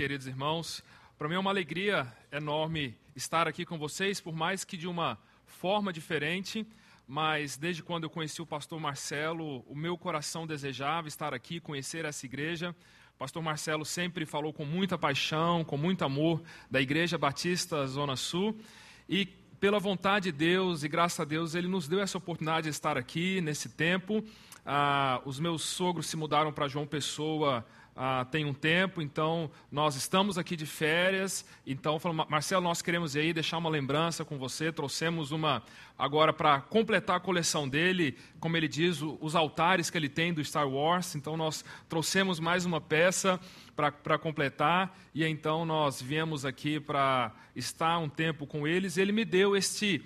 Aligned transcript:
queridos 0.00 0.26
irmãos. 0.26 0.82
Para 1.18 1.28
mim 1.28 1.34
é 1.34 1.38
uma 1.38 1.50
alegria 1.50 2.10
enorme 2.32 2.96
estar 3.14 3.46
aqui 3.46 3.66
com 3.66 3.76
vocês, 3.76 4.18
por 4.18 4.34
mais 4.34 4.64
que 4.64 4.74
de 4.74 4.88
uma 4.88 5.18
forma 5.44 5.92
diferente, 5.92 6.66
mas 7.06 7.58
desde 7.58 7.82
quando 7.82 8.04
eu 8.04 8.08
conheci 8.08 8.40
o 8.40 8.46
pastor 8.46 8.80
Marcelo, 8.80 9.62
o 9.68 9.74
meu 9.74 9.98
coração 9.98 10.46
desejava 10.46 11.06
estar 11.06 11.34
aqui, 11.34 11.60
conhecer 11.60 12.06
essa 12.06 12.24
igreja. 12.24 12.74
O 13.14 13.18
pastor 13.18 13.42
Marcelo 13.42 13.84
sempre 13.84 14.24
falou 14.24 14.54
com 14.54 14.64
muita 14.64 14.96
paixão, 14.96 15.62
com 15.64 15.76
muito 15.76 16.02
amor 16.02 16.42
da 16.70 16.80
Igreja 16.80 17.18
Batista 17.18 17.86
Zona 17.86 18.16
Sul 18.16 18.58
e 19.06 19.26
pela 19.26 19.78
vontade 19.78 20.32
de 20.32 20.38
Deus 20.38 20.82
e 20.82 20.88
graças 20.88 21.20
a 21.20 21.26
Deus 21.26 21.54
ele 21.54 21.68
nos 21.68 21.86
deu 21.86 22.00
essa 22.00 22.16
oportunidade 22.16 22.64
de 22.64 22.70
estar 22.70 22.96
aqui 22.96 23.42
nesse 23.42 23.68
tempo. 23.68 24.24
Ah, 24.64 25.20
os 25.26 25.38
meus 25.38 25.60
sogros 25.60 26.06
se 26.06 26.16
mudaram 26.16 26.54
para 26.54 26.68
João 26.68 26.86
Pessoa 26.86 27.66
ah, 27.94 28.24
tem 28.30 28.44
um 28.44 28.54
tempo, 28.54 29.02
então 29.02 29.50
nós 29.70 29.94
estamos 29.96 30.38
aqui 30.38 30.56
de 30.56 30.66
férias. 30.66 31.44
Então, 31.66 31.98
falou, 31.98 32.26
Marcelo, 32.28 32.62
nós 32.62 32.80
queremos 32.80 33.14
aí 33.16 33.32
deixar 33.32 33.58
uma 33.58 33.68
lembrança 33.68 34.24
com 34.24 34.38
você. 34.38 34.72
Trouxemos 34.72 35.32
uma 35.32 35.62
agora 35.98 36.32
para 36.32 36.60
completar 36.60 37.16
a 37.16 37.20
coleção 37.20 37.68
dele, 37.68 38.16
como 38.38 38.56
ele 38.56 38.68
diz, 38.68 39.00
os 39.02 39.34
altares 39.34 39.90
que 39.90 39.98
ele 39.98 40.08
tem 40.08 40.32
do 40.32 40.42
Star 40.44 40.68
Wars. 40.68 41.14
Então, 41.14 41.36
nós 41.36 41.64
trouxemos 41.88 42.40
mais 42.40 42.64
uma 42.64 42.80
peça 42.80 43.38
para 43.74 44.18
completar. 44.18 44.96
E 45.14 45.24
então 45.24 45.64
nós 45.64 46.00
viemos 46.00 46.44
aqui 46.44 46.78
para 46.78 47.32
estar 47.54 47.98
um 47.98 48.08
tempo 48.08 48.46
com 48.46 48.66
eles. 48.66 48.96
Ele 48.96 49.12
me 49.12 49.24
deu 49.24 49.56
este 49.56 50.02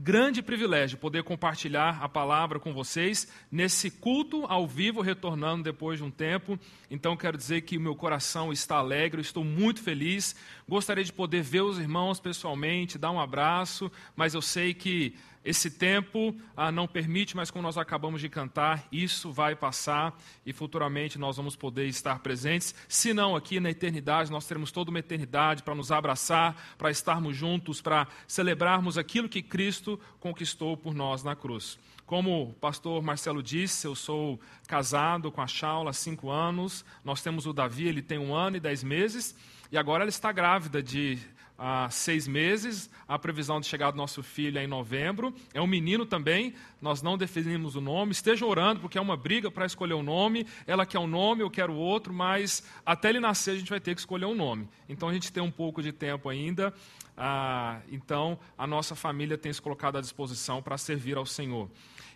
grande 0.00 0.40
privilégio 0.40 0.96
poder 0.96 1.24
compartilhar 1.24 1.98
a 2.00 2.08
palavra 2.08 2.60
com 2.60 2.72
vocês 2.72 3.26
nesse 3.50 3.90
culto 3.90 4.44
ao 4.46 4.64
vivo, 4.64 5.00
retornando 5.00 5.64
depois 5.64 5.98
de 5.98 6.04
um 6.04 6.10
tempo. 6.10 6.56
Então, 6.88 7.16
quero 7.16 7.36
dizer 7.36 7.62
que 7.62 7.76
o 7.76 7.80
meu 7.80 7.96
coração 7.96 8.52
está 8.52 8.76
alegre, 8.76 9.20
estou 9.20 9.42
muito 9.42 9.82
feliz. 9.82 10.36
Gostaria 10.68 11.02
de 11.02 11.12
poder 11.12 11.42
ver 11.42 11.62
os 11.62 11.80
irmãos 11.80 12.20
pessoalmente, 12.20 12.96
dar 12.96 13.10
um 13.10 13.18
abraço, 13.18 13.90
mas 14.14 14.34
eu 14.34 14.42
sei 14.42 14.72
que 14.72 15.16
esse 15.44 15.70
tempo 15.70 16.36
ah, 16.56 16.70
não 16.70 16.86
permite, 16.86 17.36
mas 17.36 17.50
como 17.50 17.62
nós 17.62 17.78
acabamos 17.78 18.20
de 18.20 18.28
cantar, 18.28 18.86
isso 18.90 19.30
vai 19.30 19.54
passar 19.54 20.18
e 20.44 20.52
futuramente 20.52 21.18
nós 21.18 21.36
vamos 21.36 21.56
poder 21.56 21.86
estar 21.86 22.18
presentes. 22.18 22.74
Se 22.88 23.14
não, 23.14 23.36
aqui 23.36 23.60
na 23.60 23.70
eternidade, 23.70 24.30
nós 24.30 24.46
teremos 24.46 24.72
toda 24.72 24.90
uma 24.90 24.98
eternidade 24.98 25.62
para 25.62 25.74
nos 25.74 25.92
abraçar, 25.92 26.56
para 26.76 26.90
estarmos 26.90 27.36
juntos, 27.36 27.80
para 27.80 28.08
celebrarmos 28.26 28.98
aquilo 28.98 29.28
que 29.28 29.42
Cristo 29.42 29.98
conquistou 30.20 30.76
por 30.76 30.94
nós 30.94 31.22
na 31.22 31.34
cruz. 31.34 31.78
Como 32.04 32.44
o 32.44 32.54
pastor 32.54 33.02
Marcelo 33.02 33.42
disse, 33.42 33.86
eu 33.86 33.94
sou 33.94 34.40
casado 34.66 35.30
com 35.30 35.42
a 35.42 35.46
Shaula 35.46 35.90
há 35.90 35.92
cinco 35.92 36.30
anos. 36.30 36.82
Nós 37.04 37.22
temos 37.22 37.46
o 37.46 37.52
Davi, 37.52 37.86
ele 37.86 38.00
tem 38.00 38.18
um 38.18 38.34
ano 38.34 38.56
e 38.56 38.60
dez 38.60 38.82
meses. 38.82 39.36
E 39.70 39.76
agora 39.76 40.04
ela 40.04 40.08
está 40.08 40.32
grávida 40.32 40.82
de 40.82 41.18
há 41.58 41.90
seis 41.90 42.28
meses. 42.28 42.88
A 43.08 43.18
previsão 43.18 43.60
de 43.60 43.66
chegar 43.66 43.90
do 43.90 43.96
nosso 43.96 44.22
filho 44.22 44.58
é 44.58 44.64
em 44.64 44.68
novembro. 44.68 45.34
É 45.52 45.60
um 45.60 45.66
menino 45.66 46.06
também, 46.06 46.54
nós 46.80 47.02
não 47.02 47.18
definimos 47.18 47.74
o 47.74 47.80
nome. 47.80 48.12
Esteja 48.12 48.46
orando, 48.46 48.80
porque 48.80 48.96
é 48.96 49.00
uma 49.00 49.16
briga 49.16 49.50
para 49.50 49.66
escolher 49.66 49.94
o 49.94 49.98
um 49.98 50.02
nome. 50.02 50.46
Ela 50.66 50.86
quer 50.86 51.00
um 51.00 51.08
nome, 51.08 51.42
eu 51.42 51.50
quero 51.50 51.74
outro, 51.74 52.14
mas 52.14 52.62
até 52.86 53.08
ele 53.08 53.18
nascer 53.18 53.50
a 53.50 53.58
gente 53.58 53.70
vai 53.70 53.80
ter 53.80 53.94
que 53.94 54.00
escolher 54.00 54.26
um 54.26 54.34
nome. 54.34 54.68
Então 54.88 55.08
a 55.08 55.12
gente 55.12 55.32
tem 55.32 55.42
um 55.42 55.50
pouco 55.50 55.82
de 55.82 55.90
tempo 55.90 56.28
ainda. 56.28 56.72
Ah, 57.16 57.80
então 57.90 58.38
a 58.56 58.64
nossa 58.64 58.94
família 58.94 59.36
tem 59.36 59.52
se 59.52 59.60
colocado 59.60 59.98
à 59.98 60.00
disposição 60.00 60.62
para 60.62 60.78
servir 60.78 61.16
ao 61.16 61.26
Senhor. 61.26 61.68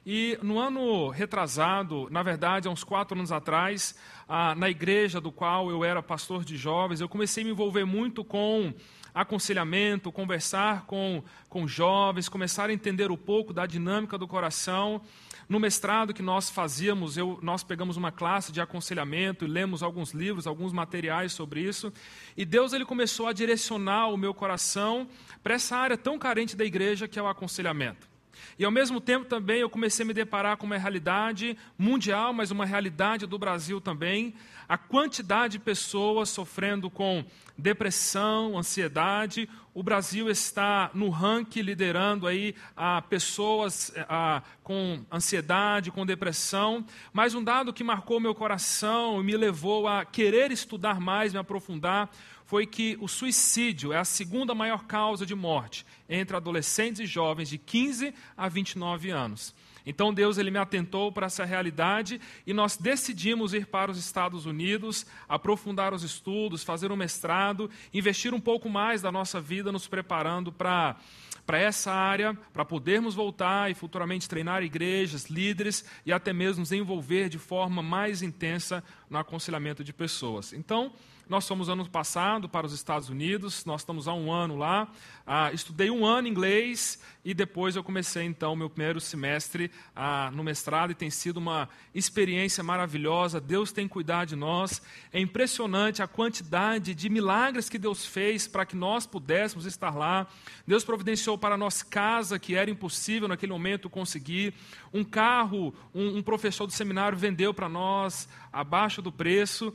E 0.05 0.37
no 0.43 0.59
ano 0.59 1.09
retrasado, 1.09 2.09
na 2.11 2.23
verdade, 2.23 2.67
há 2.67 2.71
uns 2.71 2.83
quatro 2.83 3.17
anos 3.17 3.31
atrás, 3.31 3.97
ah, 4.29 4.55
na 4.55 4.69
igreja 4.69 5.21
do 5.21 5.31
qual 5.31 5.71
eu 5.71 5.85
era 5.85 6.03
pastor 6.03 6.45
de 6.45 6.57
jovens, 6.57 7.01
eu 7.01 7.09
comecei 7.09 7.43
a 7.43 7.47
me 7.47 7.53
envolver 7.53 7.85
muito 7.85 8.25
com 8.25 8.73
aconselhamento, 9.15 10.11
conversar 10.11 10.87
com, 10.87 11.23
com 11.49 11.67
jovens, 11.67 12.29
começar 12.29 12.71
a 12.71 12.73
entender 12.73 13.11
um 13.11 13.17
pouco 13.17 13.53
da 13.53 13.67
dinâmica 13.67 14.17
do 14.17 14.27
coração. 14.27 15.03
No 15.49 15.61
mestrado 15.61 16.15
que 16.15 16.23
nós 16.23 16.49
fazíamos, 16.49 17.17
eu, 17.17 17.39
nós 17.43 17.63
pegamos 17.63 17.97
uma 17.97 18.11
classe 18.11 18.53
de 18.53 18.61
aconselhamento 18.61 19.45
e 19.45 19.49
lemos 19.49 19.83
alguns 19.83 20.13
livros, 20.13 20.47
alguns 20.47 20.73
materiais 20.73 21.33
sobre 21.33 21.61
isso. 21.61 21.93
E 22.37 22.45
Deus 22.45 22.73
ele 22.73 22.85
começou 22.85 23.27
a 23.27 23.33
direcionar 23.33 24.09
o 24.09 24.17
meu 24.17 24.33
coração 24.33 25.07
para 25.43 25.55
essa 25.55 25.77
área 25.77 25.99
tão 25.99 26.19
carente 26.19 26.57
da 26.57 26.65
igreja 26.65 27.07
que 27.07 27.19
é 27.19 27.23
o 27.23 27.29
aconselhamento. 27.29 28.13
E 28.59 28.65
ao 28.65 28.71
mesmo 28.71 29.01
tempo 29.01 29.27
também 29.27 29.61
eu 29.61 29.71
comecei 29.71 30.05
a 30.05 30.07
me 30.07 30.15
deparar 30.15 30.57
com 30.57 30.67
uma 30.67 30.79
realidade 30.79 31.57
mundial, 31.79 32.33
mas 32.33 32.51
uma 32.51 32.65
realidade 32.65 33.27
do 33.27 33.39
Brasil 33.39 33.81
também. 33.81 34.35
A 34.73 34.79
quantidade 34.79 35.59
de 35.59 35.59
pessoas 35.59 36.31
sofrendo 36.31 36.89
com 36.89 37.23
depressão, 37.59 38.57
ansiedade. 38.57 39.47
O 39.75 39.83
Brasil 39.83 40.31
está 40.31 40.91
no 40.95 41.11
ranking 41.11 41.61
liderando 41.61 42.27
aí 42.27 42.55
a 42.75 43.03
pessoas 43.03 43.93
a, 44.09 44.43
com 44.63 45.05
ansiedade, 45.13 45.91
com 45.91 46.07
depressão. 46.07 46.87
Mas 47.13 47.35
um 47.35 47.45
dado 47.45 47.71
que 47.71 47.85
marcou 47.85 48.19
meu 48.19 48.35
coração 48.35 49.21
e 49.21 49.25
me 49.25 49.37
levou 49.37 49.87
a 49.87 50.07
querer 50.07 50.51
estudar 50.51 50.99
mais, 50.99 51.35
me 51.35 51.39
aprofundar, 51.39 52.11
foi 52.47 52.65
que 52.65 52.97
o 52.99 53.07
suicídio 53.07 53.93
é 53.93 53.99
a 53.99 54.07
segunda 54.07 54.55
maior 54.55 54.87
causa 54.87 55.27
de 55.27 55.35
morte 55.35 55.85
entre 56.09 56.35
adolescentes 56.35 57.01
e 57.03 57.05
jovens 57.05 57.51
de 57.51 57.59
15 57.59 58.15
a 58.35 58.49
29 58.49 59.11
anos. 59.11 59.55
Então 59.85 60.13
Deus 60.13 60.39
ele 60.39 60.51
me 60.51 60.59
atentou 60.59 61.11
para 61.11 61.27
essa 61.27 61.45
realidade 61.45 62.21
e 62.47 62.53
nós 62.53 62.77
decidimos 62.77 63.55
ir 63.55 63.67
para 63.67 63.91
os 63.91 63.99
Estados 63.99 64.47
Unidos, 64.47 65.07
aprofundar 65.29 65.93
os 65.93 66.03
estudos, 66.03 66.65
fazer 66.65 66.93
um 66.93 66.97
mestrado, 66.97 67.71
investir 67.93 68.35
um 68.35 68.41
pouco 68.41 68.69
mais 68.69 69.03
da 69.03 69.11
nossa 69.13 69.41
vida 69.41 69.73
nos 69.73 69.87
preparando 69.87 70.53
para 70.53 70.97
para 71.45 71.59
essa 71.59 71.93
área, 71.93 72.39
para 72.53 72.65
podermos 72.65 73.15
voltar 73.15 73.71
e 73.71 73.75
futuramente 73.75 74.29
treinar 74.29 74.63
igrejas, 74.63 75.27
líderes 75.27 75.85
e 76.07 76.13
até 76.13 76.33
mesmo 76.33 76.61
nos 76.61 76.71
envolver 76.71 77.29
de 77.29 77.39
forma 77.39 77.83
mais 77.83 78.23
intensa 78.23 78.83
no 79.11 79.19
aconselhamento 79.19 79.83
de 79.83 79.93
pessoas. 79.93 80.53
Então, 80.53 80.93
nós 81.33 81.49
fomos 81.49 81.71
ano 81.71 81.89
passado 81.89 82.47
para 82.47 82.67
os 82.67 82.75
Estados 82.75 83.09
Unidos, 83.09 83.65
nós 83.65 83.81
estamos 83.81 84.07
há 84.07 84.13
um 84.13 84.31
ano 84.31 84.55
lá. 84.55 84.87
Ah, 85.27 85.51
estudei 85.51 85.91
um 85.91 86.05
ano 86.05 86.29
inglês 86.29 87.01
e 87.25 87.33
depois 87.33 87.75
eu 87.75 87.83
comecei 87.83 88.25
então 88.25 88.55
meu 88.55 88.69
primeiro 88.69 89.01
semestre 89.01 89.71
ah, 89.97 90.31
no 90.35 90.45
mestrado 90.45 90.91
e 90.91 90.95
tem 90.95 91.09
sido 91.09 91.39
uma 91.39 91.71
experiência 91.95 92.63
maravilhosa. 92.63 93.41
Deus 93.41 93.73
tem 93.73 93.89
cuidado 93.89 94.29
de 94.29 94.37
nós. 94.37 94.83
É 95.11 95.19
impressionante 95.19 96.03
a 96.03 96.07
quantidade 96.07 96.95
de 96.95 97.09
milagres 97.09 97.71
que 97.71 97.79
Deus 97.79 98.05
fez 98.05 98.47
para 98.47 98.67
que 98.67 98.77
nós 98.77 99.07
pudéssemos 99.07 99.65
estar 99.65 99.97
lá. 99.97 100.27
Deus 100.67 100.85
providenciou 100.85 101.39
para 101.39 101.57
nós 101.57 101.83
casa 101.83 102.39
que 102.39 102.55
era 102.55 102.71
impossível 102.71 103.27
naquele 103.27 103.53
momento 103.53 103.89
conseguir. 103.89 104.53
Um 104.93 105.05
carro, 105.05 105.75
um, 105.95 106.19
um 106.19 106.23
professor 106.23 106.67
do 106.67 106.73
seminário 106.73 107.17
vendeu 107.17 107.55
para 107.55 107.69
nós 107.69 108.29
abaixo 108.53 109.01
do 109.01 109.11
preço 109.11 109.73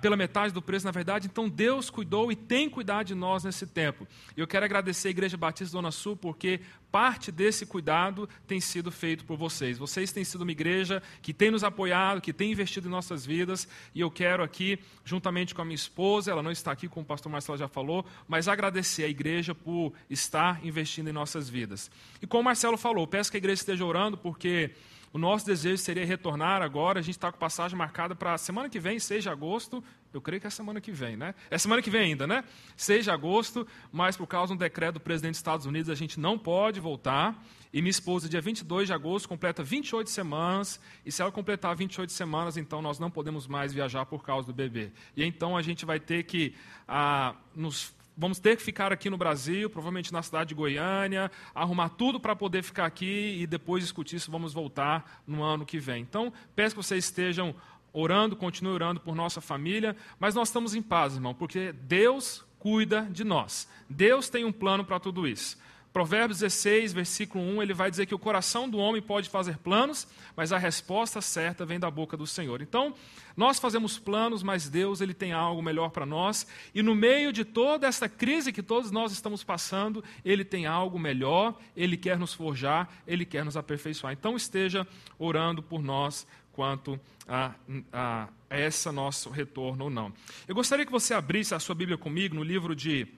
pela 0.00 0.16
metade 0.16 0.52
do 0.52 0.60
preço, 0.60 0.84
na 0.84 0.90
verdade. 0.90 1.28
Então 1.30 1.48
Deus 1.48 1.88
cuidou 1.88 2.32
e 2.32 2.36
tem 2.36 2.68
cuidado 2.68 3.06
de 3.06 3.14
nós 3.14 3.44
nesse 3.44 3.66
tempo. 3.66 4.08
Eu 4.36 4.46
quero 4.46 4.64
agradecer 4.64 5.08
a 5.08 5.10
Igreja 5.12 5.36
Batista 5.36 5.76
Dona 5.76 5.92
Sul, 5.92 6.16
porque 6.16 6.60
parte 6.90 7.30
desse 7.30 7.66
cuidado 7.66 8.28
tem 8.46 8.60
sido 8.60 8.90
feito 8.90 9.24
por 9.24 9.36
vocês. 9.36 9.78
Vocês 9.78 10.12
têm 10.12 10.24
sido 10.24 10.42
uma 10.42 10.52
igreja 10.52 11.02
que 11.22 11.32
tem 11.32 11.50
nos 11.50 11.64
apoiado, 11.64 12.20
que 12.20 12.32
tem 12.32 12.52
investido 12.52 12.88
em 12.88 12.90
nossas 12.90 13.24
vidas, 13.24 13.68
e 13.94 14.00
eu 14.00 14.10
quero 14.10 14.42
aqui, 14.42 14.78
juntamente 15.04 15.54
com 15.54 15.62
a 15.62 15.64
minha 15.64 15.74
esposa, 15.74 16.30
ela 16.30 16.42
não 16.42 16.50
está 16.50 16.72
aqui, 16.72 16.88
como 16.88 17.04
o 17.04 17.06
pastor 17.06 17.30
Marcelo 17.30 17.58
já 17.58 17.68
falou, 17.68 18.04
mas 18.26 18.48
agradecer 18.48 19.04
a 19.04 19.08
igreja 19.08 19.54
por 19.54 19.92
estar 20.08 20.64
investindo 20.64 21.08
em 21.08 21.12
nossas 21.12 21.48
vidas. 21.48 21.90
E 22.20 22.26
como 22.26 22.42
o 22.42 22.44
Marcelo 22.44 22.76
falou, 22.76 23.06
peço 23.06 23.30
que 23.30 23.36
a 23.36 23.38
igreja 23.38 23.60
esteja 23.60 23.84
orando, 23.84 24.16
porque 24.16 24.72
o 25.12 25.18
nosso 25.18 25.46
desejo 25.46 25.78
seria 25.78 26.04
retornar 26.04 26.62
agora. 26.62 27.00
A 27.00 27.02
gente 27.02 27.16
está 27.16 27.32
com 27.32 27.38
passagem 27.38 27.76
marcada 27.76 28.14
para 28.14 28.34
a 28.34 28.38
semana 28.38 28.68
que 28.68 28.78
vem, 28.78 28.98
6 28.98 29.22
de 29.22 29.28
agosto. 29.28 29.82
Eu 30.12 30.20
creio 30.20 30.40
que 30.40 30.46
é 30.46 30.50
semana 30.50 30.80
que 30.80 30.92
vem, 30.92 31.16
né? 31.16 31.34
É 31.50 31.58
semana 31.58 31.82
que 31.82 31.90
vem 31.90 32.02
ainda, 32.02 32.26
né? 32.26 32.44
6 32.76 33.04
de 33.04 33.10
agosto, 33.10 33.66
mas 33.92 34.16
por 34.16 34.26
causa 34.26 34.48
de 34.48 34.54
um 34.54 34.56
decreto 34.56 34.94
do 34.94 35.00
presidente 35.00 35.32
dos 35.32 35.38
Estados 35.38 35.66
Unidos, 35.66 35.90
a 35.90 35.94
gente 35.94 36.18
não 36.18 36.38
pode 36.38 36.80
voltar. 36.80 37.42
E 37.72 37.82
minha 37.82 37.90
esposa, 37.90 38.28
dia 38.28 38.40
22 38.40 38.88
de 38.88 38.94
agosto, 38.94 39.28
completa 39.28 39.62
28 39.62 40.08
semanas. 40.08 40.80
E 41.04 41.12
se 41.12 41.20
ela 41.20 41.30
completar 41.30 41.76
28 41.76 42.12
semanas, 42.12 42.56
então 42.56 42.80
nós 42.80 42.98
não 42.98 43.10
podemos 43.10 43.46
mais 43.46 43.72
viajar 43.72 44.06
por 44.06 44.22
causa 44.24 44.46
do 44.46 44.54
bebê. 44.54 44.90
E 45.16 45.24
então 45.24 45.56
a 45.56 45.62
gente 45.62 45.84
vai 45.84 46.00
ter 46.00 46.24
que 46.24 46.54
ah, 46.86 47.34
nos 47.54 47.94
vamos 48.18 48.40
ter 48.40 48.56
que 48.56 48.62
ficar 48.62 48.92
aqui 48.92 49.08
no 49.08 49.16
Brasil, 49.16 49.70
provavelmente 49.70 50.12
na 50.12 50.22
cidade 50.22 50.48
de 50.48 50.54
Goiânia, 50.56 51.30
arrumar 51.54 51.90
tudo 51.90 52.18
para 52.18 52.34
poder 52.34 52.64
ficar 52.64 52.84
aqui 52.84 53.38
e 53.38 53.46
depois 53.46 53.84
discutir 53.84 54.18
se 54.18 54.28
vamos 54.28 54.52
voltar 54.52 55.22
no 55.24 55.40
ano 55.42 55.64
que 55.64 55.78
vem. 55.78 56.02
Então, 56.02 56.32
peço 56.56 56.74
que 56.74 56.82
vocês 56.82 57.04
estejam 57.04 57.54
orando, 57.92 58.34
continuem 58.34 58.74
orando 58.74 59.00
por 59.00 59.14
nossa 59.14 59.40
família, 59.40 59.96
mas 60.18 60.34
nós 60.34 60.48
estamos 60.48 60.74
em 60.74 60.82
paz, 60.82 61.14
irmão, 61.14 61.32
porque 61.32 61.72
Deus 61.72 62.44
cuida 62.58 63.02
de 63.02 63.22
nós. 63.22 63.68
Deus 63.88 64.28
tem 64.28 64.44
um 64.44 64.52
plano 64.52 64.84
para 64.84 64.98
tudo 64.98 65.26
isso. 65.26 65.56
Provérbios 65.98 66.38
16, 66.38 66.92
versículo 66.92 67.42
1, 67.42 67.60
ele 67.60 67.74
vai 67.74 67.90
dizer 67.90 68.06
que 68.06 68.14
o 68.14 68.18
coração 68.20 68.70
do 68.70 68.78
homem 68.78 69.02
pode 69.02 69.28
fazer 69.28 69.58
planos, 69.58 70.06
mas 70.36 70.52
a 70.52 70.56
resposta 70.56 71.20
certa 71.20 71.66
vem 71.66 71.80
da 71.80 71.90
boca 71.90 72.16
do 72.16 72.24
Senhor. 72.24 72.62
Então, 72.62 72.94
nós 73.36 73.58
fazemos 73.58 73.98
planos, 73.98 74.40
mas 74.40 74.68
Deus 74.68 75.00
ele 75.00 75.12
tem 75.12 75.32
algo 75.32 75.60
melhor 75.60 75.90
para 75.90 76.06
nós, 76.06 76.46
e 76.72 76.84
no 76.84 76.94
meio 76.94 77.32
de 77.32 77.44
toda 77.44 77.84
essa 77.84 78.08
crise 78.08 78.52
que 78.52 78.62
todos 78.62 78.92
nós 78.92 79.10
estamos 79.10 79.42
passando, 79.42 80.04
ele 80.24 80.44
tem 80.44 80.66
algo 80.66 81.00
melhor, 81.00 81.58
ele 81.76 81.96
quer 81.96 82.16
nos 82.16 82.32
forjar, 82.32 82.88
ele 83.04 83.24
quer 83.24 83.44
nos 83.44 83.56
aperfeiçoar. 83.56 84.12
Então, 84.12 84.36
esteja 84.36 84.86
orando 85.18 85.64
por 85.64 85.82
nós 85.82 86.24
quanto 86.52 86.96
a, 87.26 87.54
a, 87.92 88.28
a 88.48 88.60
esse 88.60 88.88
nosso 88.92 89.30
retorno 89.30 89.86
ou 89.86 89.90
não. 89.90 90.12
Eu 90.46 90.54
gostaria 90.54 90.86
que 90.86 90.92
você 90.92 91.12
abrisse 91.12 91.56
a 91.56 91.58
sua 91.58 91.74
Bíblia 91.74 91.98
comigo 91.98 92.36
no 92.36 92.44
livro 92.44 92.76
de 92.76 93.08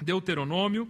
Deuteronômio, 0.00 0.88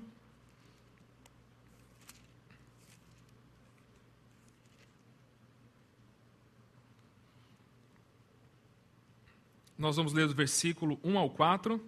Nós 9.78 9.94
vamos 9.94 10.12
ler 10.12 10.26
do 10.26 10.34
versículo 10.34 10.98
1 11.04 11.16
ao 11.16 11.30
4. 11.30 11.80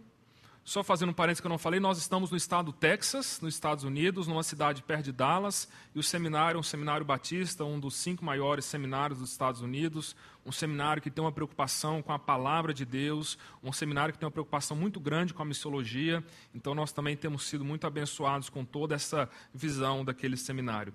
Só 0.62 0.84
fazendo 0.84 1.08
um 1.08 1.12
parênteses 1.12 1.40
que 1.40 1.46
eu 1.48 1.50
não 1.50 1.58
falei, 1.58 1.80
nós 1.80 1.98
estamos 1.98 2.30
no 2.30 2.36
estado 2.36 2.66
do 2.66 2.72
Texas, 2.72 3.40
nos 3.40 3.52
Estados 3.54 3.82
Unidos, 3.82 4.28
numa 4.28 4.44
cidade 4.44 4.80
perto 4.80 5.06
de 5.06 5.12
Dallas, 5.12 5.68
e 5.92 5.98
o 5.98 6.02
seminário 6.02 6.56
é 6.58 6.60
um 6.60 6.62
seminário 6.62 7.04
batista, 7.04 7.64
um 7.64 7.80
dos 7.80 7.96
cinco 7.96 8.24
maiores 8.24 8.64
seminários 8.64 9.18
dos 9.18 9.32
Estados 9.32 9.60
Unidos, 9.60 10.14
um 10.46 10.52
seminário 10.52 11.02
que 11.02 11.10
tem 11.10 11.24
uma 11.24 11.32
preocupação 11.32 12.00
com 12.00 12.12
a 12.12 12.18
palavra 12.18 12.72
de 12.72 12.84
Deus, 12.84 13.36
um 13.60 13.72
seminário 13.72 14.12
que 14.12 14.20
tem 14.20 14.26
uma 14.26 14.30
preocupação 14.30 14.76
muito 14.76 15.00
grande 15.00 15.34
com 15.34 15.42
a 15.42 15.46
missiologia, 15.46 16.22
então 16.54 16.76
nós 16.76 16.92
também 16.92 17.16
temos 17.16 17.48
sido 17.48 17.64
muito 17.64 17.88
abençoados 17.88 18.48
com 18.48 18.64
toda 18.64 18.94
essa 18.94 19.28
visão 19.52 20.04
daquele 20.04 20.36
seminário. 20.36 20.94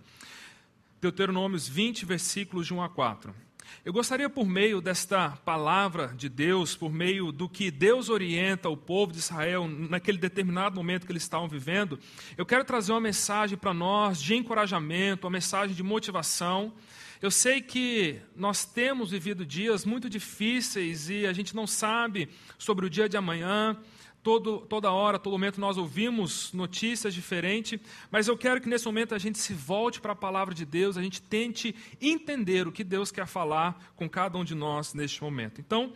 Deuteronômios 1.01 1.67
20, 1.67 2.05
versículos 2.05 2.67
de 2.67 2.73
1 2.73 2.81
a 2.81 2.87
4. 2.87 3.35
Eu 3.83 3.93
gostaria, 3.93 4.29
por 4.29 4.45
meio 4.45 4.81
desta 4.81 5.29
palavra 5.45 6.13
de 6.15 6.27
Deus, 6.27 6.75
por 6.75 6.91
meio 6.91 7.31
do 7.31 7.47
que 7.47 7.69
Deus 7.69 8.09
orienta 8.09 8.69
o 8.69 8.77
povo 8.77 9.11
de 9.11 9.19
Israel 9.19 9.67
naquele 9.67 10.17
determinado 10.17 10.75
momento 10.75 11.05
que 11.05 11.11
eles 11.11 11.23
estavam 11.23 11.47
vivendo, 11.47 11.99
eu 12.37 12.45
quero 12.45 12.63
trazer 12.63 12.91
uma 12.91 13.01
mensagem 13.01 13.57
para 13.57 13.73
nós 13.73 14.21
de 14.21 14.35
encorajamento, 14.35 15.27
uma 15.27 15.31
mensagem 15.31 15.75
de 15.75 15.83
motivação. 15.83 16.73
Eu 17.21 17.31
sei 17.31 17.61
que 17.61 18.19
nós 18.35 18.65
temos 18.65 19.11
vivido 19.11 19.45
dias 19.45 19.85
muito 19.85 20.09
difíceis 20.09 21.09
e 21.09 21.25
a 21.25 21.33
gente 21.33 21.55
não 21.55 21.65
sabe 21.65 22.29
sobre 22.57 22.85
o 22.85 22.89
dia 22.89 23.07
de 23.07 23.17
amanhã 23.17 23.77
todo, 24.25 24.61
toda 24.61 24.91
hora, 24.91 25.19
todo 25.19 25.33
momento 25.33 25.61
nós 25.61 25.77
ouvimos 25.77 26.51
notícias 26.51 27.13
diferentes, 27.13 27.79
mas 28.09 28.27
eu 28.27 28.35
quero 28.35 28.59
que 28.59 28.67
nesse 28.67 28.83
momento 28.87 29.13
a 29.13 29.19
gente 29.19 29.37
se 29.37 29.53
volte 29.53 30.01
para 30.01 30.13
a 30.13 30.15
palavra 30.15 30.51
de 30.51 30.65
Deus, 30.65 30.97
a 30.97 31.03
gente 31.03 31.21
tente 31.21 31.75
entender 32.01 32.67
o 32.67 32.71
que 32.71 32.83
Deus 32.83 33.11
quer 33.11 33.27
falar 33.27 33.93
com 33.95 34.09
cada 34.09 34.35
um 34.35 34.43
de 34.43 34.55
nós 34.55 34.95
neste 34.95 35.21
momento. 35.21 35.61
Então, 35.61 35.93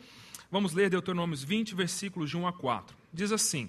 vamos 0.51 0.73
ler 0.73 0.91
Deuteronômios 0.91 1.43
20, 1.43 1.73
versículos 1.73 2.29
de 2.29 2.37
1 2.37 2.45
a 2.45 2.53
4. 2.53 2.95
Diz 3.11 3.31
assim: 3.31 3.67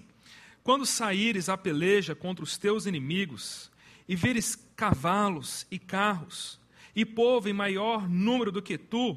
Quando 0.63 0.85
saíres 0.85 1.49
a 1.49 1.57
peleja 1.57 2.15
contra 2.15 2.45
os 2.45 2.59
teus 2.59 2.85
inimigos, 2.85 3.71
e 4.07 4.15
vires 4.15 4.57
cavalos 4.77 5.67
e 5.71 5.79
carros, 5.79 6.61
e 6.95 7.07
povo 7.07 7.49
em 7.49 7.55
maior 7.55 8.07
número 8.07 8.53
do 8.53 8.61
que 8.61 8.77
tu, 8.77 9.17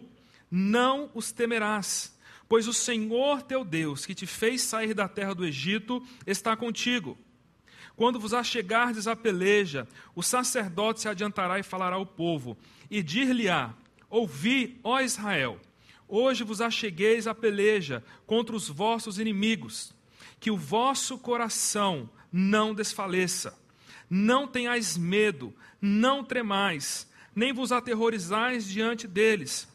não 0.49 1.11
os 1.13 1.33
temerás 1.33 2.13
Pois 2.53 2.67
o 2.67 2.71
Senhor 2.73 3.41
teu 3.41 3.65
Deus, 3.65 4.05
que 4.05 4.13
te 4.13 4.27
fez 4.27 4.61
sair 4.61 4.93
da 4.93 5.07
terra 5.07 5.33
do 5.33 5.43
Egito, 5.43 6.05
está 6.23 6.55
contigo. 6.55 7.17
Quando 7.95 8.19
vos 8.19 8.31
achegardes 8.31 9.07
à 9.07 9.15
peleja, 9.15 9.87
o 10.13 10.21
sacerdote 10.21 11.01
se 11.01 11.09
adiantará 11.09 11.57
e 11.57 11.63
falará 11.63 11.95
ao 11.95 12.05
povo, 12.05 12.55
e 12.91 13.01
dir-lhe-á: 13.01 13.73
Ouvi, 14.07 14.79
ó 14.83 15.01
Israel, 15.01 15.59
hoje 16.07 16.43
vos 16.43 16.61
achegueis 16.61 17.25
à 17.25 17.33
peleja 17.33 18.03
contra 18.27 18.55
os 18.55 18.69
vossos 18.69 19.17
inimigos, 19.17 19.91
que 20.39 20.51
o 20.51 20.55
vosso 20.55 21.17
coração 21.17 22.07
não 22.31 22.71
desfaleça. 22.71 23.57
Não 24.07 24.47
tenhais 24.47 24.95
medo, 24.95 25.55
não 25.81 26.23
tremais, 26.23 27.11
nem 27.35 27.51
vos 27.51 27.71
aterrorizais 27.71 28.67
diante 28.67 29.07
deles, 29.07 29.67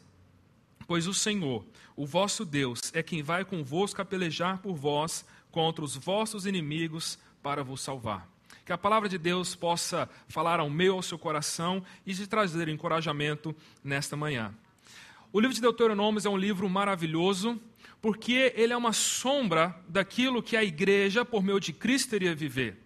pois 0.87 1.07
o 1.07 1.13
Senhor, 1.13 1.65
o 1.99 2.05
vosso 2.05 2.45
Deus 2.45 2.79
é 2.93 3.03
quem 3.03 3.21
vai 3.21 3.43
convosco 3.43 4.01
a 4.01 4.05
pelejar 4.05 4.59
por 4.59 4.73
vós 4.73 5.25
contra 5.51 5.83
os 5.83 5.97
vossos 5.97 6.45
inimigos 6.45 7.19
para 7.43 7.61
vos 7.61 7.81
salvar. 7.81 8.25
Que 8.65 8.71
a 8.71 8.77
palavra 8.77 9.09
de 9.09 9.17
Deus 9.17 9.53
possa 9.53 10.09
falar 10.29 10.61
ao 10.61 10.69
meu, 10.69 10.93
ao 10.93 11.01
seu 11.01 11.19
coração 11.19 11.83
e 12.05 12.15
te 12.15 12.25
trazer 12.25 12.69
encorajamento 12.69 13.53
nesta 13.83 14.15
manhã. 14.15 14.55
O 15.33 15.41
livro 15.41 15.53
de 15.53 15.59
Deuteronômios 15.59 16.25
é 16.25 16.29
um 16.29 16.37
livro 16.37 16.69
maravilhoso, 16.69 17.59
porque 18.01 18.53
ele 18.55 18.71
é 18.71 18.77
uma 18.77 18.93
sombra 18.93 19.75
daquilo 19.85 20.41
que 20.41 20.55
a 20.55 20.63
igreja, 20.63 21.25
por 21.25 21.43
meio 21.43 21.59
de 21.59 21.73
Cristo, 21.73 22.15
iria 22.15 22.33
viver. 22.33 22.77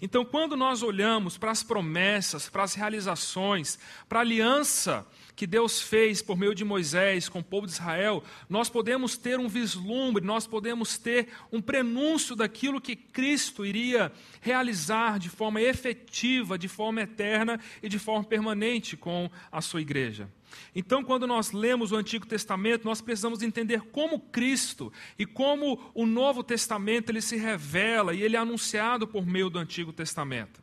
Então, 0.00 0.24
quando 0.24 0.56
nós 0.56 0.82
olhamos 0.82 1.36
para 1.36 1.50
as 1.50 1.62
promessas, 1.62 2.48
para 2.48 2.62
as 2.62 2.72
realizações, 2.72 3.78
para 4.08 4.20
a 4.20 4.22
aliança 4.22 5.06
que 5.42 5.46
Deus 5.48 5.82
fez 5.82 6.22
por 6.22 6.38
meio 6.38 6.54
de 6.54 6.64
Moisés 6.64 7.28
com 7.28 7.40
o 7.40 7.42
povo 7.42 7.66
de 7.66 7.72
Israel, 7.72 8.22
nós 8.48 8.70
podemos 8.70 9.16
ter 9.16 9.40
um 9.40 9.48
vislumbre, 9.48 10.24
nós 10.24 10.46
podemos 10.46 10.96
ter 10.96 11.30
um 11.50 11.60
prenúncio 11.60 12.36
daquilo 12.36 12.80
que 12.80 12.94
Cristo 12.94 13.66
iria 13.66 14.12
realizar 14.40 15.18
de 15.18 15.28
forma 15.28 15.60
efetiva, 15.60 16.56
de 16.56 16.68
forma 16.68 17.00
eterna 17.00 17.58
e 17.82 17.88
de 17.88 17.98
forma 17.98 18.22
permanente 18.22 18.96
com 18.96 19.28
a 19.50 19.60
sua 19.60 19.80
igreja. 19.80 20.30
Então, 20.76 21.02
quando 21.02 21.26
nós 21.26 21.50
lemos 21.50 21.90
o 21.90 21.96
Antigo 21.96 22.24
Testamento, 22.24 22.84
nós 22.84 23.00
precisamos 23.00 23.42
entender 23.42 23.80
como 23.90 24.20
Cristo 24.20 24.92
e 25.18 25.26
como 25.26 25.90
o 25.92 26.06
Novo 26.06 26.44
Testamento 26.44 27.10
ele 27.10 27.20
se 27.20 27.36
revela 27.36 28.14
e 28.14 28.22
ele 28.22 28.36
é 28.36 28.38
anunciado 28.38 29.08
por 29.08 29.26
meio 29.26 29.50
do 29.50 29.58
Antigo 29.58 29.92
Testamento. 29.92 30.61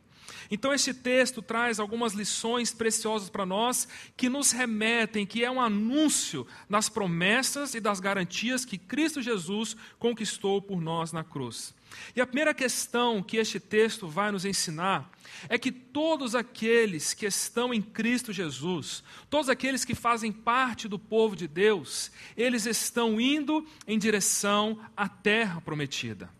Então, 0.50 0.74
esse 0.74 0.92
texto 0.92 1.40
traz 1.40 1.78
algumas 1.78 2.12
lições 2.12 2.72
preciosas 2.72 3.30
para 3.30 3.46
nós 3.46 3.86
que 4.16 4.28
nos 4.28 4.50
remetem, 4.50 5.24
que 5.24 5.44
é 5.44 5.50
um 5.50 5.60
anúncio 5.60 6.46
das 6.68 6.88
promessas 6.88 7.74
e 7.74 7.80
das 7.80 8.00
garantias 8.00 8.64
que 8.64 8.76
Cristo 8.76 9.22
Jesus 9.22 9.76
conquistou 9.98 10.60
por 10.60 10.80
nós 10.80 11.12
na 11.12 11.22
cruz. 11.22 11.72
E 12.14 12.20
a 12.20 12.26
primeira 12.26 12.54
questão 12.54 13.22
que 13.22 13.36
este 13.36 13.60
texto 13.60 14.08
vai 14.08 14.30
nos 14.30 14.44
ensinar 14.44 15.10
é 15.48 15.58
que 15.58 15.70
todos 15.70 16.34
aqueles 16.34 17.14
que 17.14 17.26
estão 17.26 17.72
em 17.72 17.80
Cristo 17.80 18.32
Jesus, 18.32 19.02
todos 19.28 19.48
aqueles 19.48 19.84
que 19.84 19.94
fazem 19.94 20.32
parte 20.32 20.88
do 20.88 20.98
povo 20.98 21.36
de 21.36 21.46
Deus, 21.46 22.10
eles 22.36 22.66
estão 22.66 23.20
indo 23.20 23.66
em 23.86 23.98
direção 23.98 24.78
à 24.96 25.08
terra 25.08 25.60
prometida. 25.60 26.30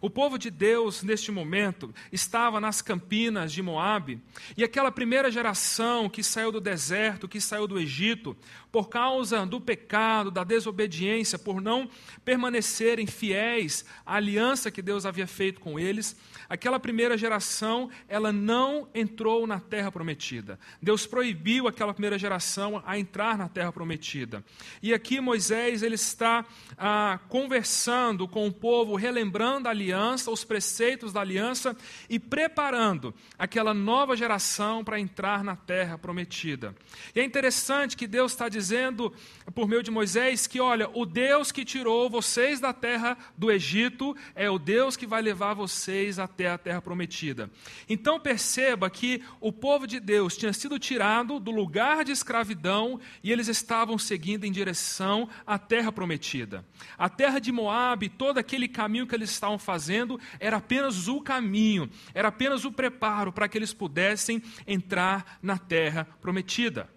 O 0.00 0.10
povo 0.10 0.38
de 0.38 0.50
Deus, 0.50 1.02
neste 1.02 1.30
momento, 1.30 1.94
estava 2.12 2.60
nas 2.60 2.80
campinas 2.80 3.52
de 3.52 3.62
Moabe, 3.62 4.20
e 4.56 4.64
aquela 4.64 4.90
primeira 4.90 5.30
geração 5.30 6.08
que 6.08 6.22
saiu 6.22 6.52
do 6.52 6.60
deserto, 6.60 7.28
que 7.28 7.40
saiu 7.40 7.66
do 7.66 7.78
Egito, 7.78 8.36
por 8.70 8.88
causa 8.88 9.46
do 9.46 9.60
pecado, 9.60 10.30
da 10.30 10.44
desobediência, 10.44 11.38
por 11.38 11.60
não 11.60 11.88
permanecerem 12.24 13.06
fiéis 13.06 13.84
à 14.04 14.16
aliança 14.16 14.70
que 14.70 14.82
Deus 14.82 15.06
havia 15.06 15.26
feito 15.26 15.60
com 15.60 15.78
eles, 15.78 16.16
aquela 16.48 16.78
primeira 16.78 17.16
geração, 17.16 17.90
ela 18.08 18.32
não 18.32 18.88
entrou 18.94 19.46
na 19.46 19.58
terra 19.58 19.90
prometida. 19.90 20.58
Deus 20.82 21.06
proibiu 21.06 21.66
aquela 21.66 21.92
primeira 21.92 22.18
geração 22.18 22.82
a 22.86 22.98
entrar 22.98 23.38
na 23.38 23.48
terra 23.48 23.72
prometida. 23.72 24.44
E 24.82 24.92
aqui 24.92 25.20
Moisés 25.20 25.82
ele 25.82 25.94
está 25.94 26.44
ah, 26.76 27.18
conversando 27.28 28.28
com 28.28 28.46
o 28.46 28.52
povo, 28.52 28.96
relembrando 28.96 29.68
a 29.68 29.72
aliança, 29.78 30.30
os 30.30 30.44
preceitos 30.44 31.12
da 31.12 31.20
aliança 31.20 31.76
e 32.10 32.18
preparando 32.18 33.14
aquela 33.38 33.72
nova 33.72 34.16
geração 34.16 34.84
para 34.84 34.98
entrar 34.98 35.44
na 35.44 35.54
terra 35.54 35.96
prometida. 35.96 36.74
E 37.14 37.20
é 37.20 37.24
interessante 37.24 37.96
que 37.96 38.06
Deus 38.06 38.32
está 38.32 38.48
dizendo 38.48 39.12
por 39.54 39.68
meio 39.68 39.82
de 39.82 39.90
Moisés 39.90 40.46
que, 40.46 40.60
olha, 40.60 40.90
o 40.92 41.06
Deus 41.06 41.52
que 41.52 41.64
tirou 41.64 42.10
vocês 42.10 42.60
da 42.60 42.72
terra 42.72 43.16
do 43.36 43.50
Egito 43.50 44.16
é 44.34 44.50
o 44.50 44.58
Deus 44.58 44.96
que 44.96 45.06
vai 45.06 45.22
levar 45.22 45.54
vocês 45.54 46.18
até 46.18 46.50
a 46.50 46.58
terra 46.58 46.82
prometida. 46.82 47.50
Então 47.88 48.18
perceba 48.18 48.90
que 48.90 49.22
o 49.40 49.52
povo 49.52 49.86
de 49.86 50.00
Deus 50.00 50.36
tinha 50.36 50.52
sido 50.52 50.78
tirado 50.78 51.38
do 51.38 51.50
lugar 51.50 52.04
de 52.04 52.12
escravidão 52.12 53.00
e 53.22 53.30
eles 53.30 53.48
estavam 53.48 53.98
seguindo 53.98 54.44
em 54.44 54.52
direção 54.52 55.28
à 55.46 55.58
terra 55.58 55.92
prometida. 55.92 56.64
A 56.96 57.08
terra 57.08 57.38
de 57.38 57.52
Moabe, 57.52 58.08
todo 58.08 58.38
aquele 58.38 58.68
caminho 58.68 59.06
que 59.06 59.14
eles 59.14 59.30
estavam 59.30 59.57
fazendo 59.58 60.20
era 60.38 60.58
apenas 60.58 61.08
o 61.08 61.20
caminho, 61.20 61.90
era 62.14 62.28
apenas 62.28 62.64
o 62.64 62.72
preparo 62.72 63.32
para 63.32 63.48
que 63.48 63.58
eles 63.58 63.72
pudessem 63.72 64.42
entrar 64.66 65.38
na 65.42 65.58
terra 65.58 66.06
prometida. 66.20 66.88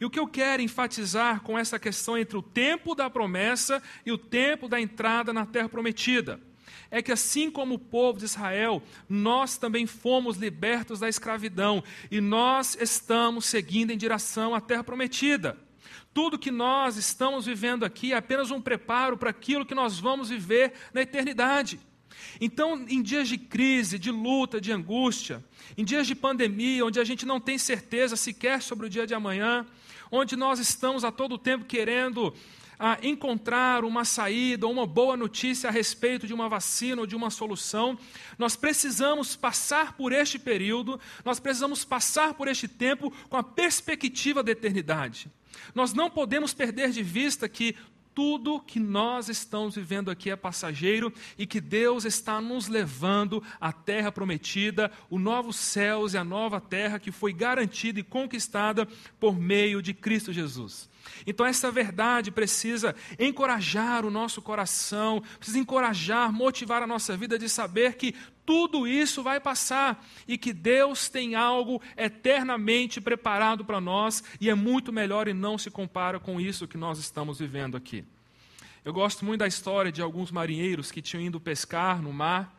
E 0.00 0.04
o 0.04 0.10
que 0.10 0.18
eu 0.18 0.26
quero 0.26 0.62
enfatizar 0.62 1.40
com 1.40 1.58
essa 1.58 1.78
questão 1.78 2.18
entre 2.18 2.36
o 2.36 2.42
tempo 2.42 2.94
da 2.94 3.08
promessa 3.08 3.82
e 4.04 4.12
o 4.12 4.18
tempo 4.18 4.68
da 4.68 4.80
entrada 4.80 5.32
na 5.32 5.46
terra 5.46 5.68
prometida 5.68 6.40
é 6.90 7.02
que, 7.02 7.12
assim 7.12 7.50
como 7.50 7.74
o 7.74 7.78
povo 7.78 8.18
de 8.18 8.24
Israel, 8.24 8.82
nós 9.08 9.56
também 9.56 9.86
fomos 9.86 10.36
libertos 10.36 11.00
da 11.00 11.08
escravidão 11.08 11.82
e 12.10 12.20
nós 12.20 12.76
estamos 12.80 13.46
seguindo 13.46 13.90
em 13.90 13.98
direção 13.98 14.54
à 14.54 14.60
terra 14.60 14.84
prometida. 14.84 15.58
Tudo 16.12 16.38
que 16.38 16.50
nós 16.50 16.96
estamos 16.96 17.44
vivendo 17.44 17.84
aqui 17.84 18.12
é 18.12 18.16
apenas 18.16 18.50
um 18.50 18.60
preparo 18.60 19.18
para 19.18 19.30
aquilo 19.30 19.66
que 19.66 19.74
nós 19.74 19.98
vamos 19.98 20.30
viver 20.30 20.72
na 20.92 21.02
eternidade. 21.02 21.78
Então, 22.40 22.84
em 22.88 23.02
dias 23.02 23.28
de 23.28 23.38
crise, 23.38 23.98
de 23.98 24.10
luta, 24.10 24.60
de 24.60 24.72
angústia, 24.72 25.44
em 25.76 25.84
dias 25.84 26.06
de 26.06 26.14
pandemia, 26.14 26.84
onde 26.84 27.00
a 27.00 27.04
gente 27.04 27.24
não 27.24 27.40
tem 27.40 27.58
certeza 27.58 28.16
sequer 28.16 28.62
sobre 28.62 28.86
o 28.86 28.90
dia 28.90 29.06
de 29.06 29.14
amanhã, 29.14 29.66
onde 30.10 30.36
nós 30.36 30.58
estamos 30.58 31.04
a 31.04 31.10
todo 31.10 31.38
tempo 31.38 31.64
querendo 31.64 32.34
ah, 32.78 32.98
encontrar 33.02 33.84
uma 33.84 34.04
saída 34.04 34.66
ou 34.66 34.72
uma 34.72 34.86
boa 34.86 35.16
notícia 35.16 35.68
a 35.68 35.72
respeito 35.72 36.26
de 36.26 36.34
uma 36.34 36.48
vacina 36.48 37.00
ou 37.00 37.06
de 37.06 37.16
uma 37.16 37.30
solução, 37.30 37.98
nós 38.38 38.54
precisamos 38.54 39.34
passar 39.34 39.94
por 39.94 40.12
este 40.12 40.38
período, 40.38 41.00
nós 41.24 41.40
precisamos 41.40 41.84
passar 41.84 42.34
por 42.34 42.48
este 42.48 42.68
tempo 42.68 43.12
com 43.28 43.36
a 43.36 43.42
perspectiva 43.42 44.42
da 44.42 44.52
eternidade. 44.52 45.30
Nós 45.74 45.92
não 45.94 46.10
podemos 46.10 46.52
perder 46.52 46.90
de 46.90 47.02
vista 47.02 47.48
que 47.48 47.74
tudo 48.16 48.58
que 48.58 48.80
nós 48.80 49.28
estamos 49.28 49.74
vivendo 49.74 50.10
aqui 50.10 50.30
é 50.30 50.36
passageiro 50.36 51.12
e 51.36 51.46
que 51.46 51.60
Deus 51.60 52.06
está 52.06 52.40
nos 52.40 52.66
levando 52.66 53.42
à 53.60 53.74
terra 53.74 54.10
prometida, 54.10 54.90
o 55.10 55.18
novo 55.18 55.52
céus 55.52 56.14
e 56.14 56.16
a 56.16 56.24
nova 56.24 56.58
terra 56.58 56.98
que 56.98 57.12
foi 57.12 57.34
garantida 57.34 58.00
e 58.00 58.02
conquistada 58.02 58.88
por 59.20 59.38
meio 59.38 59.82
de 59.82 59.92
Cristo 59.92 60.32
Jesus. 60.32 60.88
Então, 61.26 61.44
essa 61.46 61.70
verdade 61.70 62.30
precisa 62.30 62.94
encorajar 63.18 64.04
o 64.04 64.10
nosso 64.10 64.40
coração, 64.42 65.22
precisa 65.38 65.58
encorajar, 65.58 66.32
motivar 66.32 66.82
a 66.82 66.86
nossa 66.86 67.16
vida 67.16 67.38
de 67.38 67.48
saber 67.48 67.96
que 67.96 68.14
tudo 68.44 68.86
isso 68.86 69.22
vai 69.22 69.40
passar 69.40 70.06
e 70.26 70.38
que 70.38 70.52
Deus 70.52 71.08
tem 71.08 71.34
algo 71.34 71.82
eternamente 71.96 73.00
preparado 73.00 73.64
para 73.64 73.80
nós 73.80 74.22
e 74.40 74.48
é 74.48 74.54
muito 74.54 74.92
melhor 74.92 75.26
e 75.26 75.34
não 75.34 75.58
se 75.58 75.70
compara 75.70 76.20
com 76.20 76.40
isso 76.40 76.68
que 76.68 76.78
nós 76.78 76.98
estamos 76.98 77.40
vivendo 77.40 77.76
aqui. 77.76 78.04
Eu 78.84 78.92
gosto 78.92 79.24
muito 79.24 79.40
da 79.40 79.48
história 79.48 79.90
de 79.90 80.00
alguns 80.00 80.30
marinheiros 80.30 80.92
que 80.92 81.02
tinham 81.02 81.20
ido 81.20 81.40
pescar 81.40 82.00
no 82.00 82.12
mar 82.12 82.55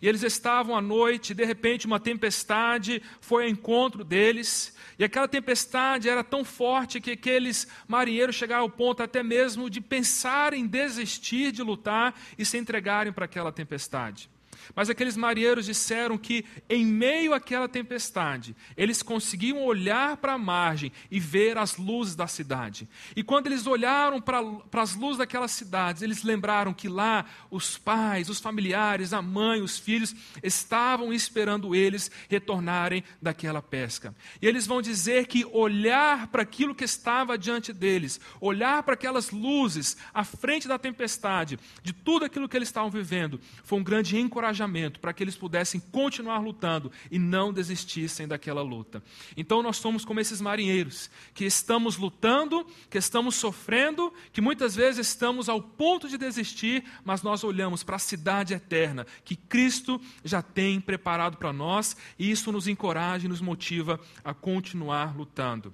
e 0.00 0.08
eles 0.08 0.22
estavam 0.22 0.76
à 0.76 0.80
noite, 0.80 1.30
e 1.30 1.34
de 1.34 1.44
repente 1.44 1.86
uma 1.86 2.00
tempestade 2.00 3.02
foi 3.20 3.44
ao 3.44 3.50
encontro 3.50 4.04
deles, 4.04 4.76
e 4.98 5.04
aquela 5.04 5.28
tempestade 5.28 6.08
era 6.08 6.24
tão 6.24 6.44
forte 6.44 7.00
que 7.00 7.12
aqueles 7.12 7.66
marinheiros 7.86 8.36
chegaram 8.36 8.62
ao 8.62 8.70
ponto 8.70 9.02
até 9.02 9.22
mesmo 9.22 9.70
de 9.70 9.80
pensar 9.80 10.52
em 10.52 10.66
desistir 10.66 11.52
de 11.52 11.62
lutar 11.62 12.14
e 12.36 12.44
se 12.44 12.58
entregarem 12.58 13.12
para 13.12 13.24
aquela 13.24 13.52
tempestade. 13.52 14.28
Mas 14.74 14.90
aqueles 14.90 15.16
marinheiros 15.16 15.66
disseram 15.66 16.18
que, 16.18 16.44
em 16.68 16.84
meio 16.84 17.34
àquela 17.34 17.68
tempestade, 17.68 18.54
eles 18.76 19.02
conseguiam 19.02 19.64
olhar 19.64 20.16
para 20.18 20.34
a 20.34 20.38
margem 20.38 20.92
e 21.10 21.18
ver 21.18 21.56
as 21.58 21.76
luzes 21.76 22.14
da 22.14 22.26
cidade. 22.26 22.88
E 23.16 23.22
quando 23.22 23.46
eles 23.46 23.66
olharam 23.66 24.20
para, 24.20 24.40
as 24.72 24.94
luzes 24.94 25.18
daquelas 25.18 25.52
cidades, 25.52 26.02
eles 26.02 26.22
lembraram 26.22 26.74
que 26.74 26.88
lá 26.88 27.24
os 27.50 27.78
pais, 27.78 28.28
os 28.28 28.40
familiares, 28.40 29.12
a 29.12 29.22
mãe, 29.22 29.60
os 29.60 29.78
filhos 29.78 30.14
estavam 30.42 31.12
esperando 31.12 31.74
eles 31.74 32.10
retornarem 32.28 33.02
daquela 33.20 33.62
pesca. 33.62 34.14
E 34.40 34.46
eles 34.46 34.66
vão 34.66 34.82
dizer 34.82 35.26
que 35.26 35.44
olhar 35.46 36.28
para 36.28 36.42
aquilo 36.42 36.74
que 36.74 36.84
estava 36.84 37.38
diante 37.38 37.72
deles, 37.72 38.20
olhar 38.40 38.82
para 38.82 38.94
aquelas 38.94 39.30
luzes 39.30 39.96
à 40.12 40.24
frente 40.24 40.68
da 40.68 40.78
tempestade, 40.78 41.58
de 41.82 41.92
tudo 41.92 42.24
aquilo 42.24 42.48
que 42.48 42.56
eles 42.56 42.68
estavam 42.68 42.90
vivendo, 42.90 43.40
foi 43.64 43.78
um 43.78 43.84
grande 43.84 44.18
encorajamento 44.18 44.57
encorajamento 44.58 44.98
para 44.98 45.12
que 45.12 45.22
eles 45.22 45.36
pudessem 45.36 45.80
continuar 45.80 46.38
lutando 46.40 46.90
e 47.10 47.18
não 47.18 47.52
desistissem 47.52 48.26
daquela 48.26 48.62
luta. 48.62 49.02
Então 49.36 49.62
nós 49.62 49.76
somos 49.76 50.04
como 50.04 50.20
esses 50.20 50.40
marinheiros, 50.40 51.10
que 51.32 51.44
estamos 51.44 51.96
lutando, 51.96 52.66
que 52.90 52.98
estamos 52.98 53.36
sofrendo, 53.36 54.12
que 54.32 54.40
muitas 54.40 54.74
vezes 54.74 55.06
estamos 55.06 55.48
ao 55.48 55.62
ponto 55.62 56.08
de 56.08 56.18
desistir, 56.18 56.84
mas 57.04 57.22
nós 57.22 57.44
olhamos 57.44 57.82
para 57.82 57.96
a 57.96 58.00
cidade 58.00 58.54
eterna 58.54 59.06
que 59.24 59.36
Cristo 59.36 60.00
já 60.24 60.42
tem 60.42 60.80
preparado 60.80 61.36
para 61.36 61.52
nós 61.52 61.96
e 62.18 62.30
isso 62.30 62.50
nos 62.50 62.66
encoraja 62.66 63.26
e 63.26 63.28
nos 63.28 63.40
motiva 63.40 64.00
a 64.24 64.34
continuar 64.34 65.16
lutando. 65.16 65.72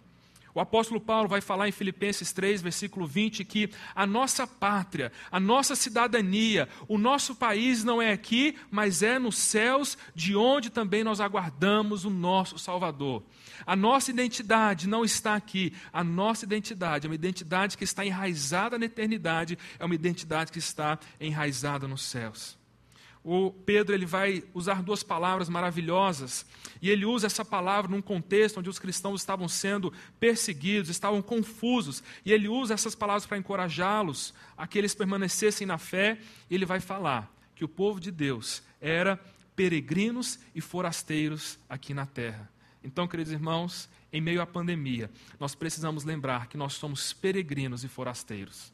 O 0.55 0.61
apóstolo 0.61 1.01
Paulo 1.01 1.29
vai 1.29 1.41
falar 1.41 1.69
em 1.69 1.73
Filipenses 1.73 2.33
3, 2.33 2.63
versículo 2.63 3.09
20, 3.09 3.45
que 3.45 3.71
a 3.93 4.07
nossa 4.07 4.47
pátria, 4.47 5.11
a 5.31 5.41
nossa 5.41 5.75
cidadania, 5.75 6.69
o 6.87 6.97
nosso 6.97 7.35
país 7.35 7.83
não 7.83 8.01
é 8.01 8.13
aqui, 8.13 8.57
mas 8.71 9.03
é 9.03 9.19
nos 9.19 9.37
céus, 9.37 9.99
de 10.15 10.37
onde 10.37 10.71
também 10.71 11.03
nós 11.03 11.21
aguardamos 11.21 12.05
o 12.05 12.11
nosso 12.11 12.57
Salvador. 12.57 13.25
A 13.67 13.75
nossa 13.75 14.13
identidade 14.13 14.89
não 14.89 15.05
está 15.05 15.35
aqui, 15.35 15.73
a 15.93 16.05
nossa 16.05 16.45
identidade 16.45 17.07
é 17.07 17.11
uma 17.11 17.17
identidade 17.17 17.77
que 17.77 17.85
está 17.85 18.07
enraizada 18.07 18.79
na 18.79 18.87
eternidade, 18.87 19.59
é 19.77 19.85
uma 19.85 19.95
identidade 19.95 20.53
que 20.53 20.59
está 20.61 20.99
enraizada 21.21 21.89
nos 21.89 22.03
céus 22.03 22.64
o 23.25 23.51
Pedro 23.51 23.95
ele 23.95 24.05
vai 24.05 24.45
usar 24.53 24.83
duas 24.83 25.03
palavras 25.03 25.49
maravilhosas, 25.49 26.45
e 26.83 26.91
ele 26.91 27.07
usa 27.07 27.27
essa 27.27 27.43
palavra 27.43 27.91
num 27.91 28.03
contexto 28.03 28.59
onde 28.59 28.69
os 28.69 28.79
cristãos 28.79 29.23
estavam 29.23 29.49
sendo 29.49 29.91
perseguidos, 30.21 30.91
estavam 30.91 31.23
confusos, 31.23 32.03
e 32.23 32.33
ele 32.33 32.49
usa 32.49 32.75
essas 32.75 32.95
palavras 32.95 33.25
para 33.25 33.39
encorajá-los 33.39 34.35
a 34.59 34.67
que 34.67 34.77
eles 34.77 34.95
permanecessem 34.95 35.67
na 35.67 35.79
fé, 35.79 36.19
ele 36.51 36.67
vai 36.67 36.81
falar 36.81 37.35
que 37.55 37.65
o 37.65 37.69
povo 37.69 37.99
de 37.99 38.11
Deus 38.11 38.63
era 38.79 39.19
peregrinos 39.57 40.39
e 40.55 40.61
forasteiros 40.61 41.59
aqui 41.67 41.95
na 41.95 42.05
terra. 42.05 42.51
Então, 42.83 43.09
queridos 43.09 43.33
irmãos, 43.33 43.89
em 44.13 44.21
meio 44.21 44.43
à 44.43 44.47
pandemia, 44.47 45.11
nós 45.41 45.55
precisamos 45.55 46.05
lembrar 46.05 46.49
que 46.49 46.59
nós 46.59 46.75
somos 46.75 47.15
peregrinos 47.15 47.85
e 47.85 47.89
forasteiros. 47.89 48.74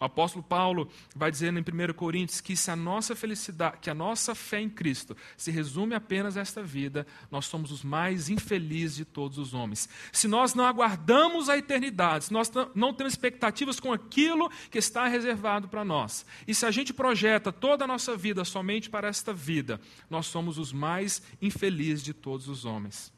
O 0.00 0.04
apóstolo 0.04 0.42
Paulo 0.42 0.88
vai 1.14 1.30
dizendo 1.30 1.58
em 1.58 1.62
1 1.62 1.92
Coríntios 1.94 2.40
que 2.40 2.56
se 2.56 2.70
a 2.70 2.76
nossa 2.76 3.16
felicidade, 3.16 3.78
que 3.80 3.90
a 3.90 3.94
nossa 3.94 4.34
fé 4.34 4.60
em 4.60 4.68
Cristo 4.68 5.16
se 5.36 5.50
resume 5.50 5.94
apenas 5.94 6.36
a 6.36 6.40
esta 6.40 6.62
vida, 6.62 7.06
nós 7.30 7.46
somos 7.46 7.72
os 7.72 7.82
mais 7.82 8.30
infelizes 8.30 8.96
de 8.96 9.04
todos 9.04 9.38
os 9.38 9.54
homens. 9.54 9.88
Se 10.12 10.28
nós 10.28 10.54
não 10.54 10.64
aguardamos 10.64 11.48
a 11.48 11.56
eternidade, 11.56 12.26
se 12.26 12.32
nós 12.32 12.50
não 12.74 12.94
temos 12.94 13.12
expectativas 13.12 13.80
com 13.80 13.92
aquilo 13.92 14.50
que 14.70 14.78
está 14.78 15.06
reservado 15.06 15.68
para 15.68 15.84
nós, 15.84 16.24
e 16.46 16.54
se 16.54 16.64
a 16.64 16.70
gente 16.70 16.92
projeta 16.92 17.52
toda 17.52 17.84
a 17.84 17.88
nossa 17.88 18.16
vida 18.16 18.44
somente 18.44 18.88
para 18.88 19.08
esta 19.08 19.32
vida, 19.32 19.80
nós 20.08 20.26
somos 20.26 20.58
os 20.58 20.72
mais 20.72 21.20
infelizes 21.42 22.04
de 22.04 22.14
todos 22.14 22.48
os 22.48 22.64
homens. 22.64 23.12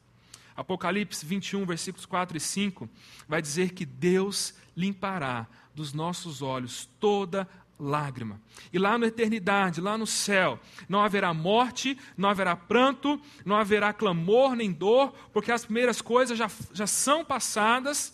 Apocalipse 0.55 1.25
21, 1.25 1.65
versículos 1.65 2.05
4 2.05 2.37
e 2.37 2.39
5, 2.39 2.89
vai 3.27 3.41
dizer 3.41 3.71
que 3.71 3.85
Deus 3.85 4.53
limpará 4.75 5.47
dos 5.73 5.93
nossos 5.93 6.41
olhos 6.41 6.87
toda 6.99 7.47
lágrima. 7.81 8.39
E 8.71 8.77
lá 8.77 8.97
na 8.97 9.07
eternidade, 9.07 9.81
lá 9.81 9.97
no 9.97 10.05
céu, 10.05 10.59
não 10.87 11.01
haverá 11.01 11.33
morte, 11.33 11.97
não 12.15 12.29
haverá 12.29 12.55
pranto, 12.55 13.19
não 13.43 13.55
haverá 13.55 13.91
clamor 13.91 14.55
nem 14.55 14.71
dor, 14.71 15.11
porque 15.33 15.51
as 15.51 15.65
primeiras 15.65 16.01
coisas 16.01 16.37
já, 16.37 16.49
já 16.73 16.85
são 16.85 17.25
passadas. 17.25 18.13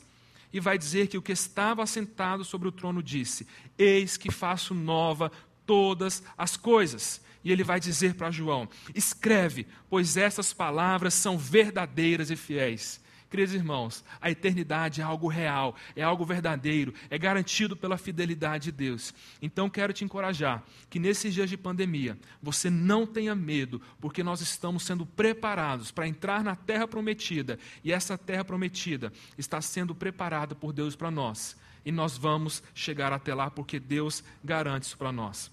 E 0.53 0.61
vai 0.61 0.77
dizer 0.77 1.07
que 1.07 1.17
o 1.17 1.21
que 1.21 1.33
estava 1.33 1.83
assentado 1.83 2.45
sobre 2.45 2.69
o 2.69 2.71
trono 2.71 3.03
disse: 3.03 3.45
Eis 3.77 4.15
que 4.15 4.31
faço 4.31 4.73
nova 4.73 5.29
todas 5.65 6.23
as 6.37 6.55
coisas. 6.55 7.21
E 7.43 7.51
ele 7.51 7.63
vai 7.63 7.79
dizer 7.79 8.15
para 8.15 8.31
João: 8.31 8.67
Escreve, 8.95 9.67
pois 9.89 10.15
essas 10.15 10.53
palavras 10.53 11.13
são 11.13 11.37
verdadeiras 11.37 12.31
e 12.31 12.37
fiéis. 12.37 13.01
Queridos 13.29 13.53
irmãos, 13.53 14.05
a 14.21 14.31
eternidade 14.31 15.01
é 15.01 15.03
algo 15.03 15.27
real, 15.27 15.75
é 15.95 16.01
algo 16.01 16.25
verdadeiro, 16.25 16.93
é 17.09 17.17
garantido 17.17 17.75
pela 17.75 17.97
fidelidade 17.97 18.65
de 18.65 18.71
Deus. 18.71 19.13
Então 19.41 19.69
quero 19.69 19.91
te 19.91 20.05
encorajar 20.05 20.63
que 20.89 20.97
nesses 20.97 21.33
dias 21.33 21.49
de 21.49 21.57
pandemia 21.57 22.17
você 22.41 22.69
não 22.69 23.05
tenha 23.05 23.35
medo, 23.35 23.81
porque 23.99 24.23
nós 24.23 24.39
estamos 24.39 24.83
sendo 24.83 25.05
preparados 25.05 25.91
para 25.91 26.07
entrar 26.07 26.41
na 26.41 26.55
terra 26.55 26.87
prometida 26.87 27.59
e 27.83 27.91
essa 27.91 28.17
terra 28.17 28.45
prometida 28.45 29.11
está 29.37 29.61
sendo 29.61 29.93
preparada 29.93 30.55
por 30.55 30.71
Deus 30.71 30.95
para 30.95 31.11
nós. 31.11 31.57
E 31.83 31.91
nós 31.91 32.17
vamos 32.17 32.63
chegar 32.73 33.11
até 33.11 33.33
lá 33.33 33.51
porque 33.51 33.77
Deus 33.79 34.23
garante 34.41 34.83
isso 34.83 34.97
para 34.97 35.11
nós. 35.11 35.51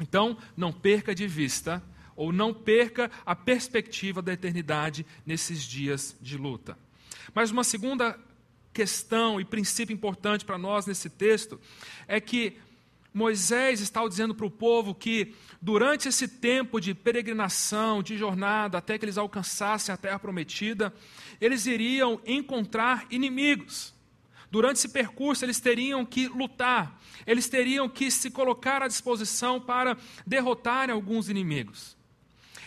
Então, 0.00 0.36
não 0.56 0.72
perca 0.72 1.14
de 1.14 1.26
vista 1.26 1.82
ou 2.16 2.32
não 2.32 2.54
perca 2.54 3.10
a 3.24 3.34
perspectiva 3.34 4.22
da 4.22 4.32
eternidade 4.32 5.04
nesses 5.26 5.62
dias 5.62 6.16
de 6.20 6.36
luta. 6.36 6.76
Mas 7.32 7.50
uma 7.50 7.64
segunda 7.64 8.18
questão 8.72 9.40
e 9.40 9.44
princípio 9.44 9.94
importante 9.94 10.44
para 10.44 10.58
nós 10.58 10.84
nesse 10.84 11.08
texto 11.08 11.60
é 12.08 12.20
que 12.20 12.58
Moisés 13.14 13.80
está 13.80 14.06
dizendo 14.08 14.34
para 14.34 14.44
o 14.44 14.50
povo 14.50 14.92
que 14.92 15.36
durante 15.62 16.08
esse 16.08 16.26
tempo 16.26 16.80
de 16.80 16.92
peregrinação, 16.92 18.02
de 18.02 18.16
jornada, 18.16 18.78
até 18.78 18.98
que 18.98 19.04
eles 19.04 19.16
alcançassem 19.16 19.94
a 19.94 19.96
terra 19.96 20.18
prometida, 20.18 20.92
eles 21.40 21.64
iriam 21.64 22.20
encontrar 22.26 23.06
inimigos. 23.10 23.94
Durante 24.50 24.78
esse 24.78 24.88
percurso, 24.88 25.44
eles 25.44 25.60
teriam 25.60 26.04
que 26.04 26.26
lutar, 26.26 27.00
eles 27.24 27.48
teriam 27.48 27.88
que 27.88 28.10
se 28.10 28.32
colocar 28.32 28.82
à 28.82 28.88
disposição 28.88 29.60
para 29.60 29.96
derrotar 30.26 30.90
alguns 30.90 31.28
inimigos. 31.28 31.93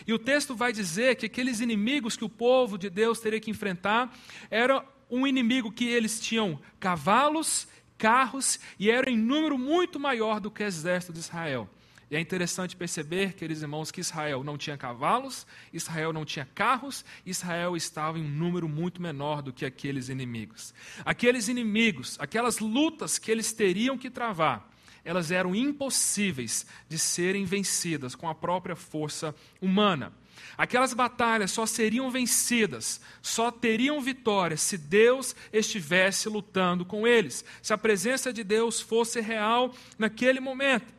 E 0.08 0.12
o 0.14 0.18
texto 0.18 0.56
vai 0.56 0.72
dizer 0.72 1.16
que 1.16 1.26
aqueles 1.26 1.60
inimigos 1.60 2.16
que 2.16 2.24
o 2.24 2.30
povo 2.30 2.78
de 2.78 2.88
Deus 2.88 3.20
teria 3.20 3.38
que 3.38 3.50
enfrentar 3.50 4.10
era 4.50 4.82
um 5.10 5.26
inimigo 5.26 5.70
que 5.70 5.86
eles 5.86 6.18
tinham 6.18 6.58
cavalos, 6.80 7.68
carros 7.98 8.58
e 8.78 8.90
era 8.90 9.10
em 9.10 9.18
número 9.18 9.58
muito 9.58 10.00
maior 10.00 10.40
do 10.40 10.50
que 10.50 10.62
o 10.62 10.66
exército 10.66 11.12
de 11.12 11.18
Israel. 11.18 11.68
E 12.10 12.16
é 12.16 12.20
interessante 12.20 12.74
perceber, 12.74 13.34
queridos 13.34 13.62
irmãos, 13.62 13.90
que 13.90 14.00
Israel 14.00 14.42
não 14.42 14.56
tinha 14.56 14.78
cavalos, 14.78 15.46
Israel 15.74 16.10
não 16.10 16.24
tinha 16.24 16.48
carros, 16.54 17.04
Israel 17.26 17.76
estava 17.76 18.18
em 18.18 18.22
um 18.22 18.30
número 18.30 18.66
muito 18.66 19.02
menor 19.02 19.42
do 19.42 19.52
que 19.52 19.66
aqueles 19.66 20.08
inimigos. 20.08 20.72
Aqueles 21.04 21.48
inimigos, 21.48 22.16
aquelas 22.18 22.60
lutas 22.60 23.18
que 23.18 23.30
eles 23.30 23.52
teriam 23.52 23.98
que 23.98 24.08
travar, 24.08 24.70
elas 25.08 25.30
eram 25.30 25.54
impossíveis 25.54 26.66
de 26.86 26.98
serem 26.98 27.46
vencidas 27.46 28.14
com 28.14 28.28
a 28.28 28.34
própria 28.34 28.76
força 28.76 29.34
humana. 29.58 30.12
Aquelas 30.54 30.92
batalhas 30.92 31.50
só 31.50 31.64
seriam 31.64 32.10
vencidas, 32.10 33.00
só 33.22 33.50
teriam 33.50 34.02
vitória 34.02 34.58
se 34.58 34.76
Deus 34.76 35.34
estivesse 35.50 36.28
lutando 36.28 36.84
com 36.84 37.06
eles, 37.06 37.42
se 37.62 37.72
a 37.72 37.78
presença 37.78 38.34
de 38.34 38.44
Deus 38.44 38.82
fosse 38.82 39.18
real 39.18 39.74
naquele 39.98 40.40
momento. 40.40 40.92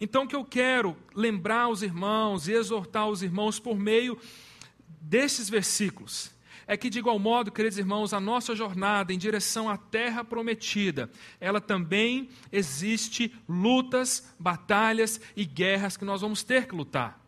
Então, 0.00 0.22
o 0.22 0.28
que 0.28 0.36
eu 0.36 0.44
quero 0.44 0.96
lembrar 1.12 1.68
os 1.68 1.82
irmãos 1.82 2.46
e 2.46 2.52
exortar 2.52 3.08
os 3.08 3.20
irmãos 3.20 3.58
por 3.58 3.76
meio 3.76 4.16
desses 5.00 5.50
versículos 5.50 6.33
é 6.66 6.76
que, 6.76 6.90
de 6.90 6.98
igual 6.98 7.18
modo, 7.18 7.52
queridos 7.52 7.78
irmãos, 7.78 8.12
a 8.12 8.20
nossa 8.20 8.54
jornada 8.54 9.12
em 9.12 9.18
direção 9.18 9.68
à 9.68 9.76
terra 9.76 10.24
prometida, 10.24 11.10
ela 11.40 11.60
também 11.60 12.28
existe 12.50 13.34
lutas, 13.48 14.34
batalhas 14.38 15.20
e 15.36 15.44
guerras 15.44 15.96
que 15.96 16.04
nós 16.04 16.20
vamos 16.20 16.42
ter 16.42 16.66
que 16.66 16.74
lutar. 16.74 17.24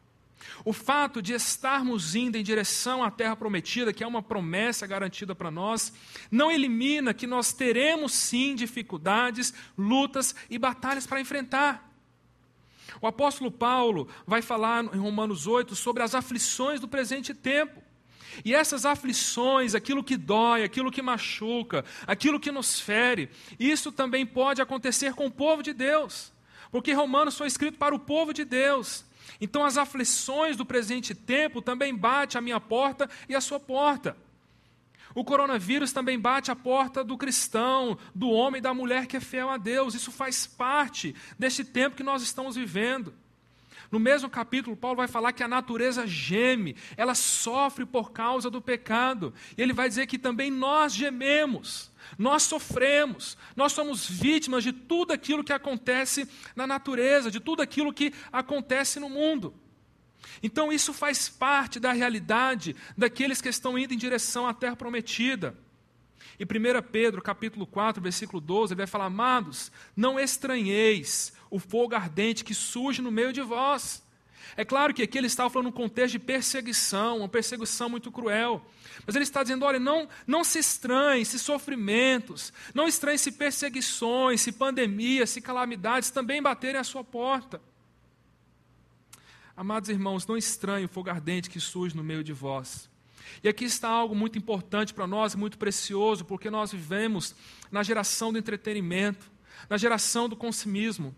O 0.65 0.73
fato 0.73 1.21
de 1.21 1.33
estarmos 1.33 2.15
indo 2.15 2.37
em 2.37 2.43
direção 2.43 3.03
à 3.03 3.11
terra 3.11 3.37
prometida, 3.37 3.93
que 3.93 4.05
é 4.05 4.07
uma 4.07 4.23
promessa 4.23 4.87
garantida 4.87 5.35
para 5.35 5.51
nós, 5.51 5.93
não 6.31 6.51
elimina 6.51 7.15
que 7.15 7.27
nós 7.27 7.53
teremos 7.53 8.13
sim 8.13 8.55
dificuldades, 8.55 9.53
lutas 9.77 10.35
e 10.49 10.59
batalhas 10.59 11.07
para 11.07 11.21
enfrentar. 11.21 11.87
O 13.01 13.07
apóstolo 13.07 13.51
Paulo 13.51 14.09
vai 14.27 14.41
falar 14.41 14.85
em 14.85 14.99
Romanos 14.99 15.47
8 15.47 15.75
sobre 15.75 16.03
as 16.03 16.15
aflições 16.15 16.81
do 16.81 16.89
presente 16.89 17.35
tempo. 17.35 17.83
E 18.45 18.55
essas 18.55 18.85
aflições, 18.85 19.75
aquilo 19.75 20.05
que 20.05 20.17
dói, 20.17 20.63
aquilo 20.63 20.91
que 20.91 21.03
machuca, 21.03 21.85
aquilo 22.07 22.41
que 22.41 22.51
nos 22.51 22.81
fere, 22.81 23.31
isso 23.59 23.91
também 23.93 24.25
pode 24.25 24.61
acontecer 24.63 25.15
com 25.15 25.27
o 25.27 25.31
povo 25.31 25.63
de 25.63 25.73
Deus. 25.73 26.33
Porque 26.71 26.93
Romanos 26.93 27.37
foi 27.37 27.47
escrito 27.47 27.79
para 27.79 27.95
o 27.95 27.99
povo 27.99 28.33
de 28.33 28.45
Deus. 28.45 29.05
Então 29.41 29.65
as 29.65 29.77
aflições 29.77 30.57
do 30.57 30.65
presente 30.65 31.15
tempo 31.15 31.61
também 31.61 31.95
bate 31.95 32.39
à 32.39 32.41
minha 32.41 32.61
porta 32.61 33.09
e 33.29 33.35
à 33.35 33.41
sua 33.41 33.61
porta. 33.61 34.17
O 35.15 35.25
coronavírus 35.25 35.93
também 35.93 36.19
bate 36.19 36.51
à 36.51 36.55
porta 36.57 37.03
do 37.03 37.17
cristão, 37.17 37.99
do 38.15 38.29
homem 38.29 38.59
e 38.59 38.63
da 38.63 38.75
mulher 38.75 39.07
que 39.07 39.17
é 39.17 39.21
fiel 39.21 39.49
a 39.49 39.57
Deus. 39.57 39.95
Isso 39.95 40.13
faz 40.13 40.47
parte 40.47 41.15
deste 41.39 41.65
tempo 41.65 41.97
que 41.97 42.03
nós 42.03 42.23
estamos 42.23 42.55
vivendo. 42.55 43.15
No 43.91 44.01
mesmo 44.01 44.29
capítulo, 44.29 44.77
Paulo 44.77 44.97
vai 44.97 45.09
falar 45.09 45.33
que 45.33 45.43
a 45.43 45.49
natureza 45.49 46.07
geme, 46.07 46.77
ela 46.97 47.15
sofre 47.15 47.87
por 47.87 48.11
causa 48.13 48.51
do 48.51 48.61
pecado. 48.61 49.33
E 49.57 49.63
ele 49.63 49.73
vai 49.73 49.89
dizer 49.89 50.07
que 50.07 50.19
também 50.19 50.51
nós 50.51 50.93
gememos, 50.93 51.91
nós 52.19 52.43
sofremos, 52.43 53.37
nós 53.55 53.73
somos 53.73 54.09
vítimas 54.09 54.65
de 54.65 54.73
tudo 54.73 55.13
aquilo 55.13 55.45
que 55.45 55.53
acontece 55.53 56.29
na 56.55 56.67
natureza, 56.67 57.31
de 57.31 57.41
tudo 57.41 57.63
aquilo 57.63 57.93
que 57.93 58.13
acontece 58.33 58.99
no 58.99 59.09
mundo. 59.09 59.55
Então 60.43 60.73
isso 60.73 60.93
faz 60.93 61.29
parte 61.29 61.79
da 61.81 61.93
realidade 61.93 62.75
daqueles 62.97 63.41
que 63.41 63.49
estão 63.49 63.79
indo 63.79 63.95
em 63.95 63.99
direção 63.99 64.47
à 64.47 64.53
terra 64.53 64.77
prometida. 64.77 65.57
E 66.39 66.45
1 66.45 66.83
Pedro, 66.91 67.23
capítulo 67.23 67.67
4, 67.67 68.03
versículo 68.03 68.41
12, 68.41 68.73
ele 68.73 68.79
vai 68.79 68.87
falar: 68.87 69.07
Amados, 69.07 69.73
não 69.97 70.21
estranheis 70.21 71.33
o 71.57 71.59
fogo 71.59 71.95
ardente 71.95 72.45
que 72.45 72.55
surge 72.55 73.01
no 73.01 73.11
meio 73.11 73.33
de 73.33 73.41
vós. 73.41 74.03
É 74.57 74.65
claro 74.65 74.93
que 74.95 75.03
aqui 75.03 75.19
ele 75.19 75.27
estava 75.27 75.51
falando 75.51 75.67
num 75.67 75.73
contexto 75.73 76.13
de 76.13 76.19
perseguição, 76.19 77.19
uma 77.19 77.29
perseguição 77.29 77.89
muito 77.89 78.13
cruel. 78.13 78.65
Mas 79.07 79.17
ele 79.17 79.25
está 79.25 79.43
dizendo: 79.43 79.65
olha, 79.65 79.79
não, 79.79 80.09
não 80.27 80.45
se 80.45 80.59
estranhe 80.59 81.25
se 81.25 81.39
sofrimentos, 81.39 82.53
não 82.75 82.87
estranhe 82.87 83.19
se 83.19 83.33
perseguições, 83.33 84.41
se 84.43 84.53
pandemias, 84.53 85.31
se 85.31 85.41
calamidades 85.41 86.11
também 86.11 86.43
baterem 86.43 86.81
à 86.81 86.85
sua 86.85 87.03
porta. 87.03 87.61
Amados 89.57 89.89
irmãos, 89.89 90.27
não 90.27 90.37
estranhe 90.37 90.85
o 90.85 90.89
fogo 90.89 91.09
ardente 91.09 91.49
que 91.49 91.59
surge 91.59 91.97
no 91.97 92.05
meio 92.05 92.23
de 92.23 92.33
vós. 92.33 92.91
E 93.43 93.49
aqui 93.49 93.65
está 93.65 93.89
algo 93.89 94.15
muito 94.15 94.39
importante 94.39 94.93
para 94.93 95.07
nós, 95.07 95.35
muito 95.35 95.57
precioso, 95.57 96.25
porque 96.25 96.51
nós 96.51 96.73
vivemos 96.73 97.35
na 97.71 97.83
geração 97.83 98.33
do 98.33 98.39
entretenimento, 98.39 99.31
na 99.69 99.77
geração 99.77 100.29
do 100.29 100.37
consumismo. 100.37 101.15